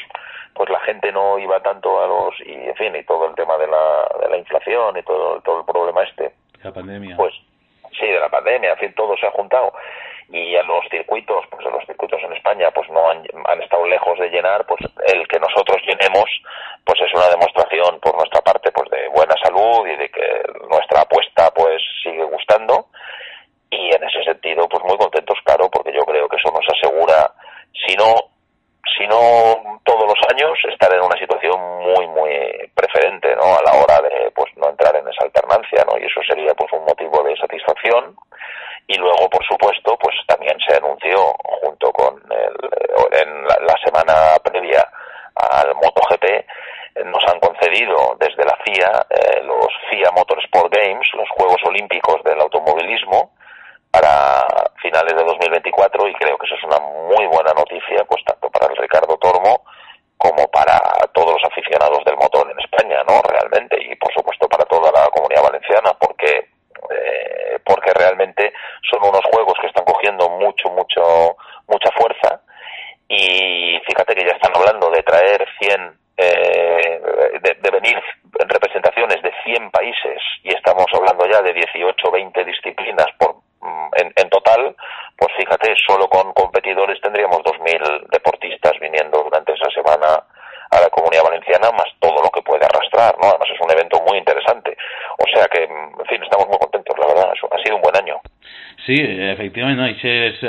pues 0.55 0.71
la 0.71 0.81
gente 0.81 1.13
no 1.13 1.39
iba 1.39 1.61
tanto 1.61 2.03
a 2.03 2.07
los 2.07 2.35
y 2.41 2.53
en 2.53 2.75
fin 2.75 2.97
y 2.97 3.05
todo 3.05 3.29
el 3.29 3.35
tema 3.35 3.57
de 3.59 3.67
la, 3.67 4.09
de 4.21 4.29
la 4.31 4.37
inflación 4.37 4.97
y 4.97 5.03
todo 5.03 5.41
todo 5.43 5.61
el 5.61 5.67
problema 5.67 6.03
este. 6.03 6.33
La 6.63 6.73
pandèmia. 6.73 7.17
pues 7.17 7.35
sí 7.99 8.07
de 8.07 8.19
la 8.19 8.29
pandemia 8.29 8.73
en 8.73 8.79
fin 8.79 8.95
todo 8.95 9.17
se 9.17 9.27
ha 9.27 9.31
juntado. 9.31 9.73
Y 10.31 10.57
a 10.57 10.63
los 10.63 10.85
circuitos 10.91 11.45
pues 11.51 11.67
a 11.67 11.71
los 11.71 11.85
circuitos 11.85 12.21
en 12.23 12.33
España 12.33 12.71
pues 12.71 12.89
no 12.91 13.11
han, 13.11 13.23
han 13.45 13.63
estado 13.63 13.87
lejos 13.87 14.19
de 14.19 14.31
llenar 14.31 14.65
pues 14.67 14.81
el 15.13 15.29
que 15.29 15.39
nosotros 15.39 15.83
llenemos 15.87 16.31
pues 16.85 17.01
es 17.01 17.13
una 17.15 17.29
demostración 17.29 18.01
por 18.01 18.17
nuestra 18.17 18.41
parte 18.41 18.73
pues 18.73 18.89
de 18.91 19.09
buena 19.09 19.35
salud 19.43 19.87
y 19.87 19.97
de 19.97 20.09
que 20.09 20.43
nuestra 20.71 21.03
apuesta 21.03 21.51
pues 21.55 21.83
sigue 22.03 22.25
gustando 22.25 22.87
y 23.75 23.95
en 23.95 24.05
ese 24.05 24.23
sentido 24.25 24.69
pues 24.69 24.83
muy 24.85 24.97
contentos 24.97 25.39
claro 25.45 25.69
porque 25.71 25.93
yo 25.93 26.03
creo 26.03 26.29
que 26.29 26.37
eso 26.37 26.51
nos 26.53 26.67
asegura 26.69 27.33
si 27.87 27.97
no 27.97 28.35
si 28.97 29.07
no 29.07 29.81
todos 29.85 30.05
los 30.07 30.21
años 30.31 30.57
estar 30.71 30.93
en 30.95 31.03
una 31.03 31.19
situación 31.19 31.59
muy 31.83 32.07
muy 32.09 32.31
preferente 32.75 33.35
no 33.35 33.57
a 33.57 33.63
la 33.63 33.73
hora 33.83 34.01
de 34.09 34.31
pues 34.35 34.51
no 34.57 34.69
entrar 34.69 34.95
en 34.97 35.09
esa 35.09 35.25
alternancia 35.25 35.85
no 35.91 35.99
y 35.99 36.05
eso 36.05 36.21
sería 36.29 36.55
pues 36.55 36.73
un 36.73 36.85
motivo 36.85 37.23
de 37.23 37.37
satisfacción. 37.37 38.17
Y 38.87 38.99
luego 38.99 39.31
por 39.31 39.45
supuesto 39.47 39.97
pues 39.99 40.15
también 40.27 40.57
se 40.67 40.77
anunció 40.77 41.17
junto 41.63 41.91
con 41.93 42.21
el, 42.31 42.55
en 43.19 43.45
la, 43.45 43.77
semana 43.83 44.37
previa 44.45 44.85
al 45.35 45.75
MotoGP 45.75 46.25
eh, 46.25 46.45
nos 47.07 47.25
han 47.27 47.41
concedido 47.41 48.17
desde 48.21 48.45
la 48.45 48.57
FIA 48.63 49.07
eh, 49.11 49.43
los 49.43 49.69
FIA 49.89 50.11
Motorsport 50.13 50.75
Games 50.75 51.09
los 51.15 51.29
Juegos 51.31 51.61
Olímpicos 51.65 52.23
del 52.25 52.41
automovilismo 52.41 53.33
para 53.95 54.45
finales 54.83 55.15
de 55.15 55.23
2024 55.23 56.09
y 56.09 56.15
creo 56.15 56.37
que 56.37 56.47
eso 56.47 56.57
es 56.57 56.65
una 56.65 56.81
muy 56.81 57.27
buena 57.27 57.53
noticia 57.55 58.05
pues 58.09 58.25
tanto 58.25 58.51
para 58.51 58.67
el 58.67 58.77
Ricardo 58.77 59.17
Tormo 59.19 59.63
como 60.19 60.51
para 60.51 60.81
todos 61.13 61.35
los 61.35 61.45
aficionados 61.45 62.05
del 62.05 62.17
motor 62.17 62.51
en 62.51 62.59
España, 62.59 63.05
¿no? 63.07 63.23
Realmente 63.23 63.79
y 63.81 63.95
por 63.95 64.13
supuesto 64.13 64.49
para 64.49 64.65
toda 64.65 64.91
la 64.91 65.07
comunidad 65.11 65.45
valenciana 65.45 65.95
porque 65.95 66.49
eh, 66.91 67.61
porque 67.65 67.93
realmente 67.95 68.53
son 68.91 69.09
unos 69.09 69.23
juegos 69.31 69.55
que 69.61 69.69
están 69.69 69.85
cogiendo 69.85 70.29
mucho 70.29 70.71
mucho 70.71 71.37
mucha 71.69 71.91
fuerza 71.93 72.41
y 73.07 73.79
fíjate 73.87 74.17
que 74.17 74.27
ya 74.27 74.35
están 74.35 74.57
hablando 74.57 74.91
de 74.91 75.05
traer 75.05 75.47
100 75.61 75.99
eh, 76.17 77.01
de, 77.43 77.55
de 77.63 77.71
venir 77.71 78.03
en 78.41 78.49
representaciones 78.49 79.23
de 79.23 79.33
100 79.45 79.71
países 79.71 80.19
y 80.43 80.53
estamos 80.53 80.87
hablando 80.93 81.27
ya 81.31 81.43
de 81.43 81.53
18 81.53 82.11
20 82.11 82.45
disciplinas 82.45 83.07
por 83.19 83.44
en, 83.97 84.13
en 84.17 84.29
total, 84.31 84.75
pues 85.17 85.33
fíjate, 85.37 85.75
solo 85.87 86.09
con 86.09 86.33
competidores 86.33 87.01
tendríamos 87.01 87.39
2.000 87.39 88.11
deportistas 88.11 88.73
viniendo 88.81 89.23
durante 89.23 89.53
esa 89.53 89.71
semana 89.71 90.25
a 90.71 90.81
la 90.81 90.91
comunidad 90.91 91.23
valenciana, 91.23 91.71
más 91.71 91.87
todo 92.01 92.23
lo 92.23 92.31
que 92.31 92.43
puede 92.43 92.65
arrastrar, 92.65 93.15
¿no? 93.21 93.29
Además 93.29 93.49
es 93.53 93.61
un 93.61 93.71
evento 93.71 94.03
muy 94.07 94.19
interesante. 94.19 94.77
O 95.19 95.27
sea 95.33 95.47
que, 95.47 95.67
mm, 95.67 96.01
en 96.01 96.07
fin, 96.07 96.23
estamos 96.23 96.49
muy 96.49 96.59
contentos, 96.59 96.99
la 96.99 97.07
verdad, 97.07 97.31
ha 97.31 97.63
sido 97.63 97.77
un 97.77 97.83
buen 97.83 97.97
año. 97.97 98.21
Sí, 98.85 98.97
efectivament, 99.01 99.79
no? 99.79 99.87
això 99.89 100.11
és 100.29 100.41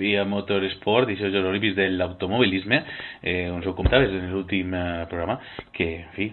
via 0.00 0.24
Motorsport, 0.26 1.12
això 1.12 1.28
és 1.28 1.36
els 1.36 1.46
Olímpics 1.46 1.76
de 1.76 1.86
l'automobilisme, 1.94 2.80
eh, 3.22 3.46
on 3.52 3.62
ho 3.62 3.74
comentaves 3.76 4.10
en 4.10 4.32
l'últim 4.32 4.72
uh, 4.74 5.04
programa, 5.06 5.36
que, 5.70 5.86
en 6.00 6.10
fi, 6.16 6.26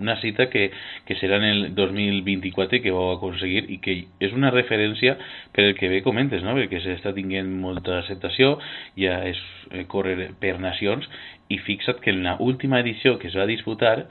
una 0.00 0.16
cita 0.22 0.48
que, 0.50 0.68
que 1.06 1.16
serà 1.20 1.38
en 1.40 1.46
el 1.48 1.74
2024 1.74 2.78
i 2.78 2.82
que 2.84 2.94
vau 2.94 3.12
aconseguir 3.14 3.64
i 3.74 3.78
que 3.84 3.96
és 4.24 4.34
una 4.36 4.52
referència 4.54 5.16
per 5.54 5.68
el 5.68 5.76
que 5.78 5.90
bé 5.92 6.02
comentes, 6.06 6.44
no? 6.46 6.56
perquè 6.58 6.82
s'està 6.84 7.14
tinguent 7.16 7.50
molta 7.60 7.98
acceptació, 8.00 8.56
ja 8.98 9.20
és 9.28 9.40
eh, 9.72 9.84
córrer 9.90 10.32
per 10.40 10.58
nacions 10.62 11.08
i 11.48 11.58
fixa't 11.64 12.02
que 12.04 12.12
en 12.12 12.22
la 12.26 12.36
última 12.40 12.80
edició 12.80 13.18
que 13.18 13.28
es 13.28 13.36
va 13.36 13.48
disputar 13.48 14.08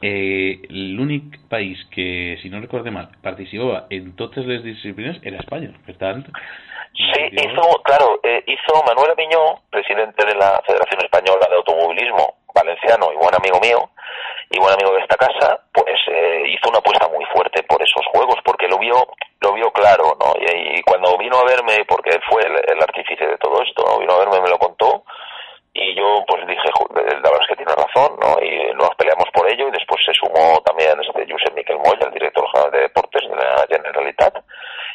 eh, 0.00 0.62
l'únic 0.70 1.40
país 1.48 1.80
que, 1.94 2.38
si 2.42 2.50
no 2.50 2.60
recorde 2.62 2.92
mal, 2.94 3.10
participava 3.22 3.86
en 3.90 4.14
totes 4.16 4.46
les 4.46 4.62
disciplines 4.62 5.18
era 5.26 5.42
tant, 5.98 6.24
Sí, 6.98 7.22
hizo, 7.30 7.62
claro, 7.84 8.18
eh, 8.24 8.42
hizo 8.46 8.82
Manuel 8.82 9.12
Aviñó, 9.12 9.62
presidente 9.70 10.24
de 10.26 10.34
la 10.34 10.60
Federación 10.66 11.00
Española 11.04 11.46
de 11.48 11.56
Automovilismo, 11.56 12.34
valenciano 12.52 13.12
y 13.12 13.16
buen 13.16 13.34
amigo 13.36 13.60
mío, 13.60 13.90
y 14.50 14.58
buen 14.58 14.72
amigo 14.72 14.92
de 14.92 15.00
esta 15.00 15.16
casa, 15.16 15.60
pues 15.72 16.00
eh, 16.08 16.42
hizo 16.48 16.70
una 16.70 16.78
apuesta 16.78 17.08
muy 17.08 17.24
fuerte 17.26 17.62
por 17.64 17.82
esos 17.82 18.04
juegos, 18.12 18.36
porque 18.44 18.66
lo 18.68 18.78
vio, 18.78 19.06
lo 19.40 19.52
vio 19.52 19.70
claro, 19.72 20.16
¿no? 20.18 20.32
Y, 20.40 20.82
cuando 20.82 21.18
vino 21.18 21.36
a 21.38 21.44
verme, 21.44 21.84
porque 21.86 22.10
él 22.10 22.22
fue 22.28 22.42
el, 22.42 22.82
artífice 22.82 23.26
de 23.26 23.36
todo 23.38 23.62
esto, 23.62 23.84
¿no? 23.86 23.98
vino 23.98 24.14
a 24.14 24.18
verme, 24.18 24.40
me 24.40 24.48
lo 24.48 24.58
contó, 24.58 25.04
y 25.74 25.94
yo 25.94 26.24
pues 26.26 26.46
dije, 26.46 26.68
"Jo, 26.74 26.88
razón, 27.78 28.18
¿no? 28.20 28.42
Y 28.42 28.72
nos 28.74 28.90
peleamos 28.96 29.26
por 29.32 29.50
ello 29.50 29.68
y 29.68 29.72
después 29.72 30.00
se 30.04 30.12
sumó 30.14 30.60
también 30.64 30.98
este 31.00 31.26
Josep 31.30 31.54
Miquel 31.54 31.78
Moya, 31.78 32.06
el 32.06 32.12
director 32.12 32.44
general 32.50 32.72
de 32.72 32.80
deportes 32.80 33.22
de 33.28 33.36
la 33.36 33.66
Generalitat, 33.68 34.34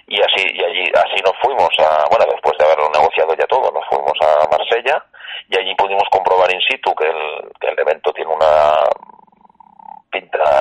y 0.07 0.19
así 0.21 0.43
y 0.53 0.63
allí 0.63 0.83
así 0.93 1.21
nos 1.23 1.35
fuimos 1.41 1.69
a 1.79 2.05
bueno 2.09 2.25
después 2.29 2.57
de 2.57 2.65
haberlo 2.65 2.89
negociado 2.91 3.33
ya 3.35 3.47
todo 3.47 3.71
nos 3.71 3.85
fuimos 3.87 4.13
a 4.19 4.47
Marsella 4.51 5.05
y 5.49 5.57
allí 5.57 5.73
pudimos 5.75 6.03
comprobar 6.11 6.53
in 6.53 6.61
situ 6.61 6.93
que 6.95 7.07
el, 7.07 7.51
que 7.59 7.67
el 7.67 7.79
evento 7.79 8.11
tiene 8.11 8.31
una 8.33 8.75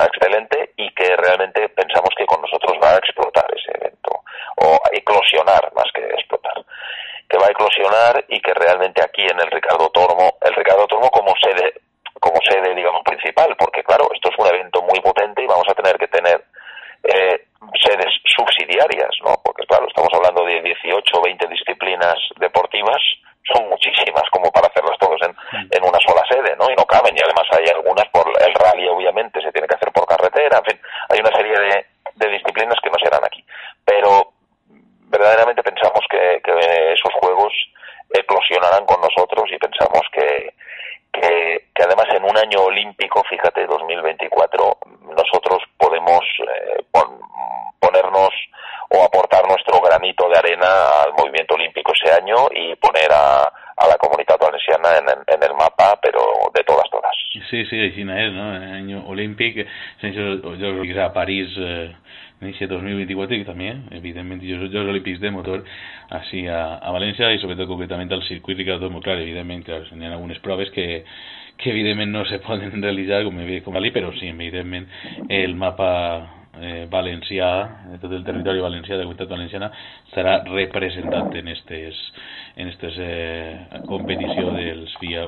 excelente 0.05 0.73
y 0.77 0.89
que 0.93 1.15
realmente 1.15 1.69
pensamos 1.69 2.09
que 2.17 2.25
con 2.25 2.41
nosotros 2.41 2.77
va 2.83 2.91
a 2.91 2.97
explotar 2.97 3.45
ese 3.55 3.71
evento 3.77 4.23
o 4.57 4.73
a 4.75 4.89
eclosionar 4.91 5.71
más 5.75 5.85
que 5.93 6.01
explotar. 6.01 6.65
Que 7.29 7.37
va 7.37 7.47
a 7.47 7.51
eclosionar 7.51 8.25
y 8.27 8.39
que 8.41 8.53
realmente 8.53 9.01
aquí 9.03 9.23
en 9.23 9.39
el 9.39 9.51
Ricardo 9.51 9.89
Tormo 9.89 10.37
Sí, 57.73 57.79
així 57.81 58.03
és, 58.05 58.33
no? 58.35 58.43
Any 58.77 58.91
olímpic, 59.09 59.55
sense 59.97 60.25
Jocs 60.61 60.97
a 61.01 61.07
París 61.15 61.55
eh, 61.57 61.87
inicia 62.45 62.67
2024 62.69 63.39
i 63.39 63.47
també, 63.47 63.71
evidentment, 63.97 64.43
Jocs 64.45 64.75
Olímpics 64.83 65.23
de 65.23 65.31
motor 65.33 65.63
així 66.13 66.43
a, 66.45 66.59
a 66.77 66.93
València 66.93 67.31
i 67.33 67.41
sobretot 67.41 67.71
concretament 67.71 68.13
al 68.13 68.21
circuit 68.27 68.61
Ricardo 68.61 68.91
Clar, 68.99 69.17
evidentment, 69.23 69.65
clar, 69.65 69.81
hi 69.89 70.05
ha 70.05 70.11
algunes 70.13 70.37
proves 70.45 70.69
que, 70.75 70.85
que 71.57 71.73
evidentment 71.73 72.13
no 72.13 72.27
se 72.29 72.37
poden 72.45 72.77
realitzar 72.85 73.23
com, 73.25 73.41
com 73.65 73.81
Ali, 73.81 73.89
però 73.95 74.13
sí, 74.19 74.29
evidentment 74.29 74.85
el 75.33 75.57
mapa 75.57 75.89
eh, 76.61 76.85
valencià, 76.93 77.49
tot 78.03 78.13
el 78.13 78.21
territori 78.27 78.61
valencià, 78.61 78.99
de 78.99 79.01
la 79.01 79.09
comunitat 79.09 79.33
valenciana, 79.33 79.73
serà 80.13 80.43
representat 80.45 81.41
en 81.41 81.49
estes, 81.57 82.05
en 82.55 82.67
estes 82.69 82.95
eh, 82.99 83.81
competició 83.87 84.51
dels 84.53 84.93
FIA 84.99 85.27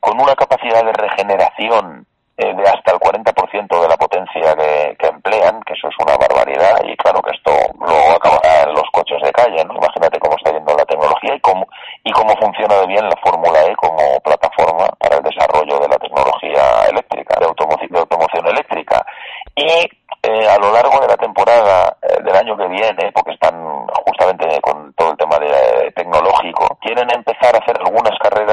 con 0.00 0.20
una 0.20 0.34
capacidad 0.34 0.84
de 0.84 0.92
regeneración 0.92 2.06
eh, 2.38 2.54
de 2.54 2.62
hasta 2.68 2.92
el 2.92 2.98
40% 2.98 3.80
de 3.80 3.88
la 3.88 3.96
potencia 3.96 4.54
que, 4.54 4.96
que, 4.98 5.06
emplean, 5.08 5.60
que 5.62 5.72
eso 5.72 5.88
es 5.88 5.96
una 5.98 6.16
barbaridad, 6.16 6.80
y 6.84 6.96
claro 6.96 7.22
que 7.22 7.34
esto 7.34 7.50
luego 7.80 8.12
acabará 8.16 8.62
en 8.64 8.74
los 8.74 8.84
coches 8.92 9.22
de 9.22 9.32
calle, 9.32 9.64
¿no? 9.64 9.74
Imagínate 9.74 10.18
cómo 10.18 10.36
está 10.36 10.52
yendo 10.52 10.76
la 10.76 10.84
tecnología 10.84 11.34
y 11.34 11.40
cómo, 11.40 11.66
y 12.04 12.12
cómo 12.12 12.36
funciona 12.36 12.74
de 12.76 12.86
bien 12.86 13.08
la 13.08 13.16
Fórmula 13.24 13.64
E 13.64 13.74
como 13.76 14.20
plataforma 14.20 14.86
para 14.98 15.16
el 15.16 15.22
desarrollo 15.22 15.78
de 15.80 15.88
la 15.88 15.96
tecnología 15.96 16.86
eléctrica, 16.90 17.40
de, 17.40 17.46
automoción, 17.46 17.90
de 17.90 17.98
automoción 17.98 18.46
eléctrica. 18.46 19.06
Y 19.54 19.88
eh, 20.22 20.48
a 20.48 20.58
lo 20.58 20.72
largo 20.72 21.00
de 21.00 21.08
la 21.08 21.16
temporada 21.16 21.96
eh, 22.02 22.22
del 22.22 22.36
año 22.36 22.56
que 22.56 22.68
viene, 22.68 23.12
porque 23.12 23.32
están 23.32 23.86
justamente 24.04 24.60
con 24.60 24.92
todo 24.94 25.12
el 25.12 25.16
tema 25.16 25.38
de, 25.38 25.90
tecnológico, 25.92 26.76
quieren 26.80 27.08
empezar 27.14 27.54
a 27.54 27.58
hacer 27.58 27.76
algunas 27.80 28.18
carreras 28.18 28.45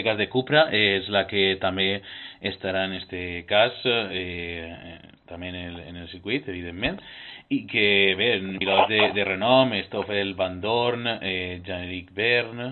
de, 0.00 0.04
d'este 0.04 0.08
cas 0.08 0.18
de 0.18 0.28
Cupra 0.28 0.68
és 0.72 1.08
la 1.12 1.26
que 1.28 1.56
també 1.60 2.00
estarà 2.42 2.86
en 2.88 2.96
este 2.96 3.44
cas 3.48 3.72
eh, 3.84 4.98
també 5.28 5.50
en 5.50 5.58
el, 5.60 5.80
en 5.88 5.96
el 5.96 6.08
circuit, 6.08 6.48
evidentment, 6.48 6.98
i 7.50 7.64
que 7.66 8.14
bé, 8.18 8.30
pilots 8.58 8.88
de, 8.88 9.00
de 9.14 9.24
renom, 9.26 9.74
Stoffel 9.88 10.34
Van 10.38 10.60
Dorn, 10.62 11.06
eh, 11.20 11.60
Jean-Éric 11.66 12.12
Bern, 12.14 12.62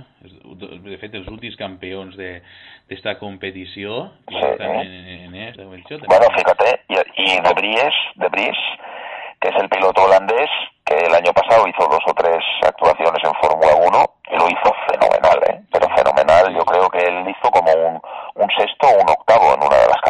de 0.86 0.98
fet 1.00 1.14
els 1.18 1.28
últims 1.30 1.58
campions 1.58 2.16
d'esta 2.16 3.14
de, 3.14 3.18
competició 3.20 4.08
Sí, 4.28 4.38
estan 4.38 4.74
eh? 4.74 4.82
en, 4.82 5.20
en 5.28 5.34
esta 5.50 5.64
competició. 5.64 5.98
Bueno, 6.06 6.26
fíjate, 6.34 6.80
y, 6.88 6.94
y 6.94 7.40
de 7.42 7.54
Bries, 7.54 7.94
de 8.16 8.28
Bries, 8.28 8.58
que 9.40 9.48
es 9.50 9.56
el 9.56 9.68
piloto 9.68 10.02
holandés, 10.02 10.50
que 10.84 10.96
el 10.96 11.14
pasado 11.34 11.66
hizo 11.68 11.86
dos 11.88 12.02
o 12.06 12.14
tres 12.14 12.42
actuaciones 12.62 13.22
en 13.22 13.34
Fórmula 13.42 13.74
1 13.76 14.04
y 14.30 14.36
lo 14.36 14.46
hizo 14.48 14.74
fenomenal, 14.88 15.38
¿eh? 15.50 15.60
Pero 15.70 15.86
fenomenal, 15.94 16.17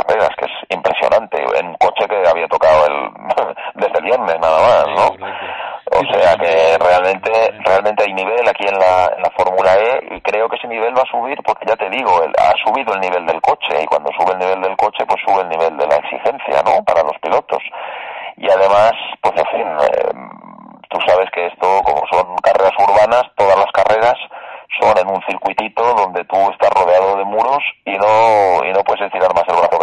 carreras, 0.02 0.30
que 0.38 0.46
es 0.46 0.52
impresionante, 0.70 1.38
en 1.58 1.74
coche 1.74 2.06
que 2.08 2.28
había 2.28 2.46
tocado 2.48 2.86
el, 2.86 3.10
desde 3.74 3.98
el 3.98 4.04
viernes 4.04 4.36
nada 4.40 4.58
más, 4.60 4.86
¿no? 4.94 5.26
O 5.90 6.04
sea 6.12 6.36
que 6.36 6.76
realmente 6.78 7.32
realmente 7.64 8.04
hay 8.04 8.12
nivel 8.12 8.46
aquí 8.46 8.66
en 8.68 8.78
la, 8.78 9.06
en 9.16 9.22
la 9.22 9.30
Fórmula 9.36 9.72
E 9.74 10.16
y 10.16 10.20
creo 10.20 10.48
que 10.48 10.56
ese 10.56 10.68
nivel 10.68 10.92
va 10.96 11.02
a 11.02 11.10
subir 11.10 11.38
porque 11.44 11.64
ya 11.66 11.76
te 11.76 11.88
digo, 11.88 12.22
el- 12.22 12.34
ha 12.38 12.52
subido 12.62 12.92
el 12.94 13.00
nivel 13.00 13.24
del 13.26 13.40
coche 13.40 13.82
y 13.82 13.86
cuando 13.86 14.10
sube 14.18 14.32
el 14.32 14.38
nivel 14.38 14.60
del 14.60 14.76
coche 14.76 15.06
pues 15.06 15.18
sube 15.26 15.40
el 15.42 15.48
nivel 15.48 15.76
de 15.78 15.86
la 15.86 15.96
exigencia, 15.96 16.62
¿no? 16.64 16.84
Para 16.84 17.02
los 17.02 17.16
pilotos. 17.22 17.62
Y 18.36 18.50
además, 18.50 18.92
pues 19.22 19.34
en 19.40 19.46
fin, 19.46 19.66
eh, 19.80 20.12
tú 20.90 20.98
sabes 21.06 21.30
que 21.32 21.46
esto, 21.46 21.80
como 21.82 22.02
son 22.12 22.36
carreras 22.36 22.72
urbanas, 22.78 23.24
todas 23.34 23.56
las 23.56 23.72
carreras 23.72 24.14
son 24.80 24.96
en 24.98 25.08
un 25.08 25.20
circuitito 25.26 25.82
donde 25.94 26.22
tú 26.26 26.36
estás 26.52 26.70
rodeado 26.70 27.16
de 27.16 27.24
muros 27.24 27.58
y 27.86 27.96
no, 27.96 28.62
y 28.64 28.72
no 28.72 28.84
puedes 28.84 29.06
estirar 29.06 29.32
más 29.34 29.44
el 29.48 29.56
brazo 29.56 29.78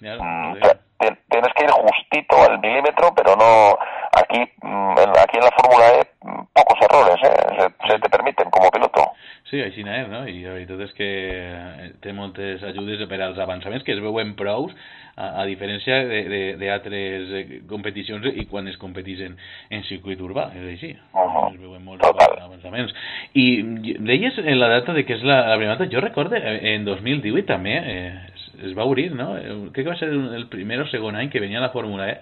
Ya, 0.00 0.16
Mm, 0.16 0.54
te- 0.60 1.16
tienes 1.30 1.52
que 1.54 1.64
ir 1.64 1.70
justito 1.70 2.36
al 2.42 2.58
milímetro, 2.60 3.12
pero 3.14 3.34
no 3.36 3.76
aquí 4.12 4.40
mm, 4.62 4.98
en, 4.98 5.10
aquí 5.18 5.36
en 5.38 5.44
la 5.44 5.52
Fórmula 5.56 5.86
E 6.00 6.04
mm, 6.22 6.42
pocos 6.54 6.78
errores 6.82 7.16
eh, 7.22 7.70
se, 7.86 7.88
se 7.92 7.98
te 7.98 8.08
permiten 8.08 8.50
como 8.50 8.70
piloto. 8.70 9.12
Sí, 9.50 9.60
així 9.60 9.82
és, 9.82 10.06
no? 10.08 10.20
I 10.28 10.44
la 10.44 10.52
veritat 10.54 10.80
és 10.84 10.92
que 10.94 11.06
eh, 11.08 11.92
té 12.00 12.12
moltes 12.14 12.62
ajudes 12.62 13.00
per 13.10 13.18
als 13.24 13.38
avançaments 13.42 13.82
que 13.84 13.92
es 13.96 14.00
veuen 14.00 14.34
prous, 14.38 14.72
a, 15.16 15.42
a 15.42 15.46
diferència 15.48 15.96
de- 16.06 16.24
de- 16.30 16.56
d'altres 16.60 17.32
eh, 17.34 17.60
competicions 17.68 18.24
i 18.36 18.46
quan 18.46 18.68
es 18.68 18.76
competeixen 18.78 19.36
en 19.70 19.82
circuit 19.88 20.20
urbà, 20.20 20.50
és 20.54 20.68
així. 20.76 20.92
Ujú. 21.12 21.46
Es 21.54 21.60
veuen 21.60 21.84
molts 21.84 22.04
Total. 22.06 22.38
avançaments. 22.46 22.94
I 23.34 23.96
deies 23.98 24.38
en 24.38 24.60
la 24.60 24.68
data 24.68 24.92
de 24.94 25.04
que 25.04 25.14
és 25.18 25.22
la, 25.24 25.40
la 25.48 25.56
primera 25.56 25.76
data, 25.76 25.90
jo 25.92 26.00
recorde 26.04 26.38
eh, 26.38 26.74
en 26.76 26.84
2018 26.84 27.46
també 27.50 27.74
eh, 27.80 28.12
es, 28.62 28.76
va 28.76 28.84
obrir, 28.84 29.12
no? 29.14 29.36
Eh, 29.38 29.70
Crec 29.72 29.84
que 29.86 29.90
va 29.90 29.96
ser 29.96 30.08
el 30.10 30.48
primer 30.48 30.80
o 30.80 30.86
segon 30.88 31.16
any 31.16 31.30
que 31.30 31.40
venia 31.40 31.60
la 31.60 31.70
Fórmula 31.70 32.08
E 32.10 32.20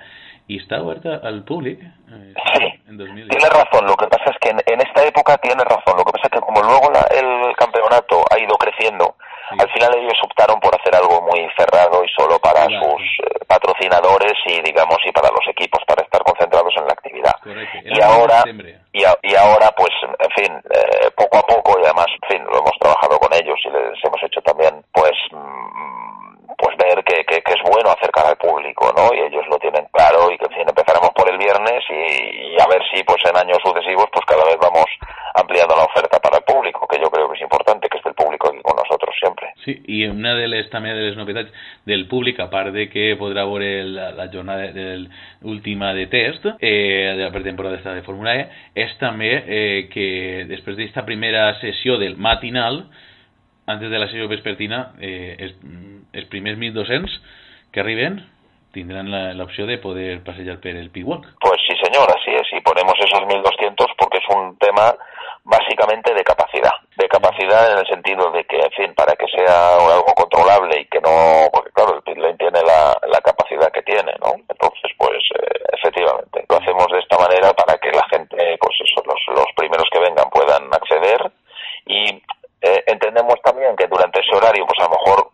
i 0.49 0.57
està 0.57 0.81
oberta 0.81 1.21
al 1.29 1.43
públic 1.45 1.77
eh, 1.83 2.33
Sí, 2.57 2.65
en 2.89 2.97
2018. 2.97 3.29
Tienes 3.37 3.53
razón, 3.53 3.85
lo 3.87 3.95
que 3.97 4.07
pasa 4.09 4.31
es 4.33 4.39
que 4.41 4.49
en, 4.49 4.59
en 4.65 4.81
esta 4.81 5.05
época 5.05 5.37
tienes 5.39 5.65
razón, 5.65 5.93
lo 5.99 6.05
que 6.05 6.13
pasa 6.13 6.29
es 6.29 6.31
que 6.33 6.41
como 6.41 6.63
luego 6.63 6.89
la- 6.91 7.05
el 7.13 7.55
campeonato 7.57 8.25
ha 8.31 8.39
ido 8.41 8.55
creciendo, 8.57 9.17
Sí. 9.51 9.57
al 9.61 9.71
final 9.73 9.97
ellos 9.97 10.13
optaron 10.25 10.61
por 10.61 10.75
hacer 10.77 10.95
algo 10.95 11.21
muy 11.25 11.41
cerrado 11.57 12.05
y 12.05 12.09
solo 12.17 12.39
para 12.39 12.67
Claro. 12.67 12.85
sus 12.97 13.01
eh, 13.25 13.45
patrocinadores 13.49 14.35
y 14.45 14.61
digamos 14.61 14.99
y 15.05 15.13
para 15.13 15.29
los 15.33 15.41
equipos 15.49 15.81
para 15.87 16.03
estar 16.05 16.23
concentrados 16.23 16.73
en 16.77 16.85
la 16.85 16.93
actividad. 16.93 17.33
Y 17.85 18.01
ahora, 18.03 18.45
y, 18.93 19.05
a- 19.05 19.17
y 19.23 19.35
ahora, 19.37 19.73
pues, 19.77 19.89
en 20.05 20.31
fin, 20.37 20.53
eh, 20.69 21.11
poco 21.17 21.39
a 21.39 21.43
poco, 21.49 21.81
y 21.81 21.85
además, 21.85 22.07
en 22.23 22.29
fin, 22.29 22.45
lo 22.45 22.59
hemos 22.61 22.77
trabajado 22.79 23.19
con 23.19 23.33
ellos 23.33 23.57
y 23.65 23.69
les 23.71 24.05
hemos 24.05 24.23
hecho 24.23 24.41
también, 24.43 24.85
pues, 24.93 25.17
mm, 25.33 26.28
pues 26.57 26.77
ver 26.77 27.05
que, 27.05 27.25
que, 27.25 27.43
es 27.45 27.63
bueno 27.65 27.91
acercar 27.91 28.27
al 28.27 28.37
público, 28.37 28.93
¿no? 28.97 29.13
Y 29.15 29.21
ellos 29.21 29.47
lo 29.49 29.59
tienen 29.59 29.87
claro 29.93 30.31
y 30.33 30.39
que, 30.39 30.47
en 30.47 30.53
fin, 30.53 30.69
empezaremos 30.69 31.11
por 31.11 31.29
el 31.29 31.37
viernes 31.37 31.85
y, 31.91 32.55
y 32.55 32.61
a 32.61 32.67
ver 32.67 32.83
si, 32.93 33.03
pues, 33.05 33.21
en 33.29 33.37
años 33.37 33.59
sucesivos, 33.63 34.07
pues, 34.13 34.25
cada 34.27 34.45
vez 34.45 34.57
vamos 34.61 34.87
ampliando 35.35 35.77
la 35.77 35.85
oferta 35.85 36.19
para 36.19 36.39
el 36.39 36.45
público, 36.45 36.87
que 36.89 37.01
yo 37.01 37.11
creo 37.11 37.29
que 37.29 37.37
es 37.37 37.43
importante 37.43 37.89
que 37.89 37.99
esté 37.99 38.09
el 38.09 38.15
público 38.15 38.49
aquí 38.49 38.61
con 38.63 38.77
nosotros 38.77 39.15
siempre. 39.19 39.53
Sí, 39.65 39.75
i 39.87 40.07
una 40.09 40.35
de 40.39 40.47
les 40.49 40.69
també 40.71 40.95
de 40.95 41.47
del 41.85 42.07
públic, 42.09 42.41
a 42.41 42.49
part 42.51 42.73
de 42.73 42.89
que 42.89 43.17
podrà 43.19 43.45
veure 43.45 43.85
la, 43.85 44.29
jornada 44.33 44.71
del, 44.73 45.09
última 45.43 45.93
de 45.95 46.07
test 46.07 46.45
eh, 46.61 47.15
de 47.17 47.25
la 47.25 47.31
pretemporada 47.31 47.77
esta 47.77 47.95
de 47.95 48.03
Fórmula 48.03 48.35
E, 48.37 48.49
és 48.75 48.95
també 48.99 49.33
eh, 49.47 49.89
que 49.93 50.47
després 50.49 50.77
d'esta 50.77 51.05
primera 51.05 51.53
sessió 51.61 51.99
del 51.99 52.17
matinal, 52.17 52.87
antes 53.69 53.91
de 53.91 53.99
la 53.99 54.07
sessió 54.09 54.27
vespertina, 54.29 54.95
eh, 55.01 55.37
els, 55.39 55.55
els 56.13 56.27
primers 56.33 56.59
1.200 56.59 57.21
que 57.71 57.81
arriben 57.81 58.25
tindran 58.73 59.11
la- 59.11 59.33
l'opció 59.35 59.67
de 59.67 59.79
poder 59.79 60.23
passejar 60.25 60.59
per 60.61 60.75
el 60.77 60.91
Pitwalk. 60.91 61.25
Pues 61.41 61.61
sí, 61.67 61.75
señor, 61.83 62.09
así 62.11 62.31
es. 62.35 62.47
Y 62.53 62.61
ponemos 62.61 62.95
esos 62.99 63.23
1.200 63.29 63.87
porque 63.99 64.19
es 64.19 64.29
un 64.35 64.57
tema 64.59 64.95
básicamente 65.45 66.13
de 66.15 66.23
capacidad. 66.23 66.73
De 66.97 67.09
capacidad 67.09 67.73
en 67.73 67.79
el 67.79 67.87
sentido 67.87 68.31
de 68.33 68.45
que, 68.45 68.57
en 68.59 68.71
fin, 68.73 68.95
para 68.95 69.15
que 69.17 69.27
sea 69.29 69.77
algo 69.77 70.13
controlable 70.15 70.81
y 70.81 70.85
que 70.87 71.01
no... 71.01 71.49
Porque, 71.53 71.71
claro, 71.73 71.97
el 71.97 72.03
pit 72.03 72.19
lane 72.19 72.37
tiene 72.37 72.61
la, 72.63 72.93
la 73.09 73.21
capacidad 73.21 73.73
que 73.73 73.83
tiene, 73.83 74.13
¿no? 74.21 74.35
Entonces, 74.49 74.91
pues, 74.99 75.17
eh, 75.41 75.61
efectivamente, 75.73 76.45
lo 76.49 76.57
hacemos 76.59 76.87
de 76.93 76.99
esta 76.99 77.17
manera 77.19 77.53
para 77.55 77.79
que 77.79 77.91
la 77.91 78.05
gente, 78.11 78.28
durante 84.49 84.61
ese 84.61 84.65
horario, 84.65 84.67
pues 84.67 84.79
a 84.81 84.85
lo 84.85 84.91
mejor 84.91 85.28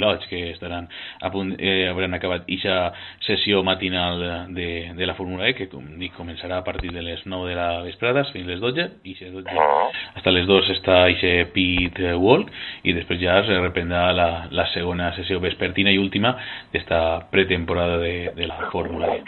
pilots 0.00 0.26
que 0.28 0.50
estaran 0.50 0.88
a 1.20 1.30
punt, 1.30 1.54
eh, 1.58 1.88
hauran 1.88 2.14
acabat 2.16 2.48
aquesta 2.48 2.92
sessió 3.26 3.62
matinal 3.62 4.48
de, 4.54 4.92
de 4.96 5.06
la 5.06 5.14
Fórmula 5.14 5.48
E 5.48 5.54
que 5.54 5.68
com 5.68 5.84
dic 6.00 6.14
començarà 6.16 6.58
a 6.60 6.64
partir 6.64 6.92
de 6.94 7.02
les 7.04 7.20
9 7.26 7.50
de 7.50 7.56
la 7.58 7.82
vesprada 7.84 8.24
fins 8.32 8.48
les 8.48 8.60
12 8.60 8.88
i 9.04 9.14
si 9.18 9.28
12 9.28 9.48
Ah. 9.50 9.90
hasta 10.14 10.30
les 10.30 10.46
2 10.46 10.70
està 10.76 11.04
aquest 11.10 11.52
pit 11.52 11.98
walk 12.16 12.48
i 12.84 12.94
després 12.96 13.20
ja 13.20 13.40
es 13.42 13.48
reprendrà 13.60 14.12
la, 14.16 14.28
la 14.50 14.66
segona 14.72 15.12
sessió 15.16 15.40
vespertina 15.40 15.90
i 15.90 15.98
última 15.98 16.36
d'esta 16.72 17.28
pretemporada 17.30 17.98
de, 17.98 18.30
de 18.36 18.46
la 18.46 18.70
Fórmula 18.70 19.10
E. 19.16 19.22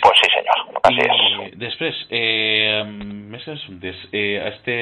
Pues 0.00 0.20
sí, 0.22 0.30
señor, 0.30 0.80
así 0.84 1.00
es. 1.00 1.27
I 1.46 1.50
després, 1.60 1.94
eh, 2.10 2.82
més 2.84 3.46
assumptes. 3.48 3.96
Eh, 4.12 4.40
este, 4.48 4.74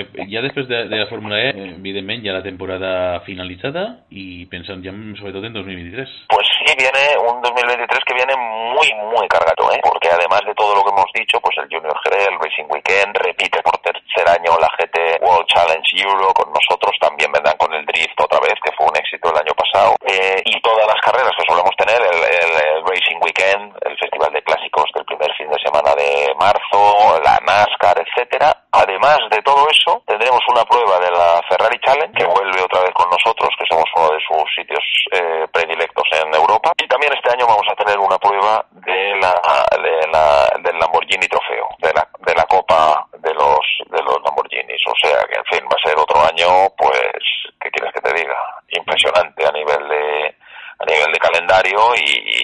eh, 0.00 0.06
ja 0.30 0.40
després 0.42 0.66
de, 0.68 0.84
de 0.88 0.96
la 0.96 1.06
Fórmula 1.10 1.38
E, 1.40 1.48
eh, 1.50 1.74
evidentment, 1.76 2.24
ja 2.24 2.32
la 2.32 2.42
temporada 2.42 3.20
finalitzada 3.26 4.00
i 4.10 4.46
pensant 4.46 4.82
ja 4.84 4.90
en- 4.94 5.16
sobretot 5.18 5.44
en 5.44 5.52
2023. 5.52 6.08
Pues 6.28 6.46
sí, 6.58 6.72
viene 6.78 7.18
un 7.18 7.42
2023 7.42 8.00
que 8.06 8.14
viene 8.14 8.34
muy, 8.36 8.88
muy 9.12 9.26
cargado, 9.28 9.68
¿eh? 9.74 9.80
Porque 9.82 10.08
además 10.08 10.40
de 10.46 10.54
todo 10.54 10.74
lo 10.76 10.82
que 10.84 10.90
hemos 10.94 11.10
dicho, 11.14 11.40
pues 11.40 11.56
el 11.58 11.68
Junior 11.68 11.94
GD, 12.04 12.16
el 12.30 12.38
Racing 12.40 12.68
Weekend, 12.70 13.12
repite 13.18 13.60
por 13.62 13.76
tercer 13.84 14.26
año 14.30 14.56
la 14.60 14.70
GT 14.78 15.20
World 15.20 15.46
Challenge 15.52 15.88
Euro 16.00 16.32
con 16.32 16.48
nosotros, 16.54 16.94
también 17.00 17.30
vendrán 17.32 17.56
con 17.58 17.72
el 17.74 17.84
Drift 17.84 18.16
otra 18.20 18.40
vez, 18.40 18.54
que 18.62 18.72
fue 18.76 18.86
un 18.86 18.96
éxito 18.96 19.28
el 19.30 19.38
año 19.42 19.52
pasado. 19.58 19.96
Eh, 20.06 20.40
y 20.46 20.60
todas 20.62 20.86
las 20.86 21.00
carreras 21.04 21.32
que 21.36 21.44
solemos 21.46 21.74
tener, 21.76 22.00
el, 22.00 22.18
el- 22.24 22.58
el 22.64 22.78
Racing 22.86 23.18
Weekend, 23.20 23.74
el 23.84 23.96
Festival 23.98 24.32
de 24.32 24.42
Clásicos 24.42 24.86
del 24.94 25.04
primer 25.04 25.30
fin 25.36 25.48
de 25.50 25.58
semana 25.60 25.73
de 25.82 26.34
marzo, 26.38 27.20
la 27.22 27.38
NASCAR, 27.44 27.98
etcétera. 27.98 28.54
Además 28.70 29.18
de 29.30 29.42
todo 29.42 29.66
eso, 29.70 30.02
tendremos 30.06 30.40
una 30.50 30.64
prueba 30.64 30.98
de 30.98 31.10
la 31.10 31.40
Ferrari 31.48 31.78
Challenge, 31.80 32.12
que 32.16 32.24
vuelve 32.24 32.62
otra 32.62 32.80
vez 32.82 32.90
con 32.92 33.08
nosotros, 33.10 33.50
que 33.58 33.66
somos 33.68 33.84
uno 33.96 34.10
de 34.10 34.20
sus 34.26 34.54
sitios 34.54 34.82
eh, 35.12 35.46
predilectos 35.52 36.04
en 36.12 36.34
Europa. 36.34 36.72
Y 36.78 36.88
también 36.88 37.12
este 37.12 37.32
año 37.32 37.46
vamos 37.46 37.66
a 37.70 37.74
tener 37.76 37.98
una 37.98 38.18
prueba 38.18 38.64
de 38.70 39.16
la, 39.20 39.34
de 39.82 40.08
la 40.12 40.48
del 40.62 40.78
Lamborghini 40.78 41.26
Trofeo, 41.28 41.68
de 41.78 41.92
la, 41.92 42.08
de 42.18 42.34
la 42.34 42.44
Copa 42.44 43.06
de 43.18 43.32
los, 43.34 43.64
de 43.90 44.02
los 44.02 44.18
Lamborghinis. 44.24 44.82
O 44.86 44.94
sea 45.00 45.22
que, 45.24 45.38
en 45.38 45.44
fin, 45.46 45.66
va 45.66 45.76
a 45.78 45.88
ser 45.88 45.98
otro 45.98 46.20
año, 46.20 46.70
pues, 46.76 47.18
¿qué 47.60 47.70
quieres 47.70 47.92
que 47.94 48.00
te 48.00 48.14
diga? 48.14 48.36
Impresionante 48.68 49.46
a 49.46 49.52
nivel 49.52 49.88
de 49.88 50.36
a 50.76 50.84
nivel 50.86 51.12
de 51.12 51.18
calendario 51.18 51.94
y, 51.94 52.02
y 52.02 52.43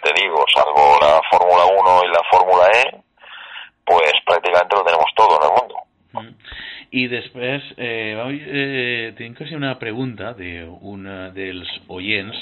te 0.00 0.12
digo, 0.20 0.44
salvo 0.52 0.98
la 1.00 1.20
Fórmula 1.30 1.64
1 1.66 2.04
y 2.04 2.08
la 2.08 2.22
Fórmula 2.30 2.66
E, 2.72 3.02
pues 3.84 4.12
prácticamente 4.24 4.76
lo 4.76 4.84
tenemos 4.84 5.10
todo 5.14 5.38
en 5.40 5.48
el 5.48 5.60
mundo. 5.60 5.76
Mm. 6.12 6.34
I 6.94 7.08
després, 7.10 7.64
eh, 7.76 8.14
eh, 8.14 9.12
tinc 9.18 9.36
quasi 9.40 9.56
una 9.58 9.72
pregunta 9.80 10.30
d'un 10.38 11.08
dels 11.34 11.70
oients 11.90 12.38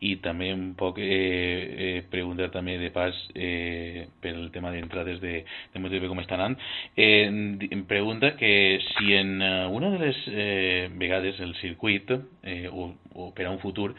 i 0.00 0.14
també 0.22 0.52
un 0.54 0.74
poc 0.78 1.00
eh, 1.02 1.08
eh, 1.08 2.02
preguntar 2.10 2.50
també 2.54 2.76
de 2.78 2.90
pas 2.94 3.16
eh, 3.34 4.06
per 4.22 4.34
el 4.36 4.50
tema 4.54 4.70
d'entrades 4.74 5.18
de, 5.22 5.40
de 5.72 5.82
MotoGP 5.82 6.06
com 6.10 6.22
està 6.22 6.36
anant. 6.38 6.54
Eh, 6.94 7.26
em 7.26 7.82
pregunta 7.90 8.34
que 8.38 8.52
si 8.92 9.16
en 9.18 9.38
una 9.42 9.90
de 9.94 9.98
les 10.04 10.22
eh, 10.30 10.88
vegades 11.00 11.40
el 11.40 11.54
circuit 11.58 12.12
eh, 12.42 12.68
o, 12.70 12.92
o 13.14 13.32
per 13.34 13.48
a 13.48 13.52
un 13.54 13.58
futur 13.62 13.90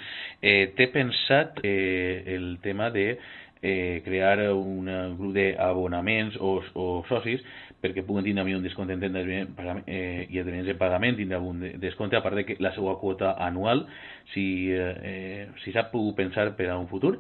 eh, 0.41 0.71
té 0.77 0.87
pensat 0.93 1.59
eh, 1.63 2.23
el 2.35 2.57
tema 2.63 2.89
de 2.95 3.11
eh, 3.61 4.01
crear 4.05 4.51
un 4.53 4.87
grup 5.17 5.33
d'abonaments 5.35 6.37
o, 6.39 6.59
o 6.73 6.87
socis 7.09 7.43
perquè 7.79 8.03
puguen 8.07 8.23
tindre 8.23 8.55
un 8.55 8.63
descompte 8.63 8.93
en 8.93 9.83
eh, 9.87 10.27
i 10.29 10.39
a 10.39 10.43
de 10.43 10.75
pagament 10.75 11.17
tindre 11.17 11.39
un 11.39 11.61
descompte 11.79 12.15
a 12.15 12.23
part 12.23 12.35
de 12.35 12.45
que 12.45 12.57
la 12.59 12.73
seva 12.75 12.97
quota 12.99 13.35
anual 13.39 13.85
si, 14.33 14.71
eh, 14.71 15.47
si 15.63 15.71
s'ha 15.71 15.89
pogut 15.91 16.15
pensar 16.15 16.55
per 16.55 16.69
a 16.69 16.77
un 16.77 16.87
futur 16.87 17.17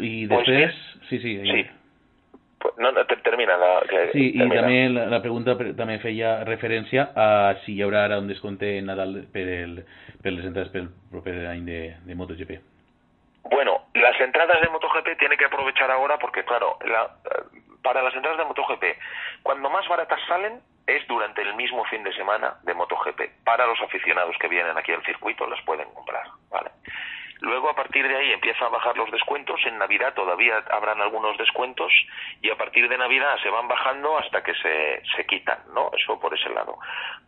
i 0.00 0.26
després 0.26 0.72
pues 0.72 1.08
sí, 1.08 1.18
sí, 1.18 1.40
sí. 1.40 1.66
No, 2.78 2.90
no, 2.90 3.04
termina 3.24 3.56
la... 3.56 3.80
Que, 3.88 4.10
sí, 4.12 4.32
termina. 4.32 4.44
i 4.44 4.60
també 4.60 4.78
la, 4.90 5.06
la 5.12 5.20
pregunta 5.22 5.54
també 5.78 5.98
feia 6.02 6.42
referència 6.44 7.10
a 7.14 7.28
si 7.64 7.76
hi 7.76 7.82
haurà 7.84 8.04
ara 8.08 8.18
un 8.20 8.28
descompte 8.28 8.72
Nadal 8.82 9.22
per, 9.32 9.46
el, 9.62 9.76
per 10.22 10.32
les 10.34 10.48
entrades 10.48 10.72
pel 10.74 10.88
proper 11.12 11.36
any 11.52 11.64
de, 11.68 11.82
de 12.04 12.18
MotoGP. 12.18 12.58
Bueno, 13.50 13.82
las 13.94 14.20
entradas 14.20 14.60
de 14.60 14.68
MotoGP 14.68 15.18
tiene 15.18 15.36
que 15.36 15.44
aprovechar 15.44 15.90
ahora 15.90 16.18
porque, 16.18 16.44
claro, 16.44 16.78
la, 16.84 17.10
para 17.82 18.02
las 18.02 18.14
entradas 18.14 18.38
de 18.38 18.44
MotoGP, 18.44 18.84
cuando 19.42 19.70
más 19.70 19.86
baratas 19.88 20.20
salen 20.26 20.60
es 20.86 21.06
durante 21.06 21.42
el 21.42 21.54
mismo 21.54 21.84
fin 21.84 22.02
de 22.02 22.12
semana 22.14 22.56
de 22.62 22.74
MotoGP. 22.74 23.44
Para 23.44 23.66
los 23.66 23.80
aficionados 23.80 24.36
que 24.40 24.48
vienen 24.48 24.76
aquí 24.76 24.92
al 24.92 25.04
circuito 25.04 25.46
las 25.46 25.60
pueden 25.62 25.88
comprar, 25.94 26.26
¿vale? 26.50 26.70
Luego 27.40 27.68
a 27.68 27.74
partir 27.74 28.08
de 28.08 28.16
ahí 28.16 28.32
empiezan 28.32 28.68
a 28.68 28.70
bajar 28.70 28.96
los 28.96 29.10
descuentos, 29.10 29.60
en 29.66 29.78
Navidad 29.78 30.14
todavía 30.14 30.56
habrán 30.70 31.00
algunos 31.00 31.36
descuentos 31.36 31.92
y 32.40 32.50
a 32.50 32.56
partir 32.56 32.88
de 32.88 32.96
Navidad 32.96 33.36
se 33.42 33.50
van 33.50 33.68
bajando 33.68 34.18
hasta 34.18 34.42
que 34.42 34.54
se, 34.54 35.02
se 35.14 35.26
quitan, 35.26 35.58
¿no? 35.74 35.90
Eso 35.92 36.18
por 36.18 36.32
ese 36.34 36.48
lado. 36.48 36.78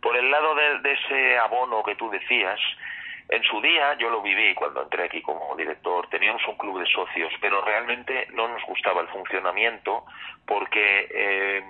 Por 0.01 0.17
el 0.17 0.31
lado 0.31 0.55
de, 0.55 0.79
de 0.79 0.93
ese 0.93 1.37
abono 1.37 1.83
que 1.83 1.95
tú 1.95 2.09
decías, 2.09 2.59
en 3.29 3.43
su 3.43 3.61
día 3.61 3.95
yo 3.99 4.09
lo 4.09 4.21
viví 4.21 4.55
cuando 4.55 4.81
entré 4.81 5.03
aquí 5.03 5.21
como 5.21 5.55
director, 5.55 6.07
teníamos 6.09 6.41
un 6.47 6.57
club 6.57 6.79
de 6.79 6.87
socios, 6.87 7.31
pero 7.39 7.61
realmente 7.61 8.27
no 8.33 8.47
nos 8.47 8.63
gustaba 8.65 9.01
el 9.01 9.07
funcionamiento 9.09 10.03
porque 10.45 11.07
eh, 11.11 11.63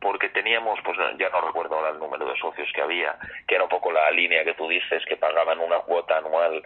porque 0.00 0.28
teníamos, 0.28 0.78
pues 0.84 0.98
ya 1.18 1.30
no 1.30 1.40
recuerdo 1.40 1.76
ahora 1.76 1.90
el 1.90 1.98
número 1.98 2.28
de 2.28 2.38
socios 2.38 2.68
que 2.74 2.82
había, 2.82 3.16
que 3.48 3.54
era 3.54 3.64
un 3.64 3.70
poco 3.70 3.90
la 3.90 4.10
línea 4.10 4.44
que 4.44 4.54
tú 4.54 4.68
dices, 4.68 5.04
que 5.06 5.16
pagaban 5.16 5.58
una 5.58 5.78
cuota 5.78 6.18
anual 6.18 6.62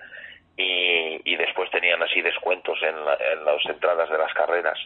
y, 0.56 1.20
y 1.24 1.36
después 1.36 1.70
tenían 1.70 2.02
así 2.02 2.20
descuentos 2.20 2.78
en, 2.82 3.04
la, 3.04 3.14
en, 3.14 3.44
las 3.44 3.64
entradas 3.66 4.10
de 4.10 4.18
las 4.18 4.32
carreras. 4.34 4.78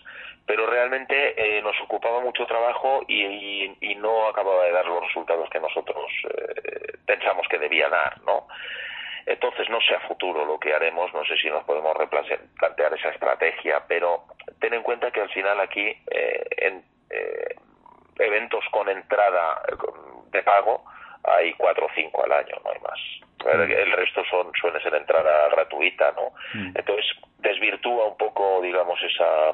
Pero 0.46 0.66
realmente 0.66 1.34
eh, 1.36 1.62
nos 1.62 1.74
ocupaba 1.80 2.20
mucho 2.20 2.46
trabajo 2.46 3.02
y, 3.08 3.24
y, 3.24 3.76
y, 3.80 3.94
no 3.96 4.28
acababa 4.28 4.64
de 4.64 4.72
dar 4.72 4.86
los 4.86 5.02
resultados 5.02 5.48
que 5.48 5.58
nosotros 5.58 6.10
eh, 6.28 6.92
pensamos 7.06 7.46
que 7.48 7.58
debía 7.58 7.88
dar, 7.88 8.20
¿no? 8.24 8.46
Entonces, 9.26 9.68
no 9.70 9.80
sé 9.80 9.94
a 9.94 10.00
futuro 10.00 10.44
lo 10.44 10.58
que 10.58 10.74
haremos, 10.74 11.12
no 11.14 11.24
sé 11.24 11.36
si 11.38 11.48
nos 11.48 11.64
podemos 11.64 11.96
replantear 11.96 12.92
esa 12.94 13.10
estrategia, 13.10 13.82
pero 13.88 14.24
ten 14.60 14.74
en 14.74 14.82
cuenta 14.82 15.10
que 15.10 15.20
al 15.20 15.30
final 15.30 15.60
aquí, 15.60 15.86
eh, 16.10 16.44
en 16.58 16.84
eh, 17.10 17.54
eventos 18.18 18.64
con 18.70 18.88
entrada 18.88 19.62
de 20.30 20.42
pago, 20.42 20.84
hay 21.24 21.54
cuatro 21.54 21.86
o 21.86 21.90
cinco 21.94 22.22
al 22.24 22.32
año, 22.32 22.54
no 22.64 22.70
hay 22.70 22.80
más. 22.80 23.00
El, 23.46 23.72
el 23.72 23.92
resto 23.92 24.22
son 24.30 24.52
suele 24.60 24.80
ser 24.82 24.94
entrada 24.94 25.48
gratuita, 25.48 26.12
¿no? 26.12 26.32
Mm. 26.54 26.72
Entonces, 26.76 27.06
desvirtúa 27.38 28.08
un 28.08 28.16
poco, 28.16 28.60
digamos, 28.62 28.98
esa... 29.02 29.52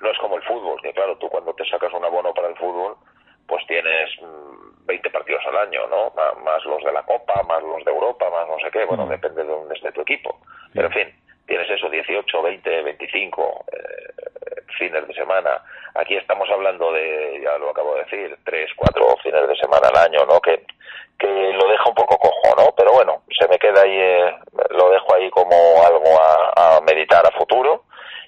No 0.00 0.10
es 0.10 0.18
como 0.18 0.36
el 0.36 0.42
fútbol, 0.42 0.82
que 0.82 0.92
claro, 0.92 1.16
tú 1.16 1.28
cuando 1.28 1.54
te 1.54 1.64
sacas 1.66 1.92
un 1.92 2.04
abono 2.04 2.34
para 2.34 2.48
el 2.48 2.56
fútbol, 2.56 2.96
pues 3.46 3.64
tienes 3.66 4.10
20 4.86 5.10
partidos 5.10 5.42
al 5.46 5.56
año, 5.56 5.86
¿no? 5.88 6.12
Más 6.42 6.64
los 6.64 6.82
de 6.84 6.92
la 6.92 7.02
Copa, 7.02 7.42
más 7.44 7.62
los 7.62 7.84
de 7.84 7.90
Europa, 7.90 8.28
más 8.30 8.48
no 8.48 8.58
sé 8.58 8.70
qué, 8.70 8.84
bueno, 8.84 9.06
depende 9.06 9.42
de 9.42 9.48
dónde 9.48 9.74
esté 9.74 9.92
tu 9.92 10.02
equipo. 10.02 10.38
Pero 10.74 10.88
en 10.88 10.92
fin, 10.92 11.14
tienes 11.46 11.68
eso, 11.70 11.88
18, 11.88 12.42
20, 12.42 12.82
25 12.82 13.64
eh, 13.72 14.62
fines 14.78 15.06
de 15.06 15.14
semana. 15.14 15.62
Aquí 15.94 16.16
estamos 16.16 16.48
hablando 16.50 16.92
de, 16.92 17.40
ya 17.42 17.58
lo 17.58 17.70
acabo 17.70 17.94
de 17.94 18.04
decir, 18.04 18.36
3, 18.44 18.70
4 18.76 19.16
fines 19.22 19.48
de 19.48 19.56
semana 19.56 19.88
al 19.88 19.96
año, 19.96 20.24
¿no? 20.26 20.40
Que, 20.40 20.64
que 21.18 21.52
lo 21.52 21.68
deja 21.68 21.88
un 21.88 21.94
poco 21.94 22.18
cojo, 22.18 22.54
¿no? 22.56 22.74
Pero 22.76 22.92
bueno, 22.92 23.22
se 23.38 23.46
me 23.48 23.58
queda 23.58 23.82
ahí, 23.82 23.96
eh, 23.96 24.34
lo 24.70 24.90
dejo 24.90 25.14
ahí 25.14 25.30
como 25.30 25.54
algo 25.86 26.20
a, 26.20 26.76
a 26.76 26.80
meditar 26.80 27.24
a 27.26 27.38
futuro 27.38 27.84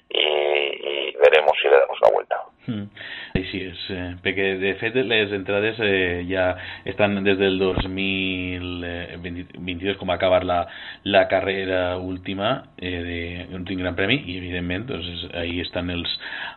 y, 0.09 0.19
y 0.19 1.15
veremos 1.17 1.51
si 1.61 1.67
le 1.67 1.79
damos 1.79 1.99
una 2.01 2.11
vuelta. 2.11 2.43
Mm. 2.65 2.89
Així 3.37 3.59
és, 3.67 3.81
eh, 3.93 4.17
perquè 4.25 4.45
de 4.57 4.71
fet 4.79 4.95
les 4.97 5.29
entrades 5.37 5.77
eh, 5.85 6.25
ja 6.29 6.45
estan 6.89 7.23
des 7.25 7.37
del 7.37 7.59
2022 7.61 9.97
com 10.01 10.09
a 10.09 10.15
acabar 10.17 10.41
la, 10.47 10.65
la 11.05 11.27
carrera 11.29 11.97
última 12.01 12.63
eh, 12.77 13.01
de 13.05 13.45
l'últim 13.51 13.77
Gran 13.83 13.95
Premi 13.97 14.17
i 14.25 14.37
evidentment 14.39 14.85
doncs, 14.89 15.27
ahí 15.37 15.59
estan 15.61 15.89
els 15.93 16.09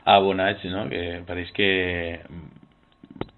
abonats 0.09 0.65
no? 0.73 0.89
que 0.89 1.21
pareix 1.29 1.53
que 1.57 1.69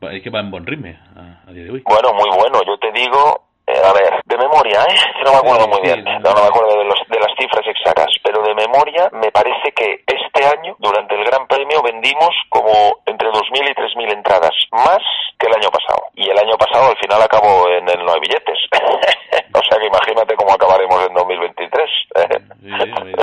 pareix 0.00 0.22
que 0.22 0.30
va 0.30 0.40
en 0.44 0.50
bon 0.54 0.66
ritme 0.66 0.92
a, 1.16 1.22
a 1.48 1.52
dia 1.52 1.64
d'avui. 1.66 1.82
Bueno, 1.88 2.12
muy 2.14 2.30
bueno, 2.38 2.60
yo 2.66 2.78
te 2.78 2.92
digo 2.92 3.50
eh, 3.66 3.80
a 3.84 3.92
ver, 3.92 4.20
de 4.24 4.36
memoria, 4.36 4.82
¿eh? 4.82 4.96
No 5.24 5.32
me 5.32 5.38
acuerdo 5.38 5.68
muy 5.68 5.80
bien, 5.82 6.04
no, 6.04 6.18
no 6.18 6.42
me 6.42 6.48
acuerdo 6.48 6.78
de, 6.78 6.84
los, 6.84 6.98
de 7.08 7.18
las 7.18 7.32
cifras 7.38 7.66
exactas, 7.66 8.08
de 8.50 8.66
memoria 8.66 9.08
me 9.12 9.30
parece 9.30 9.72
que 9.72 10.02
este 10.06 10.44
año, 10.44 10.76
durante 10.78 11.14
el 11.14 11.24
Gran 11.24 11.46
Premio, 11.46 11.82
vendimos 11.82 12.34
como 12.48 12.98
entre 13.06 13.28
2.000 13.28 13.70
y 13.70 13.74
3.000 13.74 14.12
entradas, 14.12 14.54
más 14.72 14.98
que 15.38 15.46
el 15.46 15.54
año 15.54 15.70
pasado. 15.70 16.06
Y 16.14 16.28
el 16.28 16.38
año 16.38 16.56
pasado 16.58 16.90
al 16.90 16.98
final 16.98 17.22
acabó 17.22 17.68
en 17.68 17.88
el 17.88 18.04
no 18.04 18.12
hay 18.12 18.20
billetes. 18.20 18.58
o 19.54 19.62
sea 19.68 19.78
que 19.78 19.86
imagínate 19.86 20.34
cómo 20.36 20.52
acabaremos 20.52 21.06
en 21.06 21.14
2023. 21.14 21.90
Sí, 22.60 22.70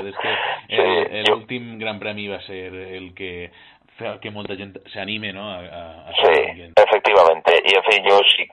és 0.07 0.15
que 0.17 0.31
el, 1.19 1.25
l'últim 1.27 1.77
Gran 1.79 1.99
Premi 1.99 2.27
va 2.27 2.39
ser 2.47 2.73
el 2.73 3.13
que 3.15 3.51
que 4.21 4.31
molta 4.31 4.55
gent 4.55 4.77
se 4.91 4.99
anime 4.99 5.33
¿no? 5.33 5.49
a, 5.49 5.57
a, 5.57 6.09
a 6.09 6.13
sí, 6.13 6.71
efectivamente. 6.75 7.61
Y 7.65 7.75
en 7.75 7.83
fin, 7.83 8.03
yo 8.05 8.19
sí 8.35 8.47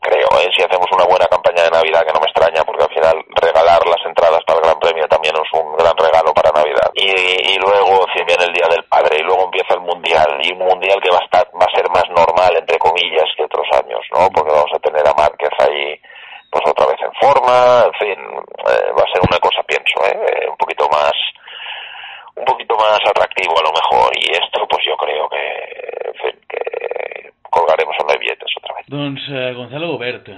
creo, 0.00 0.28
¿eh? 0.42 0.50
si 0.54 0.62
hacemos 0.62 0.86
una 0.92 1.04
buena 1.04 1.26
campaña 1.26 1.62
de 1.64 1.70
Navidad, 1.70 2.04
que 2.04 2.12
no 2.12 2.20
me 2.20 2.26
extraña, 2.26 2.64
porque 2.64 2.84
al 2.84 2.92
final 2.92 3.16
regalar 3.40 3.80
las 3.86 4.04
entradas 4.04 4.40
para 4.46 4.58
el 4.58 4.64
Gran 4.64 4.78
Premio 4.80 5.08
también 5.08 5.34
es 5.36 5.50
un 5.52 5.76
gran 5.76 5.96
regalo 5.96 6.34
para 6.34 6.50
Navidad. 6.52 6.90
Y, 6.94 7.08
y 7.54 7.56
luego, 7.56 8.04
si 8.12 8.24
viene 8.24 8.44
el 8.44 8.52
Día 8.52 8.68
del 8.68 8.84
Padre, 8.84 9.18
y 9.20 9.22
luego 9.22 9.44
empieza 9.44 9.74
el 9.74 9.80
Mundial, 9.80 10.40
y 10.42 10.52
un 10.52 10.58
Mundial 10.58 11.00
que 11.00 11.10
va 11.10 11.18
a, 11.18 11.24
estar, 11.24 11.46
va 11.54 11.64
a 11.64 11.76
ser 11.76 11.88
más 11.90 12.04
normal, 12.10 12.52
entre 12.56 12.78
comillas, 12.78 13.28
que 13.36 13.44
otros 13.44 13.66
años, 13.72 14.02
¿no? 14.12 14.28
Porque 14.34 14.52
vamos 14.52 14.72
a 14.74 14.78
tener 14.80 15.06
a 15.06 15.14
Márquez 15.14 15.54
ahí, 15.60 15.96
pues 16.50 16.64
otra 16.66 16.86
vez 16.86 16.98
en 17.00 17.14
forma, 17.14 17.86
en 17.86 17.94
fin, 17.94 18.18
eh, 18.18 18.90
va 18.92 19.02
a 19.06 19.12
ser 19.12 19.22
una 19.22 19.38
cosa, 19.38 19.62
pienso, 19.62 20.02
¿eh? 20.04 20.48
un 20.50 20.56
poquito 20.56 20.88
más 20.90 21.14
un 22.36 22.44
poquito 22.44 22.74
más 22.76 23.00
atractivo 23.08 23.58
a 23.58 23.62
lo 23.62 23.72
mejor 23.72 24.12
y 24.16 24.32
esto 24.32 24.66
pues 24.68 24.84
yo 24.86 24.96
creo 24.96 25.28
que, 25.28 25.44
en 26.08 26.14
fin, 26.14 26.40
que 26.48 27.32
colgaremos 27.50 27.96
en 28.00 28.20
billetes 28.20 28.52
otra 28.56 28.74
vez. 28.76 28.86
Doncs 28.88 29.22
eh, 29.28 29.52
Gonzalo 29.54 29.88
Gobert, 29.92 30.28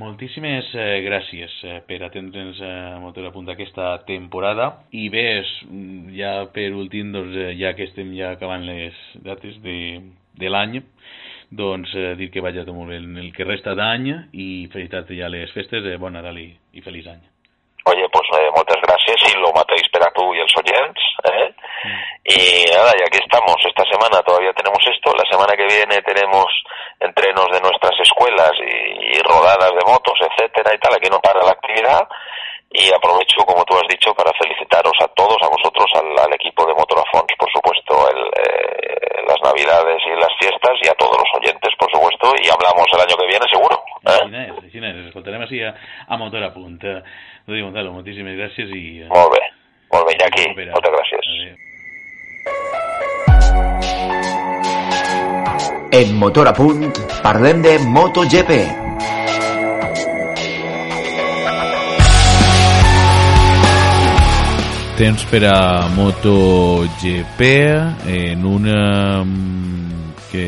moltíssimes 0.00 0.68
eh, 0.74 1.00
gràcies 1.04 1.54
eh, 1.64 1.80
per 1.86 2.02
atendre'ns 2.06 2.60
a 2.62 2.98
Motor 3.02 3.30
a 3.30 3.32
Punt 3.34 3.50
aquesta 3.52 3.98
temporada 4.06 4.70
i 4.90 5.08
bé, 5.12 5.42
ja 6.16 6.46
per 6.54 6.70
últim, 6.74 7.12
doncs, 7.14 7.36
eh, 7.36 7.54
ja 7.60 7.74
que 7.78 7.88
estem 7.90 8.14
ja 8.18 8.34
acabant 8.36 8.66
les 8.66 8.96
dates 9.24 9.58
de, 9.64 9.80
de 10.38 10.52
l'any, 10.52 10.80
doncs 11.50 11.90
eh, 11.94 12.14
dir 12.18 12.30
que 12.30 12.42
vagi 12.44 12.62
tot 12.62 12.74
molt 12.74 12.94
bé 12.94 13.00
en 13.02 13.18
el 13.18 13.32
que 13.34 13.46
resta 13.46 13.74
d'any 13.78 14.08
i 14.32 14.68
felicitar-te 14.72 15.18
ja 15.18 15.30
les 15.30 15.50
festes, 15.54 15.86
eh, 15.86 15.98
bon 15.98 16.14
Nadal 16.14 16.38
i, 16.38 16.50
i 16.74 16.82
feliç 16.86 17.10
any. 17.10 17.26
Oye, 17.90 18.06
pues 18.12 18.28
eh, 18.38 18.50
muchas 18.54 18.76
gracias 18.82 19.34
y 19.34 19.38
lo 19.40 19.52
matéis 19.52 19.88
para 19.90 20.12
tú 20.12 20.29
y 20.29 20.29
el 20.54 20.60
oyentes. 20.60 21.04
¿eh? 21.24 21.54
Y 22.24 22.70
nada, 22.70 22.92
y 22.98 23.02
aquí 23.02 23.18
estamos. 23.22 23.56
Esta 23.64 23.84
semana 23.90 24.22
todavía 24.22 24.52
tenemos 24.52 24.82
esto. 24.86 25.14
La 25.14 25.24
semana 25.30 25.56
que 25.56 25.66
viene 25.66 26.02
tenemos 26.02 26.46
entrenos 27.00 27.46
de 27.52 27.60
nuestras 27.60 27.98
escuelas 28.00 28.52
y, 28.60 29.16
y 29.16 29.18
rodadas 29.22 29.70
de 29.70 29.84
motos, 29.86 30.18
etcétera 30.20 30.74
y 30.74 30.78
tal. 30.78 30.94
Aquí 30.94 31.08
no 31.10 31.20
para 31.20 31.42
la 31.44 31.52
actividad. 31.52 32.08
Y 32.72 32.86
aprovecho, 32.94 33.42
como 33.46 33.64
tú 33.64 33.74
has 33.74 33.88
dicho, 33.88 34.14
para 34.14 34.30
felicitaros 34.38 34.94
a 35.02 35.08
todos, 35.08 35.36
a 35.42 35.48
vosotros, 35.48 35.90
al, 35.94 36.06
al 36.22 36.32
equipo 36.34 36.64
de 36.66 36.74
Motorafons, 36.74 37.34
por 37.36 37.50
supuesto, 37.50 38.06
el, 38.08 38.22
eh, 38.30 39.26
las 39.26 39.42
Navidades 39.42 39.98
y 40.06 40.14
las 40.14 40.30
fiestas, 40.38 40.78
y 40.80 40.86
a 40.86 40.94
todos 40.94 41.18
los 41.18 41.26
oyentes, 41.34 41.74
por 41.76 41.90
supuesto, 41.90 42.32
y 42.40 42.46
hablamos 42.48 42.86
el 42.94 43.00
año 43.00 43.16
que 43.18 43.26
viene, 43.26 43.44
seguro. 43.50 43.74
Així 44.06 44.30
és, 44.38 44.54
així 44.62 44.78
és. 44.78 45.00
Escoltarem 45.10 45.42
així 45.42 45.64
a, 45.66 45.74
a 46.06 46.16
Motor 46.16 46.46
a 46.46 46.52
Punt. 46.54 46.78
Eh, 46.86 47.02
Gonzalo, 47.50 47.90
moltíssimes 47.90 48.38
gràcies 48.38 48.70
i... 48.70 49.02
Eh, 49.02 49.08
Molt 49.10 49.34
bé, 49.34 49.42
molt 49.92 50.06
bé, 50.06 50.12
Iñaki. 50.16 50.44
Moltes 50.74 50.92
gràcies. 50.96 51.24
En 55.92 56.14
Motor 56.18 56.48
a 56.48 56.54
Punt 56.54 57.02
parlem 57.22 57.62
de 57.62 57.78
MotoGP. 57.78 58.52
temps 65.00 65.22
per 65.30 65.46
a 65.48 65.88
MotoGP 65.96 67.40
en 68.12 68.42
una 68.44 69.24
mm, 69.24 70.10
que 70.28 70.44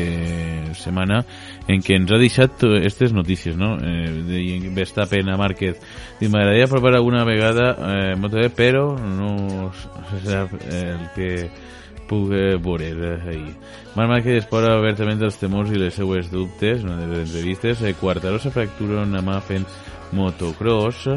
setmana 0.77 1.23
en 1.67 1.83
què 1.83 1.95
ens 1.95 2.11
ha 2.11 2.19
deixat 2.19 2.63
aquestes 2.67 3.13
notícies, 3.15 3.55
no? 3.57 3.75
Eh, 3.79 4.09
de 4.27 4.71
Verstappen 4.75 5.29
a 5.31 5.37
Márquez. 5.39 5.79
Diu, 6.19 6.31
m'agradaria 6.31 6.67
provar 6.67 6.95
alguna 6.97 7.23
vegada 7.27 7.69
eh, 7.73 8.15
MotoGP, 8.19 8.57
però 8.57 8.87
no 8.97 9.71
se 10.11 10.23
sap 10.25 10.57
eh, 10.59 10.81
el 10.91 11.05
que 11.15 11.29
eh, 11.43 12.57
veure 12.61 12.89
eh, 12.89 13.29
ahir. 13.29 13.55
Marc 13.95 14.09
Márquez 14.09 14.41
explora 14.41 14.75
obertament 14.79 15.23
els 15.23 15.39
temors 15.39 15.71
i 15.71 15.79
les 15.79 15.95
seues 15.95 16.29
dubtes, 16.31 16.83
una 16.83 16.97
de 16.99 17.07
les 17.07 17.27
entrevistes. 17.27 17.81
Eh, 17.81 17.95
Quartaró 17.99 18.39
se 18.39 18.51
fractura 18.51 19.03
una 19.07 19.23
mà 19.23 19.39
fent 19.41 19.65
motocross. 20.13 21.07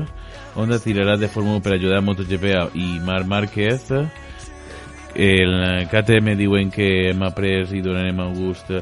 Honda 0.57 0.79
tirarà 0.81 1.19
de 1.21 1.29
Fórmula 1.29 1.59
1 1.59 1.65
per 1.65 1.75
ajudar 1.75 2.01
MotoGP 2.05 2.55
i 2.79 3.01
Marc 3.05 3.27
Márquez. 3.27 3.91
El 5.17 5.53
KTM 5.89 6.37
diuen 6.37 6.71
que 6.71 7.11
hem 7.11 7.23
après 7.25 7.73
i 7.73 7.83
donarem 7.85 8.21
a 8.21 8.31
gust 8.37 8.73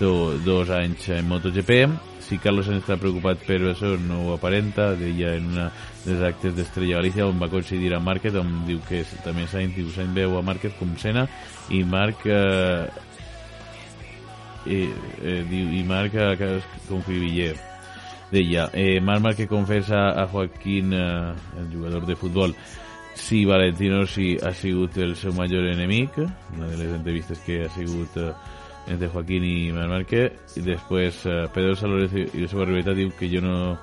do, 0.00 0.36
dos 0.44 0.70
anys 0.70 1.08
en 1.14 1.28
MotoGP. 1.28 1.86
Si 2.26 2.40
Carlos 2.42 2.66
Sainz 2.66 2.82
està 2.82 2.96
preocupat 2.98 3.44
per 3.46 3.60
això, 3.70 3.92
no 4.02 4.24
ho 4.24 4.34
aparenta. 4.34 4.90
Deia 4.98 5.36
en 5.38 5.52
una 5.52 5.70
dels 6.04 6.22
actes 6.26 6.56
d'Estrella 6.56 6.98
Galícia 7.00 7.26
on 7.26 7.38
va 7.42 7.50
coincidir 7.52 7.94
a 7.94 8.02
Márquez, 8.02 8.34
on 8.34 8.64
diu 8.66 8.80
que 8.88 9.04
també 9.24 9.46
Sainz 9.50 9.76
diu 9.78 9.90
Sainz 9.94 10.14
veu 10.16 10.38
a 10.38 10.44
Márquez 10.46 10.74
com 10.80 10.96
Senna 10.98 11.26
i 11.70 11.82
Marc 11.86 12.26
eh, 12.26 12.86
i, 14.66 14.82
eh, 15.22 15.42
diu, 15.48 15.70
i 15.78 15.82
Marc 15.86 16.14
eh, 16.14 16.58
com 16.88 17.02
Cribiller 17.06 17.54
deia, 18.32 18.68
eh, 18.74 18.98
Marc 19.00 19.22
Márquez 19.22 19.48
confessa 19.48 20.10
a 20.10 20.26
Joaquín 20.26 20.92
eh, 20.92 21.34
el 21.60 21.70
jugador 21.72 22.06
de 22.06 22.16
futbol 22.16 22.54
si 23.14 23.44
Valentino 23.44 24.04
si 24.06 24.36
ha 24.42 24.52
sigut 24.52 24.98
el 24.98 25.16
seu 25.16 25.32
major 25.32 25.66
enemic 25.70 26.18
una 26.18 26.68
de 26.68 26.76
les 26.76 26.92
entrevistes 26.94 27.40
que 27.46 27.64
ha 27.64 27.70
sigut 27.70 28.16
eh, 28.16 28.32
entre 28.86 29.08
Joaquín 29.08 29.44
i 29.44 29.72
Marc 29.74 29.90
Márquez 29.90 30.58
i 30.58 30.64
després 30.66 31.24
eh, 31.26 31.46
Pedro 31.54 31.74
i 31.74 32.42
la 32.42 32.50
seva 32.50 32.66
rivalitat 32.66 32.98
diu 32.98 33.12
que 33.18 33.30
jo 33.30 33.42
no 33.44 33.76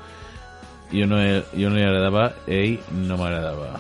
jo 0.94 1.08
no, 1.10 1.18
jo 1.58 1.70
no 1.70 1.76
li 1.76 1.84
agradava 1.84 2.30
ell 2.48 2.78
no 3.08 3.18
m'agradava 3.18 3.80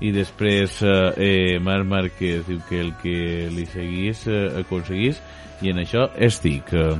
i 0.00 0.12
després 0.14 0.80
eh, 0.82 0.94
eh, 1.16 1.58
Marc 1.62 1.86
Márquez 1.86 2.46
que 2.68 2.80
el 2.80 2.94
que 3.02 3.48
li 3.54 3.66
seguís 3.66 4.26
eh, 4.26 4.46
aconseguís 4.62 5.20
en 5.62 5.82
això 5.82 6.08
estic 6.14 6.72
eh, 6.74 6.94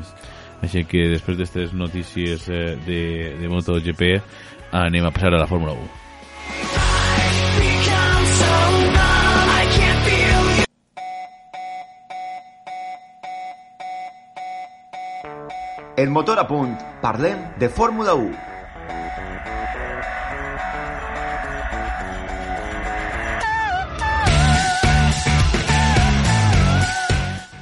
així 0.62 0.84
que 0.90 1.06
després 1.14 1.38
d'aquestes 1.38 1.74
notícies 1.78 2.48
eh, 2.50 2.74
de, 2.86 3.00
de 3.38 3.50
MotoGP 3.50 4.18
anem 4.74 5.06
a 5.06 5.14
passar 5.14 5.34
a 5.34 5.42
la 5.42 5.50
Fórmula 5.50 5.78
1 5.78 6.87
En 15.98 16.12
Motor 16.12 16.38
a 16.38 16.46
Punt 16.46 16.78
parlem 17.02 17.40
de 17.58 17.68
Fórmula 17.68 18.12
1. 18.14 18.30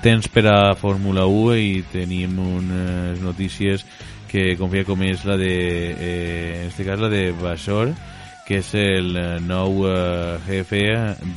temps 0.04 0.28
per 0.28 0.44
a 0.52 0.74
Fórmula 0.76 1.24
1 1.24 1.56
i 1.56 1.80
tenim 1.88 2.36
unes 2.36 3.24
notícies 3.24 3.88
que 4.28 4.52
confia 4.60 4.84
com 4.84 5.00
és 5.08 5.24
la 5.24 5.40
de 5.40 5.56
eh, 5.96 6.60
en 6.60 6.68
este 6.68 6.84
cas 6.84 7.00
la 7.00 7.08
de 7.08 7.30
Basor 7.40 7.96
que 8.44 8.60
és 8.60 8.74
el 8.76 9.16
eh, 9.16 9.28
nou 9.40 9.86
eh, 9.88 10.36
jefe 10.44 10.84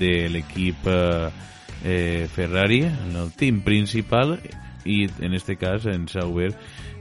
de 0.03 0.15
l'equip 0.35 0.83
eh, 0.91 1.31
eh, 1.79 2.27
Ferrari 2.27 2.83
el 2.83 3.31
team 3.39 3.63
principal 3.63 4.41
i 4.85 5.07
en 5.19 5.33
este 5.33 5.55
cas 5.55 5.85
en 5.85 6.07
Sauber 6.07 6.53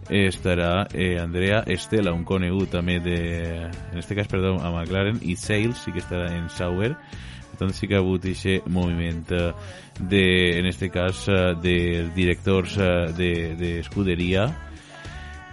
estarà 0.09 0.87
eh, 0.93 1.19
Andrea 1.21 1.63
Estela, 1.67 2.15
un 2.17 2.25
conegut 2.25 2.73
també 2.73 2.99
de, 3.05 3.19
en 3.93 3.99
este 3.99 4.17
cas, 4.17 4.29
perdó, 4.29 4.57
a 4.61 4.71
McLaren 4.73 5.21
i 5.23 5.37
Sales 5.37 5.85
sí 5.85 5.93
que 5.93 6.03
estarà 6.05 6.31
en 6.37 6.49
Sauber. 6.49 6.95
Tant 7.59 7.73
sí 7.75 7.89
que 7.91 7.97
ha 7.97 8.03
hagut 8.05 8.23
aquest 8.23 8.69
moviment 8.71 9.25
eh, 9.35 9.51
de, 9.99 10.25
en 10.61 10.67
este 10.67 10.91
cas 10.95 11.27
eh, 11.29 11.55
de 11.61 11.77
directors 12.15 12.79
eh, 12.79 13.53
d'escuderia 13.59 14.47
de, 14.47 14.69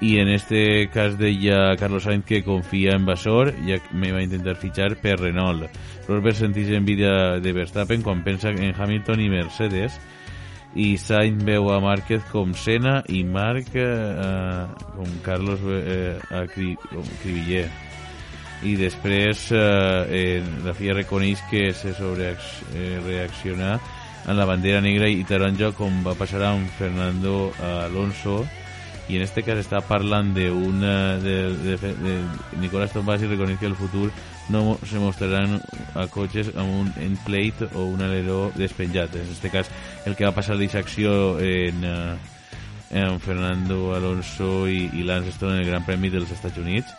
i 0.01 0.17
en 0.19 0.27
este 0.27 0.89
cas 0.91 1.15
deia 1.17 1.75
Carlos 1.79 2.03
Sainz 2.03 2.25
que 2.25 2.43
confia 2.43 2.95
en 2.95 3.05
Basor 3.05 3.53
ja 3.65 3.79
me 3.91 4.11
va 4.11 4.23
intentar 4.23 4.57
fitxar 4.59 4.97
per 5.01 5.15
Renault. 5.21 5.69
Rosberg 6.07 6.35
sentís 6.35 6.69
envidia 6.75 7.39
de 7.39 7.53
Verstappen 7.55 8.03
quan 8.03 8.23
pensa 8.23 8.51
en 8.51 8.75
Hamilton 8.75 9.23
i 9.23 9.29
Mercedes 9.31 9.95
i 10.75 10.97
Sainz 10.99 11.43
veu 11.47 11.69
a 11.71 11.79
Márquez 11.79 12.23
com 12.31 12.53
Senna 12.53 12.99
i 13.07 13.23
Marc 13.23 13.75
eh, 13.75 14.65
com 14.95 15.17
Carlos 15.23 15.63
eh, 15.71 16.19
a 16.29 16.45
Cri, 16.51 16.75
com 16.89 17.03
Cribiller 17.21 17.69
i 18.63 18.75
després 18.79 19.49
eh, 19.51 19.59
eh, 19.59 20.43
la 20.65 20.73
FIA 20.75 20.95
reconeix 20.97 21.41
que 21.51 21.69
se 21.73 21.93
sobre 21.95 22.33
eh, 22.75 23.79
en 24.25 24.37
la 24.37 24.45
bandera 24.45 24.81
negra 24.81 25.07
i 25.07 25.23
taronja 25.23 25.71
com 25.77 26.03
va 26.03 26.15
passar 26.17 26.41
amb 26.49 26.69
Fernando 26.79 27.51
Alonso 27.61 28.43
i 29.07 29.17
en 29.17 29.21
este 29.21 29.43
cas 29.45 29.59
està 29.61 29.83
parlant 29.85 30.31
de 30.33 30.47
una 30.49 31.17
de, 31.21 31.35
de, 31.61 31.75
de 31.77 32.13
Nicolás 32.61 32.93
Tombasi 32.93 33.29
reconeix 33.29 33.59
que 33.59 33.69
el 33.69 33.77
futur. 33.77 34.09
No 34.49 34.77
se 34.85 35.01
mostraran 35.01 35.59
a 35.97 36.05
cotxes 36.09 36.51
amb 36.53 36.69
un 36.69 36.89
end 37.01 37.17
plate 37.25 37.69
o 37.73 37.85
un 37.89 38.01
aleró 38.05 38.51
despenjat. 38.57 39.13
En 39.17 39.29
este 39.29 39.49
cas 39.53 39.69
el 40.05 40.17
que 40.17 40.25
va 40.25 40.33
passar 40.33 40.57
d'aquesta 40.57 40.81
acció 40.81 41.37
en, 41.39 41.85
eh, 41.85 42.17
en 42.97 43.19
Fernando 43.21 43.93
Alonso 43.95 44.67
i, 44.69 44.89
i 44.93 45.05
Lance 45.05 45.33
Stroll 45.37 45.53
en 45.53 45.63
el 45.63 45.69
Gran 45.69 45.85
Premi 45.85 46.09
dels 46.13 46.33
Estats 46.33 46.57
Units. 46.61 46.93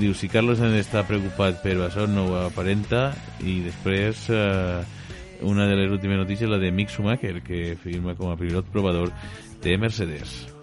Diu, 0.00 0.16
si 0.16 0.30
Carlos 0.32 0.58
Sainz 0.60 0.80
està 0.80 1.04
preocupat 1.04 1.60
per 1.60 1.76
això 1.84 2.08
no 2.08 2.28
ho 2.30 2.40
aparenta. 2.46 3.10
I 3.44 3.60
després 3.68 4.30
eh, 4.32 4.80
una 5.44 5.68
de 5.68 5.76
les 5.76 5.92
últimes 5.92 6.24
notícies 6.24 6.48
la 6.48 6.60
de 6.60 6.72
Mick 6.72 6.92
Schumacher 6.92 7.42
que 7.44 7.76
firma 7.84 8.16
com 8.16 8.32
a 8.32 8.40
pilot 8.40 8.72
provador 8.72 9.12
de 9.60 9.76
Mercedes 9.76 10.53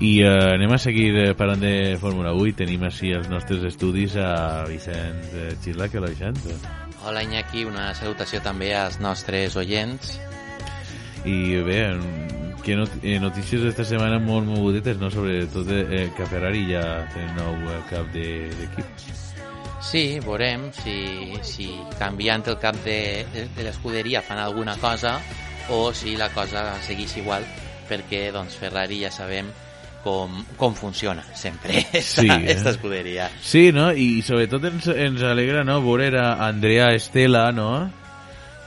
i 0.00 0.22
eh, 0.22 0.54
anem 0.54 0.72
a 0.72 0.78
seguir 0.80 1.12
eh, 1.14 1.34
parlant 1.36 1.60
de 1.60 1.96
Fórmula 2.00 2.32
1 2.32 2.48
i 2.50 2.54
tenim 2.56 2.82
així 2.88 3.12
els 3.14 3.28
nostres 3.30 3.62
estudis 3.68 4.16
a 4.16 4.64
Vicent 4.66 5.20
eh, 5.36 5.52
Xirla, 5.62 5.90
que 5.92 6.00
la 6.02 6.08
Vicent? 6.10 6.40
Hola 7.04 7.22
Iñaki, 7.24 7.66
una 7.68 7.90
salutació 7.94 8.40
també 8.44 8.72
als 8.74 8.98
nostres 9.00 9.56
oients. 9.60 10.16
I 11.28 11.60
bé, 11.66 11.80
que 12.64 12.76
not 12.80 12.92
eh, 13.04 13.18
notícies 13.20 13.62
d'esta 13.64 13.84
setmana 13.84 14.18
molt 14.24 14.48
mogudetes, 14.48 14.98
no? 15.00 15.12
Sobretot 15.12 15.68
eh, 15.76 16.06
que 16.16 16.28
Ferrari 16.32 16.66
ja 16.72 16.84
té 17.12 17.24
nou 17.36 17.56
eh, 17.68 17.80
cap 17.92 18.08
d'equip. 18.16 18.84
De, 18.84 19.19
Sí, 19.80 20.20
veurem 20.20 20.68
si, 20.76 21.32
si 21.42 21.70
canviant 21.98 22.44
el 22.52 22.58
cap 22.60 22.76
de, 22.84 23.24
de, 23.32 23.46
de 23.56 23.64
l'escuderia 23.64 24.20
fan 24.22 24.38
alguna 24.38 24.76
cosa 24.76 25.16
o 25.72 25.92
si 25.96 26.16
la 26.20 26.28
cosa 26.34 26.74
segueix 26.84 27.16
igual 27.16 27.46
perquè 27.88 28.28
doncs, 28.34 28.58
Ferrari 28.60 29.00
ja 29.02 29.10
sabem 29.10 29.48
com, 30.04 30.36
com 30.60 30.74
funciona 30.76 31.24
sempre 31.34 31.80
esta, 31.92 32.22
Sí, 32.22 32.28
eh? 32.28 32.52
esta 32.52 32.70
escuderia. 32.70 33.30
Sí, 33.42 33.70
no? 33.72 33.90
I 33.92 34.20
sobretot 34.22 34.64
ens, 34.68 34.86
ens 34.92 35.22
alegra 35.26 35.64
no? 35.64 35.80
veure 35.84 36.12
a 36.20 36.34
Andrea 36.46 36.92
Estela 36.94 37.48
no? 37.52 37.90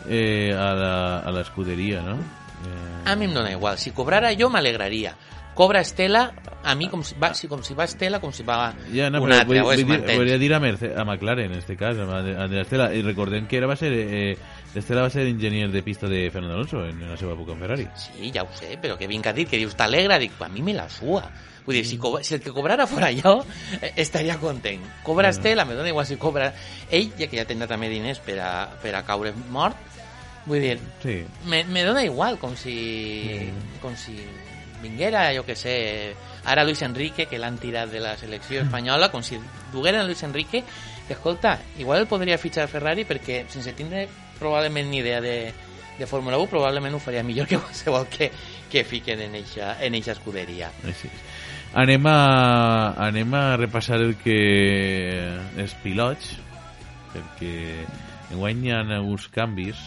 eh, 0.09 0.51
a 0.57 1.29
l'escuderia, 1.31 2.01
no? 2.01 2.17
Eh, 2.63 3.11
A 3.11 3.15
mi 3.15 3.25
em 3.25 3.33
dona 3.35 3.51
igual. 3.51 3.77
Si 3.77 3.91
cobrara 3.91 4.33
jo 4.35 4.49
m'alegraria. 4.49 5.13
Cobra 5.53 5.81
Estela, 5.81 6.31
a 6.63 6.73
mi 6.75 6.87
com 6.89 7.03
si 7.05 7.13
va, 7.19 7.33
si, 7.37 7.47
com 7.47 7.61
si 7.61 7.75
va 7.77 7.85
Estela, 7.85 8.19
com 8.19 8.31
si 8.33 8.41
va 8.43 8.73
ja, 8.93 9.09
no, 9.13 9.21
un 9.21 9.27
però 9.29 9.39
altre, 9.41 9.61
vull, 9.61 9.83
vull 9.85 10.01
dir, 10.01 10.17
volia 10.17 10.37
dir 10.41 10.53
a, 10.55 10.59
Merce, 10.63 10.93
a 10.95 11.03
McLaren, 11.05 11.51
en 11.51 11.59
este 11.59 11.75
cas, 11.77 11.97
a 11.99 12.07
Andrea 12.17 12.63
Estela. 12.63 12.93
I 12.95 13.03
recordem 13.05 13.47
que 13.47 13.57
era 13.57 13.67
va 13.69 13.75
ser... 13.77 13.91
Eh, 13.93 14.37
Estela 14.73 15.03
va 15.05 15.09
ser 15.13 15.27
enginyer 15.29 15.69
de 15.69 15.83
pista 15.85 16.07
de 16.09 16.31
Fernando 16.31 16.55
Alonso 16.55 16.79
en 16.87 16.97
la 17.05 17.13
seva 17.15 17.35
època 17.35 17.53
en 17.53 17.59
Ferrari. 17.61 17.83
Sí, 17.93 18.31
ja 18.33 18.41
ho 18.41 18.49
sé, 18.57 18.71
però 18.81 18.95
que 18.97 19.05
vinc 19.05 19.27
a 19.29 19.33
dir 19.37 19.45
que 19.45 19.59
dius 19.61 19.75
t'alegra, 19.77 20.17
dic, 20.17 20.39
a 20.41 20.47
mi 20.49 20.63
me 20.65 20.73
la 20.73 20.87
sua. 20.89 21.27
Vull 21.63 21.77
dir, 21.77 21.83
si, 21.85 21.99
cobra, 22.01 22.23
si 22.25 22.33
el 22.33 22.41
que 22.41 22.51
cobrara 22.51 22.87
fora 22.89 23.11
jo, 23.13 23.35
eh, 23.79 23.93
estaria 24.01 24.39
content. 24.41 24.81
Cobra 25.03 25.29
Estela, 25.29 25.63
me 25.69 25.75
dona 25.77 25.93
igual 25.93 26.07
si 26.09 26.17
cobra... 26.17 26.49
Ell, 26.89 27.11
ja 27.19 27.27
que 27.29 27.37
ja 27.37 27.45
tindrà 27.45 27.69
també 27.69 27.91
diners 27.93 28.17
per 28.25 28.39
a, 28.41 28.49
per 28.81 28.95
a 28.97 29.03
caure 29.05 29.35
mort, 29.53 29.77
vull 30.47 30.65
dir, 30.65 30.79
Sí. 31.03 31.21
me, 31.45 31.61
me 31.69 31.85
dona 31.85 32.01
igual, 32.03 32.39
com 32.41 32.57
si, 32.57 33.51
com 33.79 33.93
si 33.95 34.17
vinguera, 34.83 35.29
jo 35.35 35.45
que 35.47 35.55
sé, 35.55 36.13
ara 36.45 36.65
Luis 36.67 36.81
Enrique, 36.83 37.25
que 37.31 37.39
l'han 37.39 37.57
tirat 37.57 37.89
de 37.91 38.01
la 38.03 38.17
selecció 38.19 38.61
espanyola, 38.61 39.09
com 39.09 39.23
si 39.23 39.39
dugueren 39.71 40.05
Luis 40.05 40.23
Enrique, 40.27 40.63
que 41.07 41.13
escolta, 41.15 41.57
igual 41.79 42.03
el 42.03 42.09
podria 42.11 42.37
fitxar 42.39 42.69
Ferrari 42.71 43.07
perquè 43.07 43.43
sense 43.51 43.73
tindre 43.75 44.07
probablement 44.39 44.89
ni 44.91 44.99
idea 44.99 45.21
de, 45.23 45.53
de 45.97 46.07
Fórmula 46.07 46.37
1, 46.37 46.49
probablement 46.51 46.95
ho 46.95 46.99
faria 46.99 47.23
millor 47.23 47.47
que 47.47 47.59
qualsevol 47.59 48.07
que, 48.07 48.31
que 48.69 48.83
fiquen 48.83 49.21
en 49.21 49.35
eixa, 49.39 49.77
en 49.83 49.95
eixa 49.95 50.15
escuderia. 50.15 50.71
Així. 50.83 51.11
Anem 51.73 52.05
a, 52.05 52.93
anem 53.07 53.33
a 53.33 53.43
repassar 53.57 53.97
el 53.97 54.13
que 54.21 54.37
els 55.57 55.73
pilots, 55.81 56.35
perquè 57.13 57.53
enguany 58.33 58.67
hi 58.67 58.73
ha 58.73 58.83
uns 59.01 59.25
canvis. 59.33 59.81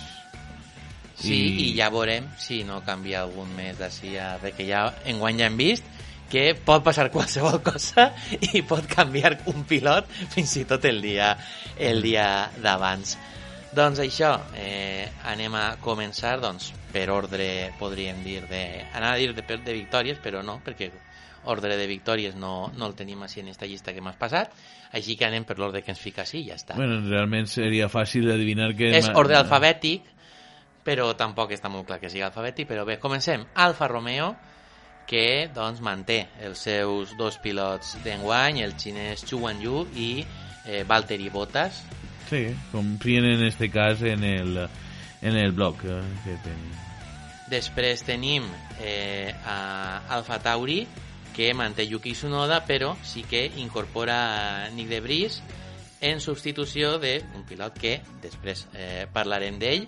Sí, 1.16 1.34
i... 1.34 1.68
i 1.70 1.76
ja 1.78 1.88
veurem 1.92 2.28
si 2.40 2.62
no 2.68 2.82
canvia 2.84 3.22
algun 3.24 3.54
mes 3.56 3.78
d'ací 3.78 4.16
a... 4.20 4.34
perquè 4.42 4.66
ja 4.68 4.86
enguany 5.08 5.40
ja 5.40 5.48
hem 5.48 5.56
vist 5.56 5.86
que 6.30 6.50
pot 6.54 6.84
passar 6.84 7.08
qualsevol 7.14 7.62
cosa 7.64 8.10
i 8.52 8.62
pot 8.66 8.86
canviar 8.90 9.36
un 9.52 9.64
pilot 9.68 10.10
fins 10.34 10.58
i 10.60 10.66
tot 10.68 10.84
el 10.84 11.00
dia, 11.04 11.32
el 11.78 12.02
dia 12.04 12.50
d'abans. 12.62 13.16
Doncs 13.76 14.00
això, 14.00 14.30
eh, 14.56 15.04
anem 15.28 15.54
a 15.58 15.64
començar 15.84 16.38
doncs, 16.40 16.70
per 16.92 17.10
ordre, 17.12 17.74
podríem 17.78 18.22
dir, 18.24 18.40
de, 18.48 18.62
anar 18.96 19.12
a 19.12 19.18
dir 19.20 19.34
de, 19.36 19.44
de 19.44 19.74
victòries, 19.74 20.20
però 20.22 20.40
no, 20.42 20.60
perquè 20.64 20.88
ordre 21.46 21.76
de 21.76 21.86
victòries 21.86 22.34
no, 22.40 22.72
no 22.74 22.88
el 22.88 22.94
tenim 22.98 23.20
així 23.22 23.42
en 23.42 23.50
aquesta 23.50 23.68
llista 23.68 23.92
que 23.94 24.02
m'has 24.02 24.16
passat, 24.18 24.54
així 24.96 25.16
que 25.18 25.26
anem 25.28 25.44
per 25.44 25.58
l'ordre 25.60 25.82
que 25.84 25.92
ens 25.92 26.00
fica 26.00 26.24
així 26.24 26.40
i 26.40 26.48
ja 26.48 26.56
està. 26.56 26.78
Bueno, 26.78 27.02
realment 27.04 27.50
seria 27.50 27.90
fàcil 27.92 28.30
adivinar 28.32 28.72
que... 28.78 28.90
És 28.96 29.10
ordre 29.12 29.36
alfabètic, 29.38 30.08
però 30.86 31.10
tampoc 31.18 31.50
està 31.56 31.70
molt 31.72 31.88
clar 31.88 31.98
que 31.98 32.10
sigui 32.12 32.22
alfabètic, 32.22 32.68
però 32.70 32.86
bé, 32.86 33.00
comencem. 33.02 33.42
Alfa 33.58 33.88
Romeo, 33.90 34.30
que 35.10 35.48
doncs 35.54 35.82
manté 35.82 36.20
els 36.46 36.62
seus 36.68 37.16
dos 37.18 37.38
pilots 37.42 37.96
d'enguany, 38.04 38.62
el 38.62 38.76
xinès 38.78 39.26
Chu 39.26 39.42
Wanyu 39.42 39.84
i 39.98 40.10
eh, 40.22 40.84
Valtteri 40.86 41.28
Bottas. 41.34 41.82
Sí, 42.30 42.48
com 42.72 42.96
fien 43.02 43.26
en 43.26 43.44
este 43.46 43.70
cas 43.70 44.02
en 44.02 44.24
el, 44.26 44.58
en 45.22 45.36
el 45.42 45.52
bloc 45.52 45.82
eh, 45.84 46.00
que 46.24 46.38
tenim. 46.46 46.72
Després 47.50 48.02
tenim 48.02 48.46
eh, 48.82 49.30
a 49.46 50.02
Alfa 50.16 50.40
Tauri, 50.42 50.80
que 51.36 51.52
manté 51.54 51.84
Yuki 51.86 52.14
Tsunoda, 52.16 52.62
però 52.66 52.94
sí 53.04 53.22
que 53.22 53.44
incorpora 53.60 54.70
Nick 54.74 54.88
de 54.88 55.00
Vries 55.04 55.42
en 56.00 56.20
substitució 56.20 56.96
d'un 57.02 57.44
pilot 57.46 57.78
que 57.78 57.98
després 58.22 58.66
eh, 58.72 59.04
parlarem 59.12 59.60
d'ell, 59.60 59.86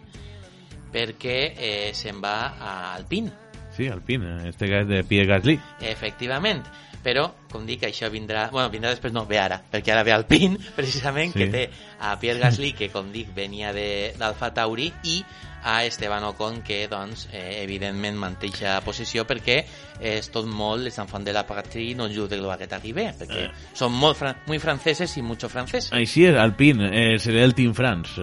perquè 0.92 1.38
eh, 1.56 1.90
se'n 1.94 2.20
va 2.22 2.54
a 2.58 2.94
Alpine. 2.94 3.32
Sí, 3.76 3.86
Alpine, 3.88 4.40
en 4.40 4.46
este 4.46 4.68
cas 4.68 4.86
de 4.88 5.04
Pierre 5.04 5.28
Gasly. 5.28 5.58
Efectivament, 5.80 6.64
però, 7.04 7.28
com 7.52 7.64
dic, 7.66 7.84
això 7.86 8.08
vindrà... 8.10 8.48
Bueno, 8.50 8.70
vindrà 8.72 8.90
després, 8.90 9.12
no, 9.14 9.22
ve 9.28 9.38
ara, 9.38 9.60
perquè 9.70 9.92
ara 9.94 10.02
ve 10.02 10.12
Alpine, 10.12 10.58
precisament, 10.76 11.30
Sí. 11.32 11.38
que 11.44 11.46
té 11.52 11.68
a 12.00 12.16
Pierre 12.18 12.40
Gasly, 12.42 12.72
que, 12.74 12.88
com 12.90 13.12
dic, 13.14 13.30
venia 13.36 13.72
de- 13.72 14.14
d'Alfa 14.18 14.50
Tauri, 14.56 14.90
i 15.04 15.20
a 15.62 15.84
Esteban 15.84 16.24
Ocon, 16.24 16.60
que, 16.62 16.84
doncs, 16.90 17.28
eh, 17.32 17.62
evidentment 17.62 18.16
manté 18.18 18.46
aquesta 18.50 18.80
posició 18.86 19.24
perquè 19.26 19.60
és 20.00 20.28
tot 20.30 20.46
molt 20.46 20.82
les 20.86 20.98
enfants 21.02 21.26
de 21.26 21.32
la 21.34 21.42
patrie 21.46 21.94
no 21.98 22.06
lo 22.08 22.28
que 22.58 22.66
t'arribe, 22.70 23.08
perquè 23.18 23.46
Eh. 23.46 23.50
són 23.74 23.92
molt 23.92 24.16
fran 24.16 24.36
muy 24.46 24.58
franceses 24.58 25.16
i 25.18 25.22
mucho 25.22 25.48
francés. 25.48 25.92
Així 25.92 26.24
és, 26.26 26.36
Alpine, 26.36 26.90
eh, 27.14 27.18
serà 27.18 27.42
el 27.44 27.54
Team 27.54 27.74
France. 27.74 28.20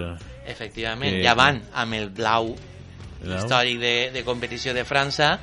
Efectivament, 0.48 1.16
Eh, 1.20 1.24
ja 1.26 1.34
van 1.36 1.62
amb 1.74 1.94
el 1.98 2.10
blau, 2.10 2.56
Blau. 3.22 3.38
històric 3.40 3.80
de, 3.82 3.96
de 4.14 4.24
competició 4.24 4.74
de 4.74 4.84
França, 4.86 5.40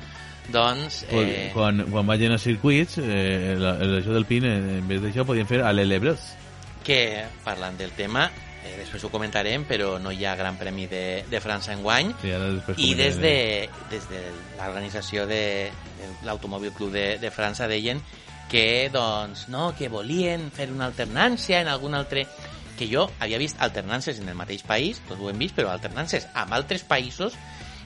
doncs... 0.51 1.05
Eh... 1.09 1.51
Quan, 1.53 1.85
quan 1.91 2.07
vagin 2.07 2.31
a 2.35 2.37
circuits, 2.37 2.97
eh, 2.99 3.55
la, 3.59 3.73
la, 3.79 3.99
això 4.01 4.13
del 4.15 4.25
PIN, 4.25 4.45
eh, 4.47 4.79
en 4.79 4.87
vez 4.87 5.01
d'això, 5.03 5.25
podien 5.27 5.47
fer 5.47 5.61
a 5.63 5.71
l'Elebros. 5.73 6.33
que 6.83 7.23
parlant 7.45 7.77
del 7.79 7.91
tema, 7.95 8.25
eh, 8.65 8.73
després 8.75 9.03
ho 9.05 9.09
comentarem, 9.09 9.63
però 9.63 9.93
no 10.03 10.11
hi 10.11 10.25
ha 10.27 10.33
gran 10.35 10.57
premi 10.59 10.83
de, 10.91 11.23
de 11.31 11.39
França 11.39 11.71
enguany, 11.71 12.09
Sí, 12.21 12.31
ara 12.35 12.49
després 12.51 12.75
i 12.83 12.93
des 12.99 13.15
de, 13.23 13.69
des 13.89 14.03
de 14.09 14.19
l'organització 14.57 15.23
de, 15.25 15.71
de 15.71 16.09
l'Automòbil 16.27 16.73
Club 16.75 16.91
de, 16.91 17.05
de 17.23 17.31
França 17.31 17.69
deien 17.71 18.01
que, 18.51 18.89
doncs, 18.91 19.47
no, 19.47 19.71
que 19.79 19.87
volien 19.87 20.49
fer 20.51 20.67
una 20.75 20.85
alternància 20.91 21.61
en 21.63 21.71
algun 21.71 21.95
altre 21.95 22.25
que 22.77 22.87
jo 22.89 23.07
havia 23.19 23.37
vist 23.41 23.59
alternàncies 23.61 24.19
en 24.21 24.29
el 24.29 24.35
mateix 24.35 24.63
país, 24.63 25.01
tots 25.07 25.21
ho 25.21 25.29
hem 25.29 25.37
vist, 25.41 25.55
però 25.55 25.69
alternàncies 25.73 26.27
amb 26.33 26.53
altres 26.57 26.83
països 26.87 27.37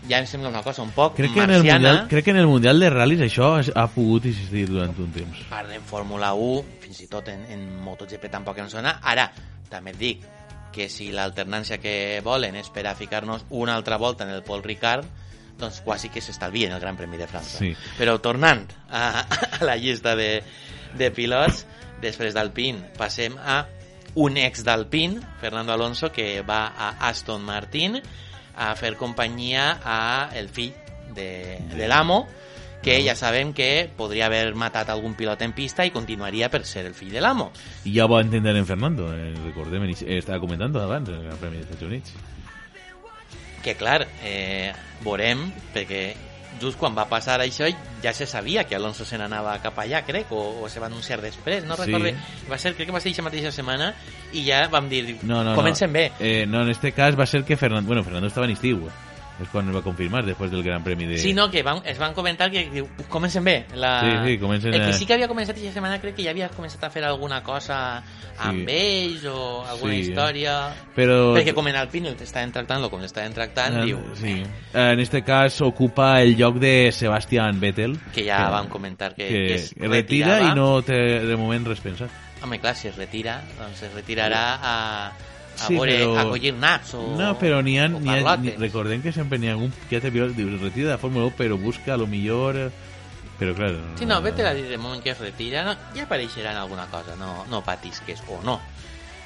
ja 0.07 0.19
em 0.21 0.27
sembla 0.29 0.49
una 0.49 0.61
cosa 0.63 0.83
un 0.85 0.91
poc 0.95 1.15
Crec 1.17 1.33
que, 1.33 1.43
en 1.43 1.49
el 1.51 1.63
marciana. 1.63 1.89
mundial, 1.89 2.07
crec 2.07 2.25
que 2.25 2.31
en 2.31 2.37
el 2.37 2.47
Mundial 2.47 2.79
de 2.79 2.89
Ral·lis 2.93 3.21
això 3.25 3.49
ha 3.59 3.87
pogut 3.91 4.25
existir 4.29 4.67
durant 4.69 4.93
un 4.97 5.11
temps. 5.11 5.41
part 5.49 5.71
en 5.73 5.81
Fórmula 5.83 6.33
1, 6.33 6.63
fins 6.85 7.01
i 7.01 7.07
tot 7.11 7.27
en, 7.33 7.43
en 7.51 7.65
MotoGP 7.83 8.29
tampoc 8.31 8.59
em 8.63 8.69
sona. 8.69 8.99
Ara, 9.03 9.31
també 9.69 9.91
et 9.91 9.99
dic 9.99 10.27
que 10.71 10.87
si 10.93 11.09
l'alternància 11.11 11.79
que 11.81 12.21
volen 12.23 12.55
és 12.55 12.69
per 12.69 12.85
a 12.87 12.93
ficar-nos 12.95 13.47
una 13.49 13.75
altra 13.75 13.97
volta 13.97 14.23
en 14.23 14.29
el 14.29 14.43
Paul 14.43 14.63
Ricard, 14.63 15.07
doncs 15.57 15.81
quasi 15.81 16.09
que 16.13 16.21
s'estalvien 16.21 16.71
el 16.71 16.79
Gran 16.79 16.95
Premi 16.95 17.17
de 17.17 17.25
França. 17.27 17.57
Sí. 17.57 17.73
Però 17.97 18.19
tornant 18.21 18.67
a, 18.91 19.25
a 19.59 19.65
la 19.65 19.75
llista 19.75 20.15
de, 20.15 20.43
de 20.95 21.09
pilots, 21.11 21.65
després 21.99 22.35
d'Alpine 22.37 22.93
passem 22.95 23.33
a 23.41 23.63
un 24.17 24.37
ex 24.41 24.63
d'Alpine, 24.65 25.21
Fernando 25.39 25.73
Alonso, 25.73 26.11
que 26.11 26.41
va 26.41 26.73
a 26.73 26.89
Aston 27.07 27.43
Martin 27.45 27.99
a 28.57 28.73
fer 28.75 28.95
companyia 28.97 29.77
a 29.85 30.31
el 30.33 30.49
fill 30.49 30.73
de, 31.13 31.59
de 31.69 31.87
l'amo, 31.87 32.23
que 32.81 32.97
ja 33.05 33.13
sabem 33.19 33.53
que 33.53 33.89
podria 33.97 34.25
haver 34.25 34.55
matat 34.57 34.89
algun 34.89 35.13
pilot 35.13 35.43
en 35.45 35.53
pista 35.53 35.85
i 35.85 35.93
continuaria 35.93 36.49
per 36.49 36.63
ser 36.65 36.87
el 36.89 36.95
fill 36.97 37.13
de 37.13 37.21
l'amo. 37.21 37.51
I 37.85 37.93
ja 37.93 38.07
ho 38.07 38.11
va 38.11 38.23
entendre 38.25 38.57
en 38.57 38.65
Fernando, 38.65 39.11
eh, 39.13 39.35
recordem, 39.45 39.85
eh, 39.85 40.17
estava 40.17 40.41
comentant 40.41 40.73
abans 40.81 41.13
el 41.13 41.37
Premi 41.37 41.61
dels 41.61 41.69
Estats 41.69 41.85
Units. 41.85 42.17
Que 43.61 43.75
clar, 43.77 44.01
eh, 44.25 44.73
veurem, 45.05 45.45
perquè 45.75 46.01
just 46.61 46.77
quan 46.79 46.95
va 46.97 47.05
passar 47.09 47.39
això 47.41 47.67
ja 48.03 48.13
se 48.13 48.25
sabia 48.25 48.63
que 48.65 48.75
Alonso 48.75 49.05
se 49.05 49.17
n'anava 49.17 49.57
cap 49.61 49.77
allà, 49.79 50.03
crec, 50.05 50.31
o, 50.31 50.61
o 50.63 50.69
se 50.69 50.79
va 50.79 50.87
anunciar 50.87 51.21
després, 51.21 51.63
no 51.65 51.75
Sí. 51.75 51.85
recorde. 51.85 52.15
Va 52.49 52.57
ser, 52.57 52.73
crec 52.75 52.87
que 52.87 52.93
va 52.93 52.99
ser 52.99 53.09
aquesta 53.09 53.23
mateixa 53.23 53.51
setmana 53.51 53.93
i 54.33 54.43
ja 54.45 54.67
vam 54.67 54.89
dir, 54.89 55.17
No, 55.23 55.43
no, 55.43 55.55
comencen 55.55 55.89
no. 55.89 55.93
bé. 55.99 56.11
Eh, 56.19 56.45
no, 56.47 56.61
en 56.63 56.69
este 56.69 56.91
cas 56.91 57.17
va 57.19 57.25
ser 57.25 57.43
que 57.43 57.57
Fernando, 57.57 57.87
bueno, 57.87 58.03
Fernando 58.03 58.27
estava 58.27 58.45
en 58.45 58.53
estiu, 58.53 58.89
és 59.41 59.47
quan 59.51 59.67
el 59.69 59.75
va 59.75 59.83
confirmar, 59.85 60.23
després 60.25 60.49
del 60.51 60.63
Gran 60.65 60.83
Premi 60.83 61.05
de... 61.05 61.17
Sí, 61.21 61.33
no, 61.33 61.49
que 61.51 61.61
van, 61.63 61.81
es 61.85 61.99
van 62.01 62.13
comentar 62.17 62.49
que 62.49 62.63
diu, 62.73 62.87
comencen 63.07 63.43
bé. 63.45 63.65
La... 63.75 63.99
Sí, 64.01 64.31
sí, 64.31 64.37
comencen 64.41 64.73
El 64.73 64.81
que 64.87 64.93
sí 64.93 65.05
que 65.05 65.13
havia 65.13 65.27
començat 65.29 65.55
aquesta 65.55 65.73
setmana 65.75 65.99
crec 66.01 66.15
que 66.17 66.23
ja 66.25 66.31
havia 66.33 66.49
començat 66.49 66.83
a 66.83 66.89
fer 66.89 67.03
alguna 67.05 67.43
cosa 67.43 68.01
amb 68.39 68.67
Sí. 68.67 68.75
ells 68.75 69.25
o 69.29 69.63
alguna 69.65 69.93
Sí. 69.93 69.99
història... 70.07 70.55
Però... 70.95 71.33
Perquè 71.37 71.53
com 71.53 71.67
en 71.69 71.75
Alpine 71.77 72.15
l'estaven 72.17 72.51
tractant 72.51 72.89
com 72.89 73.01
l'estaven 73.01 73.33
tractant, 73.33 73.77
Eh, 73.77 73.85
diu 73.85 74.01
sí. 74.15 74.41
Eh, 74.73 74.91
En 74.97 74.99
este 74.99 75.21
cas 75.23 75.61
ocupa 75.61 76.21
el 76.21 76.35
lloc 76.35 76.57
de 76.57 76.91
Sebastián 76.91 77.59
Vettel, 77.59 77.97
que 78.13 78.23
ja 78.25 78.49
vam 78.49 78.67
comentar 78.69 79.13
que, 79.13 79.27
que, 79.27 79.45
que 79.47 79.55
es 79.55 79.73
retira 79.77 80.41
i 80.41 80.55
no 80.55 80.81
té 80.81 80.97
de 81.25 81.35
moment 81.37 81.65
res 81.67 81.79
pensat. 81.81 82.09
Home, 82.41 82.59
clar, 82.59 82.75
si 82.75 82.87
es 82.87 82.95
retira, 82.95 83.41
doncs 83.57 83.81
es 83.83 83.93
retirarà 83.93 84.43
a, 84.61 84.75
a, 85.59 85.67
Sí, 85.67 85.75
veure, 85.75 85.97
però- 85.99 86.17
a 86.19 86.25
collir 86.29 86.53
naps 86.53 86.93
o 86.93 87.03
No, 87.17 87.31
però 87.39 87.61
n'hi 87.63 87.77
ha, 87.79 87.85
o 87.87 87.99
n'hi 87.99 88.13
ha 88.13 88.35
ni, 88.37 88.51
recordem 88.57 89.01
que 89.01 89.11
sempre 89.11 89.39
n'hi 89.39 89.49
ha 89.49 89.55
algun 89.57 89.73
que 89.89 89.99
ja 90.01 90.09
diu, 90.09 90.27
retira 90.57 90.89
de 90.89 90.93
la 90.93 90.97
Fórmula 91.01 91.25
1, 91.27 91.35
però 91.37 91.57
busca 91.57 91.93
a 91.93 91.97
lo 91.97 92.07
millor... 92.07 92.71
Però 93.37 93.53
clar... 93.53 93.69
Sí, 93.99 94.05
no, 94.09 94.19
vete 94.21 94.41
a 94.41 94.53
dir, 94.53 94.65
de 94.65 94.79
moment 94.81 95.03
que 95.03 95.11
es 95.11 95.19
retira, 95.19 95.63
no, 95.63 95.75
ja 95.93 96.07
en 96.09 96.57
alguna 96.57 96.87
cosa, 96.87 97.15
no, 97.15 97.45
no 97.45 97.63
patisques, 97.63 98.23
o 98.27 98.41
no. 98.41 98.59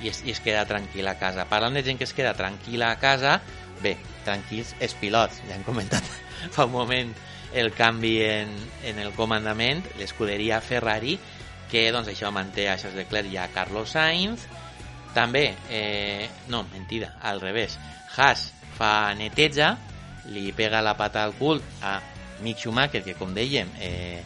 I 0.02 0.10
es, 0.10 0.24
I 0.26 0.32
es 0.32 0.42
queda 0.42 0.66
tranquil 0.66 1.08
a 1.08 1.16
casa. 1.18 1.46
Parlant 1.46 1.76
de 1.76 1.84
gent 1.84 1.98
que 1.98 2.04
es 2.04 2.14
queda 2.14 2.34
tranquil·la 2.36 2.92
a 2.92 3.00
casa, 3.00 3.40
bé, 3.82 3.96
tranquils 4.26 4.76
els 4.80 4.96
pilots. 5.00 5.40
Ja 5.48 5.56
hem 5.56 5.64
comentat 5.64 6.04
fa 6.56 6.66
un 6.66 6.74
moment 6.74 7.14
el 7.54 7.72
canvi 7.72 8.22
en, 8.24 8.52
en 8.88 9.00
el 9.00 9.12
comandament, 9.14 9.84
l'escuderia 10.00 10.62
Ferrari, 10.64 11.18
que 11.72 11.86
doncs 11.92 12.10
això 12.12 12.32
manté 12.36 12.68
a 12.70 12.78
Charles 12.78 12.98
Leclerc 13.00 13.32
i 13.32 13.38
a 13.40 13.48
Carlos 13.54 13.94
Sainz. 13.96 14.48
També, 15.16 15.56
eh, 15.70 16.30
no, 16.48 16.64
mentida, 16.72 17.16
al 17.22 17.42
revés. 17.42 17.78
Haas 18.16 18.52
fa 18.78 19.14
neteja, 19.18 19.76
li 20.32 20.52
pega 20.56 20.82
la 20.82 20.96
pata 20.98 21.24
al 21.24 21.34
cul 21.36 21.62
a 21.84 22.00
Mick 22.42 22.60
Schumacher, 22.60 23.04
que 23.04 23.18
com 23.20 23.34
dèiem, 23.36 23.70
eh, 23.80 24.22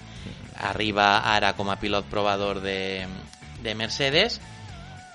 arriba 0.56 1.26
ara 1.34 1.54
com 1.54 1.70
a 1.70 1.80
pilot 1.82 2.06
provador 2.12 2.62
de, 2.64 3.08
de 3.64 3.76
Mercedes, 3.76 4.40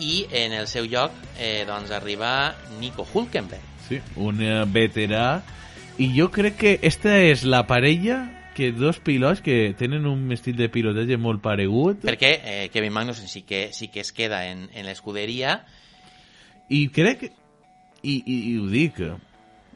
i 0.01 0.25
en 0.33 0.53
el 0.57 0.67
seu 0.67 0.89
lloc 0.89 1.13
eh, 1.39 1.65
doncs 1.69 1.93
arriba 1.93 2.57
Nico 2.81 3.07
Hulkenberg. 3.07 3.63
Sí, 3.87 4.01
un 4.17 4.41
eh, 4.43 4.65
veterà. 4.67 5.43
I 6.01 6.09
jo 6.17 6.31
crec 6.33 6.57
que 6.57 6.77
esta 6.87 7.19
és 7.21 7.45
la 7.45 7.67
parella 7.69 8.23
que 8.61 8.73
dos 8.77 9.01
pilots 9.01 9.41
que 9.41 9.75
tenen 9.79 10.05
un 10.07 10.29
estil 10.37 10.59
de 10.59 10.69
pilotatge 10.69 11.17
molt 11.17 11.41
paregut. 11.41 12.05
Perquè 12.05 12.31
eh, 12.37 12.65
Kevin 12.73 12.93
Magnussen 12.93 13.31
sí 13.31 13.41
que, 13.49 13.71
sí 13.73 13.89
que 13.89 14.05
es 14.05 14.13
queda 14.13 14.45
en, 14.51 14.67
en 14.77 14.85
l'escuderia, 14.85 15.63
i 16.69 16.85
crec 16.93 17.25
i, 17.27 18.15
i, 18.21 18.37
i 18.53 18.59
ho 18.61 18.69
dic 18.71 19.01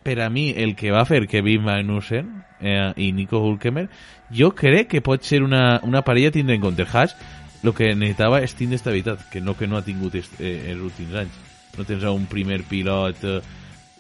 per 0.04 0.18
a 0.20 0.28
mi 0.30 0.50
el 0.52 0.76
que 0.76 0.92
va 0.92 1.06
fer 1.08 1.24
Kevin 1.32 1.64
Magnussen 1.64 2.28
eh, 2.60 2.92
i 3.00 3.08
Nico 3.16 3.40
Hulkemer 3.40 3.86
jo 4.30 4.52
crec 4.54 4.92
que 4.92 5.02
pot 5.04 5.24
ser 5.24 5.40
una, 5.42 5.80
una 5.82 6.04
parella 6.04 6.30
tindre 6.34 6.54
en 6.54 6.62
compte. 6.62 6.84
Haas 6.84 7.16
el 7.64 7.72
que 7.72 7.94
necessitava 7.96 8.42
és 8.44 8.52
tindre 8.52 8.76
estabilitat 8.76 9.24
que 9.32 9.40
no 9.40 9.56
que 9.56 9.66
no 9.66 9.80
ha 9.80 9.86
tingut 9.86 10.14
est, 10.20 10.36
eh, 10.44 10.70
els 10.74 10.84
últims 10.84 11.16
anys. 11.24 11.40
No 11.78 11.88
tens 11.88 12.04
un 12.12 12.28
primer 12.30 12.60
pilot 12.68 13.24
eh, 13.24 13.40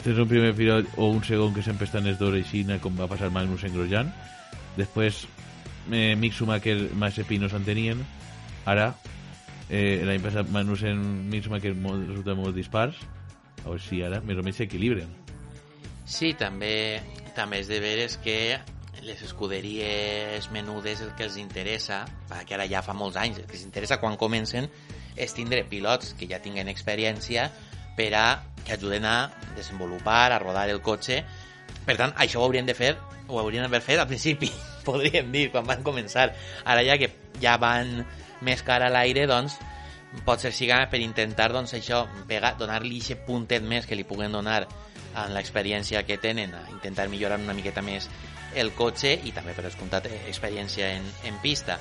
tens 0.04 0.20
un 0.20 0.28
primer 0.28 0.52
pilot 0.54 1.00
o 1.00 1.08
un 1.08 1.24
segon 1.24 1.56
que 1.56 1.64
sempre 1.64 1.88
estan 1.88 2.06
els 2.06 2.20
dos 2.20 2.36
així 2.36 2.66
com 2.84 3.00
va 3.00 3.08
passar 3.08 3.32
Magnussen 3.32 3.72
Grosjean 3.72 4.12
després 4.76 5.24
eh, 5.90 6.14
Mick 6.16 6.36
Schumacher, 6.36 6.76
Mazepin 6.98 7.44
no 7.44 7.50
s'entenien, 7.52 8.00
ara 8.66 8.92
eh, 9.68 10.02
l'any 10.04 10.22
passat 10.24 10.50
Magnussen, 10.54 11.02
Mick 11.30 11.46
Schumacher 11.46 11.74
molt, 11.76 12.06
resulta 12.08 12.36
molt 12.38 12.56
dispars, 12.56 13.00
a 13.64 13.68
veure 13.68 13.82
si 13.82 14.02
ara 14.04 14.20
més 14.24 14.38
o 14.38 14.44
menys 14.44 14.62
s'equilibren. 14.62 15.10
Sí, 16.04 16.34
també, 16.36 17.00
també 17.36 17.62
és 17.62 17.70
de 17.70 17.80
veres 17.80 18.18
que 18.20 18.38
les 19.04 19.20
escuderies 19.24 20.50
menudes 20.52 21.00
el 21.04 21.12
que 21.16 21.26
els 21.26 21.36
interessa, 21.40 22.04
perquè 22.30 22.56
ara 22.56 22.68
ja 22.68 22.82
fa 22.84 22.96
molts 22.96 23.18
anys, 23.20 23.40
el 23.40 23.48
que 23.48 23.56
els 23.58 23.64
interessa 23.66 24.00
quan 24.00 24.18
comencen 24.20 24.68
és 25.16 25.34
tindre 25.36 25.62
pilots 25.68 26.14
que 26.18 26.28
ja 26.30 26.40
tinguen 26.42 26.68
experiència 26.72 27.48
per 27.96 28.10
a 28.18 28.26
que 28.64 28.74
ajuden 28.74 29.04
a 29.04 29.30
desenvolupar, 29.56 30.32
a 30.32 30.38
rodar 30.40 30.68
el 30.72 30.80
cotxe. 30.82 31.20
Per 31.84 31.96
tant, 32.00 32.14
això 32.16 32.40
ho 32.40 32.46
haurien 32.48 32.66
de 32.66 32.74
fer, 32.74 32.94
ho 33.28 33.40
haurien 33.40 33.64
d'haver 33.64 33.82
fet 33.84 34.00
al 34.00 34.08
principi, 34.10 34.50
podríem 34.88 35.30
dir, 35.32 35.48
quan 35.52 35.66
van 35.68 35.84
començar. 35.86 36.30
Ara 36.64 36.84
ja 36.86 36.98
que 37.00 37.10
ja 37.42 37.56
van 37.60 38.02
més 38.44 38.62
cara 38.62 38.90
a 38.90 38.92
l'aire, 38.92 39.26
doncs, 39.30 39.58
pot 40.26 40.42
ser 40.42 40.52
siga 40.54 40.84
per 40.90 41.00
intentar 41.02 41.50
doncs, 41.52 41.74
això, 41.74 42.04
donar-li 42.58 43.00
aquest 43.02 43.24
puntet 43.26 43.64
més 43.64 43.86
que 43.86 43.98
li 43.98 44.06
puguen 44.06 44.32
donar 44.32 44.62
amb 45.14 45.34
l'experiència 45.34 46.02
que 46.06 46.18
tenen, 46.18 46.54
a 46.54 46.64
intentar 46.70 47.08
millorar 47.08 47.38
una 47.40 47.54
miqueta 47.54 47.82
més 47.82 48.08
el 48.54 48.72
cotxe 48.74 49.12
i 49.26 49.32
també 49.34 49.54
per 49.54 49.64
descomptat 49.66 50.06
eh, 50.06 50.18
experiència 50.30 50.92
en, 50.94 51.06
en 51.26 51.38
pista. 51.42 51.78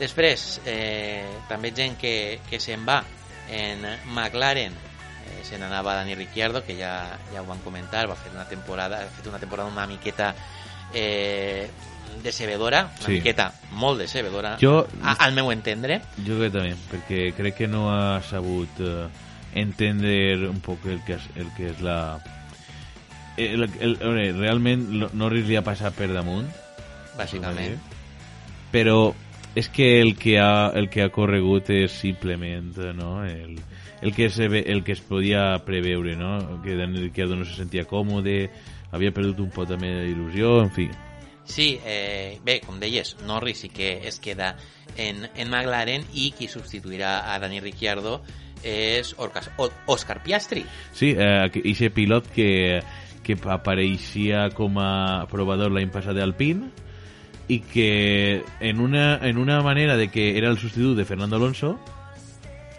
Després, 0.00 0.60
eh, 0.66 1.26
també 1.48 1.74
gent 1.76 1.98
que, 2.00 2.40
que 2.48 2.60
se'n 2.62 2.86
va 2.88 3.02
en 3.52 3.84
McLaren, 4.14 4.72
eh, 4.72 5.42
se 5.44 5.58
n'anava 5.58 5.98
Dani 5.98 6.16
Ricciardo, 6.16 6.64
que 6.64 6.76
ja, 6.78 6.94
ja 7.34 7.42
ho 7.42 7.46
van 7.46 7.60
comentar, 7.66 8.06
va 8.10 8.18
fer 8.18 8.32
una 8.34 8.48
temporada, 8.48 9.02
ha 9.04 9.12
fet 9.18 9.28
una 9.30 9.42
temporada 9.42 9.70
una 9.70 9.86
miqueta 9.90 10.32
eh, 10.94 11.68
decebedora, 12.22 12.90
una 12.98 13.06
Sí. 13.06 13.12
miqueta 13.12 13.52
molt 13.72 14.00
decebedora, 14.00 14.56
Jo- 14.60 14.86
a, 15.02 15.14
al 15.24 15.32
meu 15.32 15.50
entendre. 15.52 16.00
Jo 16.26 16.36
crec 16.38 16.52
també, 16.52 16.74
perquè 16.90 17.32
crec 17.36 17.54
que 17.56 17.68
no 17.68 17.90
ha 17.94 18.20
sabut 18.22 18.68
eh, 18.80 19.06
entendre 19.54 20.48
un 20.48 20.60
poc 20.60 20.84
el 20.86 21.00
que 21.06 21.14
és, 21.16 21.28
el 21.36 21.48
que 21.56 21.70
és 21.72 21.80
la... 21.80 22.20
El, 23.36 23.62
el, 23.62 23.72
el, 23.80 23.94
veure, 23.96 24.32
realment 24.36 24.82
Norris 25.16 25.46
li 25.48 25.56
ha 25.56 25.62
passat 25.64 25.94
per 25.96 26.10
damunt, 26.12 26.48
Bàsicament. 27.16 27.78
però 28.72 29.14
és 29.54 29.68
que 29.72 30.00
el 30.02 30.14
que 30.18 30.38
ha, 30.38 30.68
el 30.76 30.90
que 30.90 31.02
ha 31.02 31.08
corregut 31.10 31.70
és 31.74 31.90
simplement 31.92 32.76
no? 32.94 33.24
el, 33.24 33.56
el, 34.02 34.12
que 34.14 34.28
se 34.30 34.44
el 34.46 34.84
que 34.84 34.92
es 34.92 35.00
podia 35.00 35.56
preveure 35.64 36.16
no? 36.16 36.60
que 36.62 36.76
Daniel 36.76 37.02
Ricciardo 37.08 37.34
no 37.36 37.44
se 37.44 37.54
sentia 37.56 37.84
còmode 37.84 38.50
havia 38.90 39.14
perdut 39.14 39.40
un 39.46 39.54
pot 39.54 39.70
també 39.70 39.92
d'il·lusió 40.08 40.58
en 40.64 40.74
fi, 40.74 40.88
Sí, 41.50 41.80
eh, 41.84 42.38
bé, 42.44 42.60
com 42.62 42.78
deies, 42.78 43.16
Norris 43.26 43.64
sí 43.64 43.68
que 43.74 44.06
es 44.06 44.20
queda 44.22 44.54
en, 44.96 45.24
en 45.34 45.48
McLaren 45.50 46.04
i 46.14 46.30
qui 46.36 46.46
substituirà 46.46 47.32
a 47.32 47.38
Dani 47.42 47.58
Ricciardo 47.60 48.20
és 48.62 49.14
Orcas, 49.18 49.48
o, 49.58 49.66
Oscar 49.90 50.20
Piastri. 50.22 50.62
Sí, 50.94 51.14
eh, 51.16 51.48
aquest 51.48 51.96
pilot 51.96 52.28
que, 52.30 52.82
que 53.26 53.36
apareixia 53.50 54.48
com 54.54 54.78
a 54.78 55.26
provador 55.32 55.72
l'any 55.74 55.90
passat 55.90 56.14
d'Alpine 56.20 56.70
i 57.50 57.58
que 57.66 58.44
en 58.60 58.84
una, 58.84 59.16
en 59.26 59.40
una 59.40 59.58
manera 59.66 59.96
de 59.98 60.06
que 60.08 60.36
era 60.38 60.52
el 60.52 60.58
substitut 60.58 60.96
de 61.00 61.08
Fernando 61.08 61.40
Alonso 61.40 61.78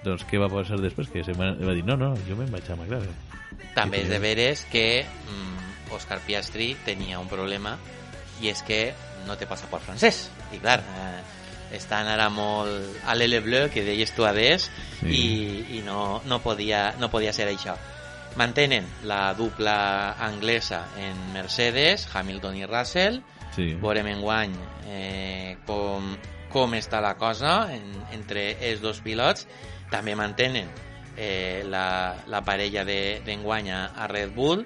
doncs 0.06 0.24
què 0.30 0.40
va 0.42 0.48
passar 0.50 0.80
després? 0.82 1.12
Que 1.12 1.26
se 1.28 1.36
va, 1.36 1.52
va 1.60 1.76
dir, 1.76 1.84
no, 1.86 1.98
no, 2.00 2.14
jo 2.30 2.40
me'n 2.40 2.50
vaig 2.54 2.72
a 2.72 2.78
McLaren. 2.78 3.20
També 3.76 4.00
és 4.02 4.10
de 4.10 4.18
veres 4.24 4.64
que 4.72 4.86
mm, 5.04 5.71
Oscar 5.94 6.20
Piastri 6.26 6.76
tenia 6.86 7.20
un 7.20 7.28
problema 7.30 7.78
i 8.42 8.50
és 8.50 8.62
que 8.66 8.94
no 9.28 9.36
té 9.38 9.46
passaport 9.46 9.84
francès. 9.86 10.30
I 10.52 10.58
clar, 10.60 10.80
eh, 10.82 11.76
estan 11.78 12.08
ara 12.10 12.30
molt 12.34 12.98
a 13.08 13.14
l'Ele 13.16 13.40
Bleu, 13.40 13.70
que 13.72 13.84
deies 13.86 14.12
tu 14.16 14.26
adés, 14.26 14.70
Sí. 15.02 15.08
i, 15.08 15.78
i 15.78 15.82
no, 15.86 16.22
no, 16.26 16.40
podia, 16.42 16.96
no 17.00 17.10
podia 17.10 17.34
ser 17.34 17.48
això. 17.50 17.76
Mantenen 18.36 18.86
la 19.04 19.34
dupla 19.34 20.14
anglesa 20.20 20.86
en 20.98 21.34
Mercedes, 21.34 22.08
Hamilton 22.14 22.56
i 22.58 22.66
Russell, 22.66 23.22
Sí. 23.56 23.74
veurem 23.76 24.08
enguany 24.08 24.54
eh, 24.88 25.58
com, 25.68 26.16
com 26.50 26.74
està 26.78 27.02
la 27.04 27.18
cosa 27.20 27.68
en, 27.74 27.84
entre 28.16 28.58
els 28.70 28.80
dos 28.80 29.02
pilots 29.04 29.46
també 29.92 30.16
mantenen 30.16 30.70
eh, 31.18 31.64
la, 31.68 32.16
la 32.32 32.40
parella 32.48 32.86
de- 32.88 33.20
d'enguany 33.26 33.68
de, 33.68 33.76
a 33.76 34.08
Red 34.08 34.32
Bull 34.36 34.64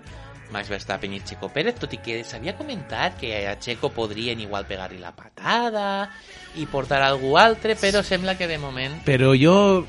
Max 0.52 0.70
Verstappen 0.70 1.14
i 1.14 1.22
Checo 1.26 1.50
Pérez 1.50 1.76
tot 1.80 1.92
i 1.94 1.98
que 2.04 2.24
s'havia 2.24 2.56
comentat 2.56 3.18
que 3.20 3.34
a 3.48 3.58
Checo 3.60 3.90
podrien 3.92 4.40
igual 4.40 4.66
pegar-li 4.70 5.00
la 5.02 5.12
patada 5.16 6.10
i 6.56 6.66
portar 6.70 7.02
algú 7.04 7.38
altre 7.38 7.76
però 7.76 8.04
sembla 8.04 8.38
que 8.38 8.48
de 8.48 8.58
moment 8.58 9.02
Però 9.06 9.34
jo... 9.36 9.86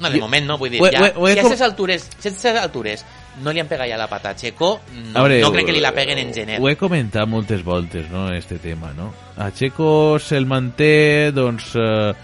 no, 0.00 0.08
de 0.10 0.16
Jo- 0.16 0.22
moment 0.24 0.46
no, 0.46 0.56
vull 0.58 0.70
dir, 0.70 0.80
ho 0.80 0.90
ja, 0.90 1.10
ho 1.16 1.24
ho 1.24 1.26
si 1.26 1.32
a 1.32 1.42
com- 1.42 1.46
aquestes 1.46 1.62
altures, 1.66 2.04
si 2.18 2.28
a 2.28 2.30
aquestes 2.30 2.56
altures 2.62 3.04
no 3.42 3.52
li 3.54 3.60
han 3.60 3.68
pegat 3.70 3.86
ja 3.90 3.96
la 3.98 4.08
pata 4.10 4.30
a 4.30 4.36
Checo, 4.36 4.80
no, 4.94 5.18
A 5.18 5.22
veure, 5.22 5.40
no 5.42 5.52
crec 5.54 5.66
que 5.68 5.74
li 5.76 5.80
la 5.82 5.92
peguen 5.94 6.18
en 6.18 6.32
gener. 6.34 6.56
Ho 6.58 6.66
he 6.68 6.74
comentat 6.74 7.28
moltes 7.30 7.60
voltes, 7.62 8.08
no?, 8.10 8.32
este 8.34 8.58
tema, 8.58 8.90
no? 8.96 9.12
A 9.36 9.52
Checo 9.54 10.18
se'l 10.18 10.46
manté, 10.50 11.30
doncs, 11.30 11.68
eh, 11.78 12.14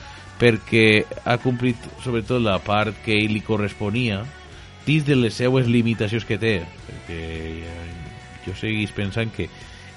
perquè 0.40 1.04
ha 1.22 1.36
complit 1.38 1.78
sobretot 2.02 2.42
la 2.42 2.56
part 2.58 2.96
que 3.04 3.14
ell 3.14 3.30
li 3.36 3.42
corresponia 3.46 4.24
dins 4.86 5.04
de 5.06 5.16
les 5.16 5.34
seues 5.34 5.68
limitacions 5.70 6.24
que 6.28 6.38
té, 6.38 6.54
perquè 6.86 7.20
eh, 7.64 7.84
jo 8.44 8.54
seguís 8.58 8.92
pensant 8.92 9.32
que, 9.32 9.48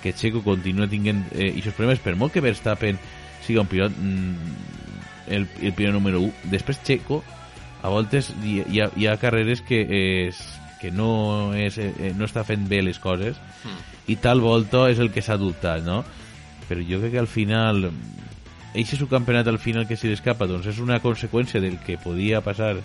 que 0.04 0.14
Checo 0.14 0.44
continua 0.46 0.88
tinguent 0.88 1.26
eh, 1.34 1.52
aquests 1.54 1.76
problemes, 1.76 2.04
per 2.04 2.16
molt 2.16 2.34
que 2.34 2.44
Verstappen 2.44 3.00
siga 3.46 3.64
un 3.64 3.72
pilot 3.72 3.98
mm, 3.98 4.54
el, 5.36 5.48
el 5.62 5.74
pilot 5.74 5.94
número 5.96 6.22
1. 6.24 6.48
Després 6.54 6.80
Checo, 6.88 7.24
a 7.84 7.92
voltes 7.94 8.32
hi, 8.44 8.62
hi, 8.64 8.82
ha, 8.82 8.92
hi 8.96 9.08
ha 9.08 9.18
carreres 9.22 9.62
que, 9.62 9.82
és, 10.28 10.40
que 10.82 10.92
no, 10.92 11.54
és, 11.58 11.78
eh, 11.78 12.14
no 12.18 12.26
està 12.26 12.46
fent 12.48 12.68
bé 12.70 12.82
les 12.86 13.00
coses 13.00 13.38
Mm. 13.58 14.12
i 14.14 14.16
tal 14.22 14.40
volta 14.40 14.86
és 14.92 15.00
el 15.02 15.10
que 15.12 15.24
s'ha 15.26 15.36
dubtat, 15.36 15.82
no? 15.84 16.04
Però 16.70 16.84
jo 16.86 17.00
crec 17.02 17.16
que 17.16 17.20
al 17.20 17.28
final 17.28 17.90
eixe 18.78 18.96
subcampionat 19.00 19.48
al 19.50 19.58
final 19.60 19.88
que 19.90 19.98
s'hi 19.98 20.12
escapa 20.14 20.46
doncs 20.48 20.68
és 20.70 20.80
una 20.84 21.00
conseqüència 21.02 21.60
del 21.64 21.80
que 21.82 21.98
podia 21.98 22.44
passar 22.46 22.76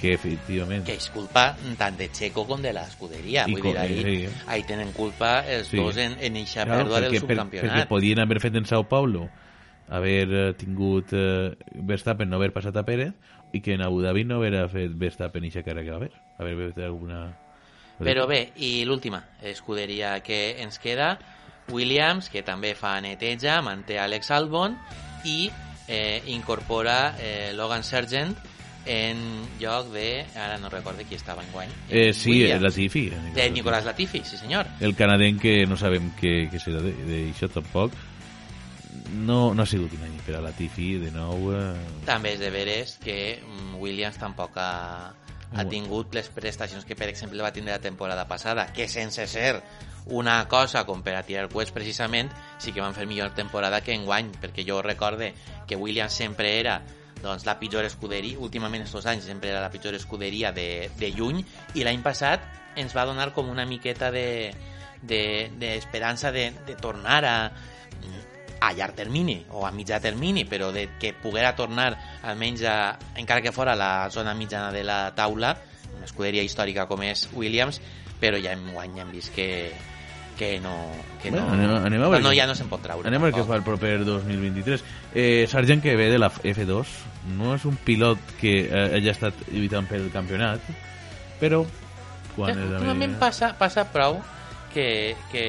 que 0.00 0.14
efectivament 0.16 0.84
que 0.86 0.94
és 0.96 1.10
culpa 1.12 1.50
tant 1.78 1.96
de 1.98 2.08
Checo 2.10 2.46
com 2.48 2.62
de 2.64 2.72
l'escuderia. 2.72 3.44
Vull 3.50 3.60
dir, 3.62 3.76
ahí, 3.78 4.00
sí. 4.02 4.34
ahí 4.46 4.62
tenen 4.64 4.92
culpa 4.96 5.40
els 5.46 5.68
Sí. 5.68 5.76
dos 5.76 5.96
en, 5.96 6.16
en 6.20 6.36
eixa 6.40 6.64
Claro, 6.64 6.84
pèrdua 6.86 7.00
del 7.00 7.12
perquè, 7.12 7.20
per, 7.20 7.36
perquè 7.36 7.60
subcampionat. 7.60 7.88
podien 7.88 8.18
haver 8.20 8.40
fet 8.40 8.56
en 8.56 8.64
Sao 8.66 8.88
Paulo 8.88 9.28
haver 9.90 10.28
eh, 10.32 10.52
tingut 10.54 11.12
eh, 11.12 11.52
Verstappen 11.74 12.30
no 12.30 12.36
haver 12.36 12.52
passat 12.54 12.76
a 12.76 12.84
Pérez 12.86 13.12
i 13.52 13.60
que 13.60 13.74
en 13.74 13.82
Abu 13.82 14.00
Dhabi 14.02 14.24
no 14.24 14.36
haver 14.36 14.68
fet 14.70 14.92
Verstappen 14.94 15.44
i 15.44 15.50
cara 15.50 15.82
que 15.82 15.90
va 15.90 15.96
haver 15.96 16.12
haver 16.38 16.72
fet 16.72 16.84
alguna 16.84 17.36
Però 18.00 18.26
bé, 18.26 18.52
i 18.56 18.86
l'última 18.86 19.18
escuderia 19.42 20.22
que 20.24 20.62
ens 20.62 20.78
queda, 20.78 21.18
Williams, 21.68 22.30
que 22.30 22.40
també 22.42 22.74
fa 22.74 22.94
neteja, 23.04 23.60
manté 23.60 23.98
Alex 24.00 24.30
Albon 24.30 24.78
i 25.24 25.50
eh, 25.86 26.22
incorpora 26.32 27.16
eh, 27.20 27.52
Logan 27.52 27.84
Sargent 27.84 28.36
en 28.86 29.18
lloc 29.60 29.90
de... 29.92 30.24
Ara 30.34 30.58
no 30.58 30.70
recordo 30.70 31.04
qui 31.08 31.14
estava 31.14 31.42
en 31.44 31.52
guany. 31.52 31.70
eh, 31.90 32.12
sí, 32.12 32.30
Williams. 32.30 32.62
Latifi 32.62 33.10
De 33.34 33.50
Nicolás 33.50 33.84
Latifi, 33.84 34.22
sí 34.24 34.36
senyor. 34.36 34.66
el 34.80 34.94
canadenc 34.96 35.40
que 35.42 35.66
no 35.66 35.76
sabem 35.76 36.12
què, 36.20 36.48
què 36.50 36.60
serà 36.62 36.80
d'això 36.82 37.50
tampoc 37.52 37.92
no, 39.14 39.54
no 39.54 39.62
ha 39.62 39.66
sigut 39.66 39.92
un 39.94 40.04
any 40.06 40.16
per 40.26 40.36
a 40.38 40.40
Latifi 40.44 40.94
de 41.02 41.10
nou 41.14 41.50
eh, 41.54 41.74
També 42.06 42.34
és 42.36 42.40
de 42.40 42.50
veres 42.50 42.96
que 43.02 43.18
mm, 43.42 43.76
Williams 43.82 44.18
tampoc 44.18 44.56
ha, 44.58 45.12
ha 45.50 45.64
tingut 45.68 46.14
les 46.14 46.28
prestacions 46.30 46.86
que, 46.86 46.96
per 46.96 47.08
exemple, 47.10 47.42
va 47.42 47.52
tindre 47.52 47.74
la 47.74 47.82
temporada 47.82 48.26
passada, 48.28 48.68
que 48.72 48.88
sense 48.88 49.26
ser 49.26 49.60
una 50.06 50.46
cosa 50.48 50.84
com 50.86 51.02
per 51.02 51.16
a 51.18 51.24
tirar 51.26 51.48
coets 51.52 51.74
precisament, 51.74 52.30
sí 52.58 52.72
que 52.72 52.80
van 52.80 52.94
fer 52.94 53.06
millor 53.06 53.34
temporada 53.36 53.82
que 53.82 53.94
enguany, 53.94 54.30
perquè 54.40 54.64
jo 54.66 54.80
recorde 54.82 55.34
que 55.68 55.76
Williams 55.76 56.14
sempre 56.14 56.58
era 56.58 56.80
doncs, 57.22 57.44
la 57.46 57.58
pitjor 57.60 57.84
escuderia, 57.84 58.38
últimament 58.40 58.84
estos 58.86 59.06
anys 59.06 59.26
sempre 59.28 59.50
era 59.52 59.60
la 59.62 59.70
pitjor 59.70 59.94
escuderia 59.94 60.52
de, 60.56 60.90
de 60.98 61.10
lluny, 61.14 61.42
i 61.74 61.84
l'any 61.84 62.02
passat 62.04 62.44
ens 62.80 62.94
va 62.96 63.06
donar 63.08 63.30
com 63.36 63.50
una 63.50 63.66
miqueta 63.66 64.10
de 64.14 64.52
d'esperança 65.00 66.28
de, 66.28 66.50
de, 66.52 66.64
de 66.66 66.74
tornar 66.76 67.24
a, 67.24 67.36
a 68.60 68.72
llarg 68.76 68.94
termini 68.94 69.38
o 69.56 69.64
a 69.64 69.72
mitjà 69.72 70.00
termini, 70.00 70.44
però 70.44 70.68
de 70.72 70.86
que 71.00 71.14
poguera 71.16 71.54
tornar 71.56 71.94
almenys 72.22 72.66
a, 72.68 72.76
encara 73.16 73.40
que 73.40 73.52
fora 73.56 73.74
la 73.74 74.10
zona 74.12 74.34
mitjana 74.36 74.70
de 74.72 74.84
la 74.84 75.14
taula, 75.16 75.54
una 75.96 76.04
escuderia 76.04 76.44
històrica 76.44 76.84
com 76.86 77.02
és 77.02 77.26
Williams, 77.32 77.80
però 78.20 78.36
ja 78.36 78.52
en 78.52 78.68
guany 78.74 79.00
hem 79.00 79.14
vist 79.16 79.32
que, 79.34 79.72
que 80.40 80.58
no... 80.58 80.72
Que 81.20 81.28
Bueno, 81.30 81.52
no, 81.52 81.76
anem- 81.76 81.86
anem 81.90 82.02
a 82.02 82.08
veure 82.08 82.24
no, 82.24 82.32
ja 82.32 82.46
no 82.48 82.54
se'n 82.56 82.70
pot 82.72 82.80
traure. 82.80 83.04
Anem 83.10 83.20
a 83.20 83.26
veure 83.28 83.36
què 83.36 83.44
fa 83.44 83.58
el 83.60 83.64
proper 83.66 83.98
2023. 84.08 84.82
Eh, 85.12 85.44
Sargent 85.52 85.82
que 85.84 85.92
ve 86.00 86.06
de 86.08 86.16
la 86.18 86.30
F2 86.32 86.94
no 87.36 87.52
és 87.58 87.66
un 87.68 87.76
pilot 87.76 88.18
que 88.40 88.54
eh, 88.64 88.84
hagi 88.96 89.12
estat 89.12 89.36
lluitant 89.52 89.84
pel 89.90 90.08
campionat, 90.14 90.64
però 91.42 91.60
quan 92.38 92.56
és 92.56 92.72
Últimament 92.72 93.18
passa, 93.20 93.52
passa 93.60 93.84
prou 93.92 94.22
que, 94.72 95.14
que 95.28 95.44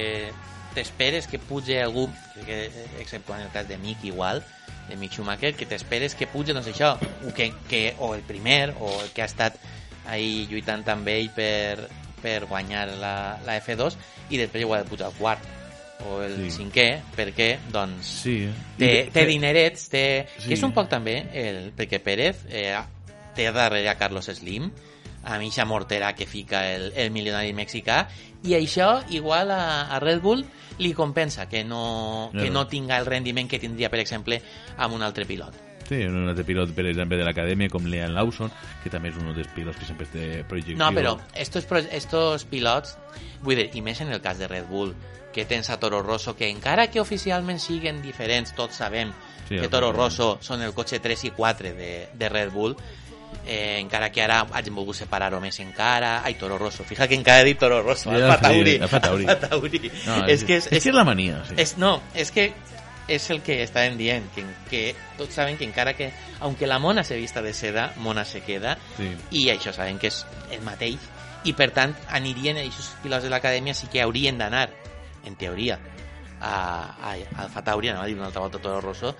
t'esperes 0.75 1.27
que 1.31 1.39
pugi 1.39 1.79
algú, 1.79 2.09
que, 2.43 2.65
excepte 2.99 3.31
en 3.37 3.45
el 3.47 3.51
cas 3.55 3.67
de 3.71 3.77
Mick 3.79 4.03
igual, 4.03 4.43
de 4.89 4.97
Mick 4.99 5.15
Schumacher, 5.15 5.53
que 5.55 5.65
t'esperes 5.69 6.15
que 6.19 6.27
pugi, 6.27 6.51
doncs 6.51 6.67
això, 6.67 6.97
o, 7.23 7.31
que, 7.31 7.53
que, 7.71 7.93
o 8.03 8.11
el 8.15 8.27
primer, 8.27 8.73
o 8.83 8.91
el 9.05 9.11
que 9.15 9.23
ha 9.23 9.29
estat 9.31 9.55
ahí 10.11 10.47
lluitant 10.51 10.83
amb 10.91 11.07
ell 11.07 11.29
per, 11.31 11.87
per 12.21 12.45
guanyar 12.45 12.87
la, 12.99 13.39
la 13.45 13.57
F2, 13.61 13.97
i 14.29 14.37
després 14.37 14.61
igual 14.63 14.85
puja 14.85 15.07
al 15.09 15.13
quart, 15.17 15.41
o 16.05 16.21
el 16.25 16.37
Sí. 16.49 16.63
cinquè, 16.63 17.01
perquè, 17.15 17.59
doncs, 17.71 18.05
Sí. 18.23 18.49
té, 18.77 19.09
té 19.13 19.25
dinerets, 19.29 19.89
té... 19.89 20.27
Sí. 20.39 20.47
Que 20.47 20.53
és 20.55 20.63
un 20.63 20.73
poc 20.73 20.89
també, 20.89 21.19
el, 21.33 21.73
perquè 21.77 21.99
Pérez 22.01 22.45
eh, 22.49 22.73
té 23.35 23.51
darrere 23.51 23.89
a 23.89 23.97
Carlos 23.99 24.25
Slim, 24.25 24.71
a 25.23 25.37
Misha 25.37 25.65
Mortera 25.65 26.15
que 26.15 26.25
fica 26.25 26.63
el, 26.73 26.91
el 26.95 27.11
milionari 27.11 27.53
mexicà, 27.53 28.07
i 28.43 28.55
això 28.57 29.03
igual 29.13 29.51
a, 29.53 29.93
a 29.93 29.99
Red 30.01 30.21
Bull 30.23 30.41
li 30.79 30.93
compensa 30.97 31.45
que 31.47 31.63
no, 31.63 32.31
que 32.33 32.49
no 32.49 32.65
tinga 32.67 32.97
el 32.97 33.05
rendiment 33.05 33.47
que 33.47 33.59
tindria, 33.59 33.91
per 33.91 33.99
exemple, 34.01 34.41
amb 34.77 34.95
un 34.95 35.03
altre 35.05 35.27
pilot. 35.29 35.53
Sí, 35.91 35.97
un 36.07 36.29
altre 36.31 36.45
pilot, 36.47 36.69
per 36.71 36.85
exemple, 36.87 37.17
de 37.19 37.25
l'acadèmia, 37.27 37.67
com 37.67 37.83
Leon 37.83 38.13
Lawson, 38.15 38.51
que 38.79 38.89
també 38.93 39.09
és 39.11 39.17
un 39.19 39.33
dels 39.35 39.49
pilots 39.51 39.75
que 39.75 39.87
sempre 39.89 40.05
té 40.07 40.45
projecció. 40.47 40.77
No, 40.79 40.87
però 40.95 41.17
estos, 41.35 41.67
estos 41.91 42.45
pilots, 42.47 42.95
vull 43.43 43.59
dir, 43.59 43.67
i 43.75 43.83
més 43.83 43.99
en 43.99 44.13
el 44.15 44.21
cas 44.23 44.39
de 44.39 44.47
Red 44.47 44.69
Bull, 44.71 44.93
que 45.35 45.43
tens 45.45 45.67
a 45.69 45.79
Toro 45.83 45.99
Rosso, 45.99 46.37
que 46.39 46.47
encara 46.47 46.87
que 46.87 47.03
oficialment 47.03 47.59
siguen 47.59 47.99
diferents, 48.05 48.55
tots 48.55 48.79
sabem 48.79 49.11
Sí, 49.51 49.57
que 49.59 49.67
Toro. 49.67 49.91
Rosso 49.91 50.37
són 50.39 50.61
el 50.63 50.71
cotxe 50.71 51.01
3 51.03 51.25
i 51.27 51.31
4 51.35 51.75
de, 51.75 51.91
de 52.15 52.29
Red 52.31 52.53
Bull, 52.55 52.77
eh, 53.43 53.79
encara 53.81 54.07
que 54.15 54.23
ara 54.23 54.45
hagin 54.55 54.75
volgut 54.79 54.95
separar-ho 54.95 55.41
més 55.43 55.59
encara... 55.59 56.21
Ai, 56.23 56.37
Toro 56.39 56.55
Rosso, 56.61 56.85
fija 56.87 57.07
que 57.11 57.19
encara 57.19 57.43
he 57.43 57.49
dit 57.51 57.59
Toro 57.59 57.81
Rosso, 57.83 58.13
Ja, 58.15 58.29
Alfa 58.31 58.37
sí, 58.37 58.43
Tauri. 58.47 58.77
Alfa 58.79 59.01
Tauri. 59.03 59.27
Alfa 59.27 59.49
Tauri. 59.49 59.91
No, 60.07 60.21
és, 60.23 60.45
que 60.47 60.61
és, 60.61 60.69
és, 60.71 60.83
que 60.85 60.93
és 60.93 60.95
la 60.95 61.03
mania, 61.03 61.41
sí. 61.49 61.59
és, 61.59 61.75
no, 61.81 61.97
és 62.15 62.31
que 62.31 62.53
és 63.07 63.29
el 63.33 63.41
que 63.41 63.61
estàvem 63.63 63.97
dient, 63.97 64.27
que, 64.35 64.43
que 64.69 64.81
tots 65.17 65.33
saben 65.35 65.57
que 65.57 65.65
encara 65.65 65.93
que, 65.97 66.11
aunque 66.39 66.67
la 66.67 66.79
mona 66.79 67.03
se 67.03 67.17
vista 67.17 67.41
de 67.41 67.53
seda, 67.53 67.93
mona 67.97 68.25
se 68.25 68.41
queda, 68.41 68.77
Sí. 68.97 69.09
i 69.31 69.47
això 69.49 69.73
sabem 69.73 69.97
que 69.99 70.07
és 70.07 70.25
el 70.51 70.61
mateix, 70.61 70.99
i 71.43 71.53
per 71.57 71.71
tant 71.73 71.95
anirien, 72.09 72.57
aquests 72.61 72.93
pilots 73.03 73.23
de 73.25 73.29
l'acadèmia 73.33 73.73
sí 73.73 73.87
que 73.91 74.01
haurien 74.01 74.37
d'anar, 74.37 74.69
en 75.25 75.35
teoria, 75.35 75.79
a, 76.39 76.53
a, 77.01 77.13
a 77.35 77.43
Alfa 77.43 77.61
Tauri, 77.63 77.89
anava 77.89 78.05
a 78.05 78.07
dir 78.07 78.15
una 78.15 78.25
altra 78.29 78.41
volta 78.41 78.59
Toro 78.59 78.81
Rosso, 78.81 79.15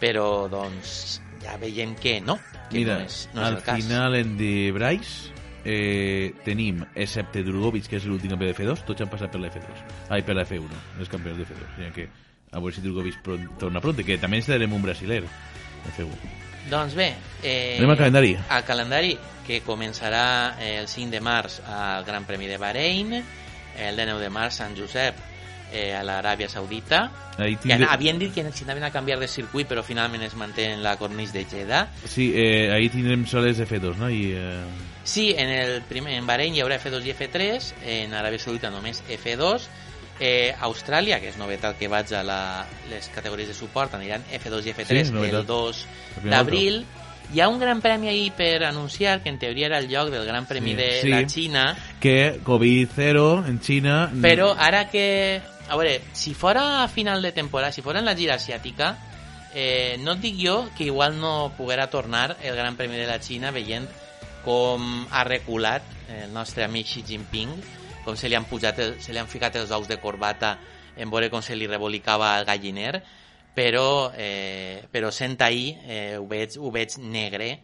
però 0.00 0.48
doncs 0.50 1.20
ja 1.42 1.56
veiem 1.60 1.94
que 1.94 2.20
no, 2.20 2.38
que 2.70 2.78
Mira, 2.80 2.98
no 2.98 3.04
és, 3.06 3.28
no 3.34 3.42
és 3.42 3.46
al 3.48 3.56
el 3.58 3.62
cas. 3.62 3.76
final 3.82 4.14
en 4.16 4.36
de 4.38 4.72
Bryce 4.74 5.30
eh, 5.64 6.32
tenim, 6.44 6.82
excepte 6.94 7.42
Drugovic, 7.44 7.86
que 7.88 7.96
és 8.00 8.04
l'últim 8.08 8.30
campió 8.34 8.48
de 8.50 8.54
F2, 8.56 8.82
tots 8.88 9.00
han 9.04 9.08
passat 9.12 9.30
per 9.32 9.40
la 9.40 9.48
F2. 9.52 9.84
Ai, 10.10 10.22
per 10.26 10.34
la 10.36 10.44
F1, 10.44 10.66
els 10.98 11.08
campions 11.08 11.38
de 11.38 11.46
F2. 11.46 11.62
O 11.62 11.76
sigui 11.78 11.92
que 11.94 12.08
a 12.54 12.60
veure 12.62 12.74
si 12.74 12.80
Drugovic 12.80 13.20
pron- 13.22 13.48
torna 13.58 13.80
pronto, 13.82 14.04
que 14.06 14.16
també 14.18 14.38
estarem 14.38 14.72
un 14.72 14.82
brasiler 14.82 15.22
de 15.26 15.90
F1. 15.92 16.14
Doncs 16.70 16.94
bé, 16.96 17.10
eh, 17.42 17.74
Anem 17.78 17.90
al 17.90 17.98
calendari. 17.98 18.36
al 18.48 18.64
calendari 18.64 19.18
que 19.46 19.58
començarà 19.62 20.56
el 20.64 20.86
5 20.88 21.10
de 21.10 21.20
març 21.20 21.58
al 21.68 22.04
Gran 22.06 22.24
Premi 22.24 22.46
de 22.48 22.56
Bahrein, 22.56 23.12
el 23.18 23.96
19 23.98 24.22
de 24.22 24.30
març 24.30 24.54
Sant 24.62 24.72
Josep 24.78 25.14
eh, 25.74 25.92
a 25.92 26.02
l'Aràbia 26.06 26.48
Saudita, 26.48 27.10
Ahí 27.36 27.56
que 27.56 27.68
tindre... 27.68 27.88
havien 27.90 28.16
dit 28.18 28.32
que 28.32 28.44
s'anaven 28.52 28.84
a 28.86 28.92
canviar 28.94 29.18
de 29.18 29.26
circuit 29.28 29.66
però 29.68 29.82
finalment 29.82 30.22
es 30.22 30.36
manté 30.38 30.68
en 30.72 30.82
la 30.84 30.96
cornís 30.96 31.32
de 31.34 31.44
Jeddah 31.44 31.88
Sí, 32.06 32.30
eh, 32.32 32.70
ahí 32.72 32.88
tindrem 32.88 33.26
soles 33.26 33.58
de 33.58 33.66
F2, 33.66 33.96
no? 33.96 34.08
I, 34.08 34.32
eh... 34.36 34.64
Sí, 35.02 35.34
en, 35.36 35.50
el 35.50 35.82
primer, 35.82 36.14
en 36.14 36.26
Bahrein 36.26 36.54
hi 36.54 36.60
haurà 36.62 36.78
F2 36.80 37.04
i 37.04 37.12
F3, 37.12 37.72
en 37.84 38.14
Aràbia 38.14 38.38
Saudita 38.38 38.70
només 38.70 39.02
F2, 39.10 39.66
eh, 40.20 40.54
Austràlia, 40.60 41.20
que 41.20 41.30
és 41.32 41.38
novetat 41.38 41.78
que 41.78 41.88
vaig 41.88 42.12
a 42.14 42.22
la, 42.26 42.66
les 42.90 43.08
categories 43.14 43.48
de 43.48 43.54
suport, 43.54 43.94
aniran 43.94 44.22
F2 44.32 44.68
i 44.68 44.74
F3 44.74 45.10
Sí, 45.10 45.24
el 45.30 45.46
2 45.46 45.86
El 45.86 46.20
primer 46.20 46.36
d'abril. 46.36 46.84
Hi 47.32 47.40
ha 47.40 47.48
un 47.48 47.58
gran 47.58 47.80
premi 47.80 48.08
ahir 48.08 48.32
per 48.36 48.64
anunciar, 48.64 49.22
que 49.22 49.30
en 49.30 49.38
teoria 49.38 49.66
era 49.66 49.78
el 49.78 49.88
lloc 49.88 50.10
del 50.12 50.26
gran 50.26 50.44
premi 50.46 50.70
Sí, 50.70 50.76
de 50.76 50.90
sí. 51.00 51.08
la 51.08 51.22
Xina, 51.28 51.64
Que 52.00 52.38
COVID-0 52.44 53.48
en 53.48 53.60
Xina... 53.60 54.10
però 54.22 54.54
ara 54.58 54.88
que... 54.90 55.40
A 55.66 55.76
veure, 55.80 56.02
si 56.12 56.34
fora 56.34 56.82
a 56.84 56.88
final 56.88 57.22
de 57.22 57.32
temporada, 57.32 57.72
si 57.72 57.80
fora 57.80 57.98
en 57.98 58.04
la 58.04 58.14
gira 58.14 58.34
asiàtica, 58.34 58.98
eh, 59.54 59.96
no 60.02 60.12
et 60.12 60.20
dic 60.20 60.36
jo 60.36 60.68
que 60.76 60.84
igual 60.84 61.18
no 61.18 61.54
poguera 61.56 61.88
tornar 61.88 62.36
el 62.42 62.54
Gran 62.54 62.76
Premi 62.76 62.96
de 62.96 63.06
la 63.06 63.16
Xina 63.22 63.50
veient 63.54 63.88
com 64.44 65.06
ha 65.10 65.24
reculat 65.24 65.86
el 66.12 66.34
nostre 66.34 66.64
amic 66.66 66.86
Xi 66.90 67.02
Jinping, 67.06 67.54
com 68.04 68.16
se 68.16 68.28
li 68.28 68.36
han, 68.36 68.44
pujat 68.44 68.78
el, 68.84 68.96
se 69.00 69.12
li 69.12 69.18
han 69.18 69.28
ficat 69.30 69.56
els 69.56 69.70
ous 69.74 69.88
de 69.88 69.98
corbata 70.00 70.58
en 70.96 71.10
veure 71.10 71.30
com 71.32 71.42
se 71.42 71.56
li 71.56 71.66
rebolicava 71.66 72.36
el 72.38 72.44
galliner, 72.46 73.02
però, 73.54 74.12
eh, 74.16 74.84
però 74.90 75.10
sent 75.14 75.40
ahir 75.42 75.78
eh, 75.86 76.16
ho, 76.18 76.26
veig, 76.30 76.58
ho 76.58 76.70
veig 76.74 76.98
negre 77.02 77.58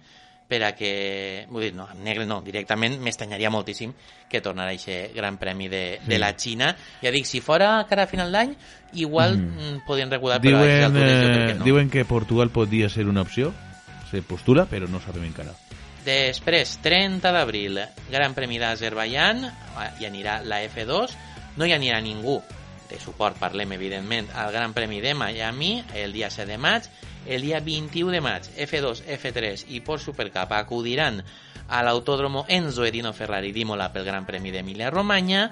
per 0.51 0.65
a 0.67 0.73
que... 0.75 1.47
Vull 1.51 1.63
dir, 1.69 1.75
no, 1.79 1.85
negre 2.03 2.25
no, 2.27 2.41
directament 2.43 2.97
m'estanyaria 3.03 3.53
moltíssim 3.55 3.93
que 4.31 4.41
tornara 4.43 4.73
a 4.73 4.75
aquest 4.75 5.15
gran 5.15 5.37
premi 5.39 5.69
de, 5.71 6.01
de 6.03 6.17
Sí. 6.17 6.19
la 6.19 6.33
Xina. 6.35 6.73
Ja 7.03 7.13
dic, 7.15 7.27
si 7.27 7.39
fora 7.41 7.87
cara 7.89 8.09
a 8.09 8.11
final 8.11 8.33
d'any, 8.35 8.57
igual 8.95 9.37
Mm. 9.39 9.59
mm. 9.59 9.83
podien 9.87 10.11
regular, 10.11 10.41
però 10.43 10.59
a 10.59 10.65
Diuen, 10.65 10.85
altures 10.89 11.13
jo 11.13 11.29
eh, 11.29 11.33
crec 11.35 11.47
que 11.53 11.59
no. 11.61 11.65
diuen 11.65 11.91
que 11.91 12.05
Portugal 12.05 12.51
podria 12.51 12.89
ser 12.89 13.07
una 13.07 13.23
opció, 13.23 13.53
se 14.11 14.23
postula, 14.23 14.67
però 14.67 14.89
no 14.91 14.99
sabem 14.99 15.25
encara. 15.31 15.55
Després, 16.05 16.79
30 16.81 17.33
d'abril, 17.35 17.77
Gran 18.09 18.33
Premi 18.33 18.57
d'Azerbaijan, 18.59 19.45
ah, 19.77 19.91
hi 20.01 20.09
anirà 20.09 20.39
la 20.47 20.63
F2, 20.65 21.13
no 21.61 21.67
hi 21.69 21.75
anirà 21.77 22.01
ningú 22.01 22.39
de 22.91 22.99
suport, 22.99 23.37
parlem 23.39 23.77
evidentment, 23.77 24.31
al 24.35 24.51
Gran 24.53 24.73
Premi 24.75 25.01
de 25.05 25.13
Miami 25.15 25.85
el 25.95 26.13
dia 26.13 26.31
7 26.31 26.49
de 26.51 26.59
maig, 26.59 26.89
el 27.27 27.45
dia 27.45 27.61
21 27.61 28.17
de 28.17 28.21
maig, 28.25 28.49
F2, 28.57 29.05
F3 29.19 29.67
i 29.77 29.83
Port 29.85 30.03
Supercup 30.03 30.57
acudiran 30.57 31.21
a 31.69 31.85
l'Autódromo 31.87 32.47
Enzo 32.49 32.85
Edino 32.89 33.13
Ferrari 33.13 33.53
d'Imola 33.53 33.93
pel 33.93 34.09
Gran 34.09 34.27
Premi 34.27 34.51
d'Emilia 34.51 34.91
Romagna, 34.91 35.51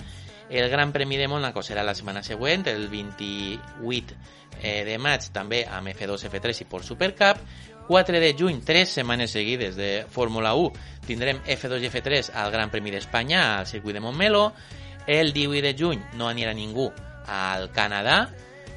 el 0.50 0.70
Gran 0.72 0.92
Premi 0.92 1.20
de 1.20 1.28
Mónaco 1.28 1.62
serà 1.62 1.84
la 1.84 1.94
setmana 1.94 2.24
següent, 2.24 2.64
el 2.72 2.88
28 2.88 4.16
eh, 4.62 4.84
de 4.88 4.96
maig, 4.98 5.28
també 5.32 5.66
amb 5.68 5.92
F2, 5.92 6.24
F3 6.32 6.64
i 6.64 6.66
Port 6.72 6.88
Supercup, 6.88 7.44
4 7.88 8.20
de 8.20 8.34
juny, 8.38 8.60
tres 8.60 8.90
setmanes 8.90 9.30
seguides 9.30 9.74
de 9.74 10.04
Fórmula 10.10 10.52
1, 10.54 10.72
tindrem 11.06 11.38
F2 11.46 11.80
i 11.80 11.88
F3 11.88 12.34
al 12.36 12.50
Gran 12.52 12.68
Premi 12.68 12.92
d'Espanya 12.92 13.56
al 13.56 13.66
circuit 13.66 13.96
de 13.96 14.02
Montmeló. 14.04 14.52
El 15.06 15.32
18 15.32 15.64
de 15.64 15.72
juny 15.72 16.02
no 16.20 16.28
anirà 16.28 16.52
ningú 16.52 16.90
al 17.24 17.70
Canadà, 17.72 18.18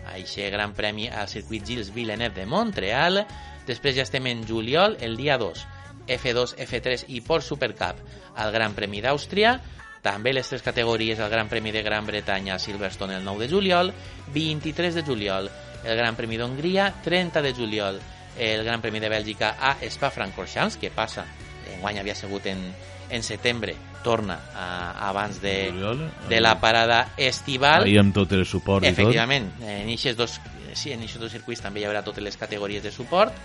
a 0.07 0.13
aquest 0.15 0.47
Gran 0.55 0.71
Premi 0.71 1.09
al 1.09 1.27
circuit 1.27 1.67
Gilles 1.67 1.91
Villeneuve 1.91 2.39
de 2.39 2.45
Montreal. 2.47 3.25
Després 3.67 3.97
ja 3.99 4.05
estem 4.07 4.31
en 4.31 4.45
juliol, 4.47 4.95
el 5.03 5.19
dia 5.19 5.35
2, 5.37 5.65
F2, 6.07 6.55
F3 6.63 7.03
i 7.11 7.19
Port 7.19 7.43
Supercup 7.43 7.99
al 8.39 8.55
Gran 8.55 8.79
Premi 8.79 9.03
d'Àustria. 9.03 9.57
També 10.01 10.31
les 10.31 10.47
tres 10.47 10.63
categories 10.63 11.19
al 11.19 11.29
Gran 11.29 11.51
Premi 11.51 11.75
de 11.75 11.83
Gran 11.83 12.07
Bretanya 12.07 12.55
a 12.55 12.63
Silverstone 12.63 13.19
el 13.19 13.27
9 13.27 13.43
de 13.43 13.51
juliol, 13.51 13.93
23 14.33 14.95
de 14.95 15.03
juliol 15.03 15.51
el 15.83 15.97
Gran 15.97 16.15
Premi 16.15 16.39
d'Hongria, 16.39 16.93
30 17.03 17.41
de 17.41 17.53
juliol 17.53 17.99
el 18.41 18.63
Gran 18.65 18.81
Premi 18.81 18.99
de 18.99 19.09
Bèlgica 19.13 19.53
a 19.61 19.75
Spa-Francorchamps, 19.85 20.79
que 20.81 20.89
passa, 20.89 21.27
enguany 21.75 22.01
havia 22.01 22.15
sigut 22.17 22.47
en, 22.49 22.63
en 23.13 23.23
setembre, 23.23 23.75
torna 24.01 24.39
a, 24.55 24.67
abans 25.09 25.37
de, 25.43 25.69
de 26.27 26.41
la 26.41 26.59
parada 26.59 27.13
estival. 27.17 27.85
Ahí 27.85 27.99
amb 28.01 28.15
tot 28.17 28.33
el 28.33 28.47
suport 28.49 28.81
i 28.81 28.89
tot. 28.89 28.97
Efectivament, 28.97 29.51
en 29.61 29.91
aquests 29.93 30.17
dos, 30.17 30.39
sí, 30.73 30.91
en 30.95 31.05
dos 31.05 31.31
circuits 31.31 31.61
també 31.61 31.83
hi 31.83 31.85
haurà 31.85 32.01
totes 32.01 32.25
les 32.25 32.37
categories 32.37 32.81
de 32.81 32.91
suport. 32.91 33.37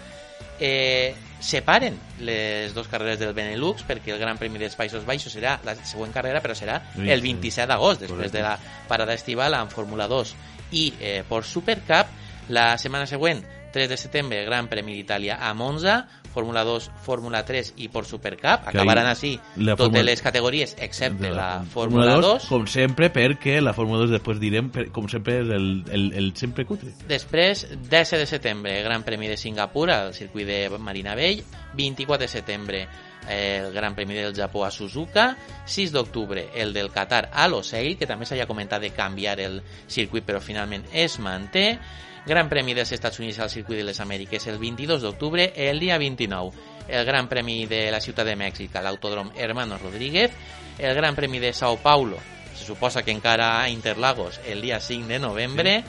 Eh, 0.56 1.12
separen 1.40 1.98
les 2.24 2.72
dues 2.72 2.88
carreres 2.88 3.18
del 3.20 3.34
Benelux 3.36 3.84
perquè 3.84 4.14
el 4.14 4.20
Gran 4.20 4.40
Premi 4.40 4.60
dels 4.60 4.76
Països 4.76 5.04
Baixos 5.04 5.36
serà 5.36 5.58
la 5.64 5.76
següent 5.76 6.14
carrera, 6.14 6.40
però 6.40 6.56
serà 6.56 6.80
el 6.96 7.20
sí. 7.20 7.28
27 7.28 7.68
d'agost, 7.68 8.06
després 8.06 8.32
de 8.32 8.44
la 8.44 8.56
parada 8.88 9.16
estival 9.16 9.58
amb 9.58 9.72
Fórmula 9.72 10.08
2 10.08 10.32
i 10.72 10.86
eh, 11.00 11.20
Port 11.28 11.48
Supercup. 11.48 12.24
La 12.48 12.76
setmana 12.78 13.08
següent, 13.10 13.40
3 13.72 13.88
de 13.88 13.96
setembre, 13.96 14.44
Gran 14.44 14.68
Premi 14.68 14.94
d'Itàlia 14.94 15.36
a 15.40 15.52
Monza, 15.54 16.06
Fórmula 16.32 16.64
2, 16.64 16.90
Fórmula 17.02 17.44
3 17.48 17.72
i 17.80 17.88
Port 17.88 18.06
Supercup. 18.08 18.66
Que 18.66 18.74
Acabaran 18.74 19.06
així 19.08 19.38
la 19.56 19.72
totes 19.74 19.86
Fórmula- 19.86 20.04
les 20.04 20.22
categories, 20.22 20.76
excepte 20.78 21.28
de 21.28 21.34
la 21.34 21.64
Fórmula 21.72 22.16
2 22.20 22.44
com 22.50 22.66
sempre, 22.66 23.10
perquè 23.12 23.60
la 23.62 23.72
Fórmula 23.72 24.00
2 24.04 24.10
després 24.18 24.38
direm, 24.40 24.70
com 24.92 25.08
sempre, 25.08 25.38
és 25.40 25.48
el, 25.48 25.84
el, 25.90 26.12
el 26.12 26.32
sempre 26.36 26.66
cutre. 26.68 26.92
Després, 27.08 27.66
10 27.88 28.10
de 28.20 28.26
setembre, 28.26 28.82
Gran 28.82 29.02
Premi 29.02 29.28
de 29.28 29.36
Singapur 29.36 29.90
al 29.90 30.12
circuit 30.14 30.46
de 30.46 30.68
Marina 30.78 31.14
Vell. 31.14 31.42
24 31.76 32.22
de 32.24 32.28
setembre, 32.28 32.88
el 33.28 33.72
Gran 33.72 33.94
Premi 33.94 34.14
del 34.14 34.34
Japó 34.34 34.64
a 34.64 34.70
Suzuka. 34.70 35.36
6 35.64 35.92
d'octubre, 35.92 36.48
el 36.54 36.72
del 36.72 36.90
Qatar 36.90 37.30
a 37.32 37.48
Losail, 37.48 37.96
que 37.98 38.06
també 38.06 38.26
s'havia 38.26 38.46
comentat 38.46 38.82
de 38.82 38.92
canviar 38.94 39.38
el 39.40 39.62
circuit, 39.88 40.24
però 40.24 40.40
finalment 40.40 40.86
es 40.92 41.18
manté. 41.18 41.78
Gran 42.26 42.48
Premi 42.50 42.74
dels 42.74 42.90
Estats 42.90 43.20
Units 43.20 43.38
al 43.38 43.50
circuit 43.50 43.78
de 43.78 43.84
les 43.86 44.00
Amèriques 44.02 44.46
el 44.50 44.58
22 44.58 45.02
d'octubre. 45.02 45.52
El 45.54 45.78
dia 45.78 45.98
29, 45.98 46.50
el 46.88 47.04
Gran 47.06 47.28
Premi 47.28 47.66
de 47.66 47.90
la 47.90 48.00
Ciutat 48.00 48.26
de 48.26 48.34
Mèxic 48.36 48.74
a 48.74 48.82
l'Autòdrom 48.82 49.30
Hermanos 49.36 49.80
Rodríguez. 49.82 50.32
El 50.78 50.94
Gran 50.94 51.14
Premi 51.14 51.38
de 51.38 51.52
Sao 51.52 51.78
Paulo 51.78 52.18
se 52.56 52.64
suposa 52.64 53.02
que 53.02 53.12
encara 53.12 53.62
a 53.62 53.68
Interlagos 53.68 54.40
el 54.46 54.60
dia 54.60 54.80
5 54.80 55.06
de 55.06 55.18
novembre 55.18 55.84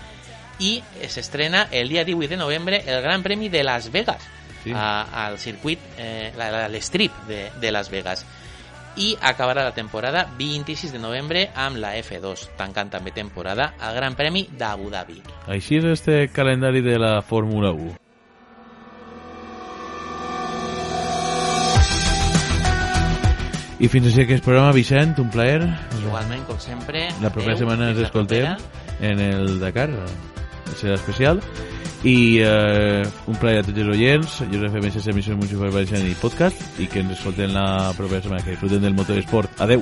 i 0.59 0.81
s'estrena 1.07 1.67
el 1.71 1.89
dia 1.89 2.03
18 2.03 2.29
de 2.29 2.37
novembre 2.37 2.83
el 2.85 3.01
Gran 3.01 3.23
Premi 3.23 3.49
de 3.49 3.63
Las 3.63 3.91
Vegas 3.91 4.36
Sí. 4.67 4.73
a, 4.75 5.25
al 5.25 5.39
circuit, 5.39 5.79
eh, 5.97 6.33
la- 6.37 6.51
la- 6.51 6.67
l'strip 6.69 7.11
de, 7.27 7.47
de 7.59 7.71
Las 7.71 7.89
Vegas 7.89 8.25
i 8.97 9.11
acabarà 9.21 9.61
la 9.63 9.75
temporada 9.75 10.23
26 10.39 10.91
de 10.91 10.97
novembre 10.99 11.51
amb 11.53 11.77
la 11.77 11.91
F2, 11.99 12.47
tancant 12.57 12.89
també 12.89 13.11
temporada 13.13 13.75
al 13.79 13.93
Gran 13.95 14.15
Premi 14.17 14.47
d'Abu 14.57 14.89
Dhabi. 14.89 15.21
Així 15.53 15.77
és 15.77 15.85
este 15.85 16.27
calendari 16.33 16.81
de 16.81 16.97
la 16.97 17.21
Fórmula 17.21 17.69
1. 17.71 17.93
I 23.77 23.87
fins 23.93 24.07
així 24.09 24.23
aquest 24.23 24.41
programa, 24.45 24.71
Vicent, 24.73 25.11
un 25.21 25.27
plaer. 25.29 25.59
Igualment, 26.01 26.41
com 26.49 26.57
sempre... 26.59 27.03
La 27.21 27.29
propera 27.29 27.53
adeu, 27.53 27.59
setmana 27.67 27.91
ens 27.91 27.99
escoltem 28.07 28.47
en 29.05 29.21
el 29.21 29.59
Dakar, 29.61 29.91
serà 30.79 30.95
especial. 30.97 31.43
I 32.05 32.39
eh, 32.45 33.05
un 33.27 33.39
plaer 33.41 33.63
a 33.63 33.67
tots 33.67 33.81
els 33.81 33.93
oients, 33.95 34.39
jo 34.51 34.59
us 34.61 34.73
fem 34.73 34.83
aquestes 34.83 35.09
emissions 35.13 35.55
València 35.57 36.03
i 36.05 36.17
podcast, 36.21 36.61
i 36.77 36.89
que 36.91 37.01
ens 37.01 37.17
escolten 37.17 37.55
la 37.57 37.93
propera 37.97 38.21
setmana, 38.21 38.45
que 38.45 38.53
disfruten 38.53 38.85
del 38.85 38.97
motorsport. 38.97 39.63
Adeu! 39.65 39.81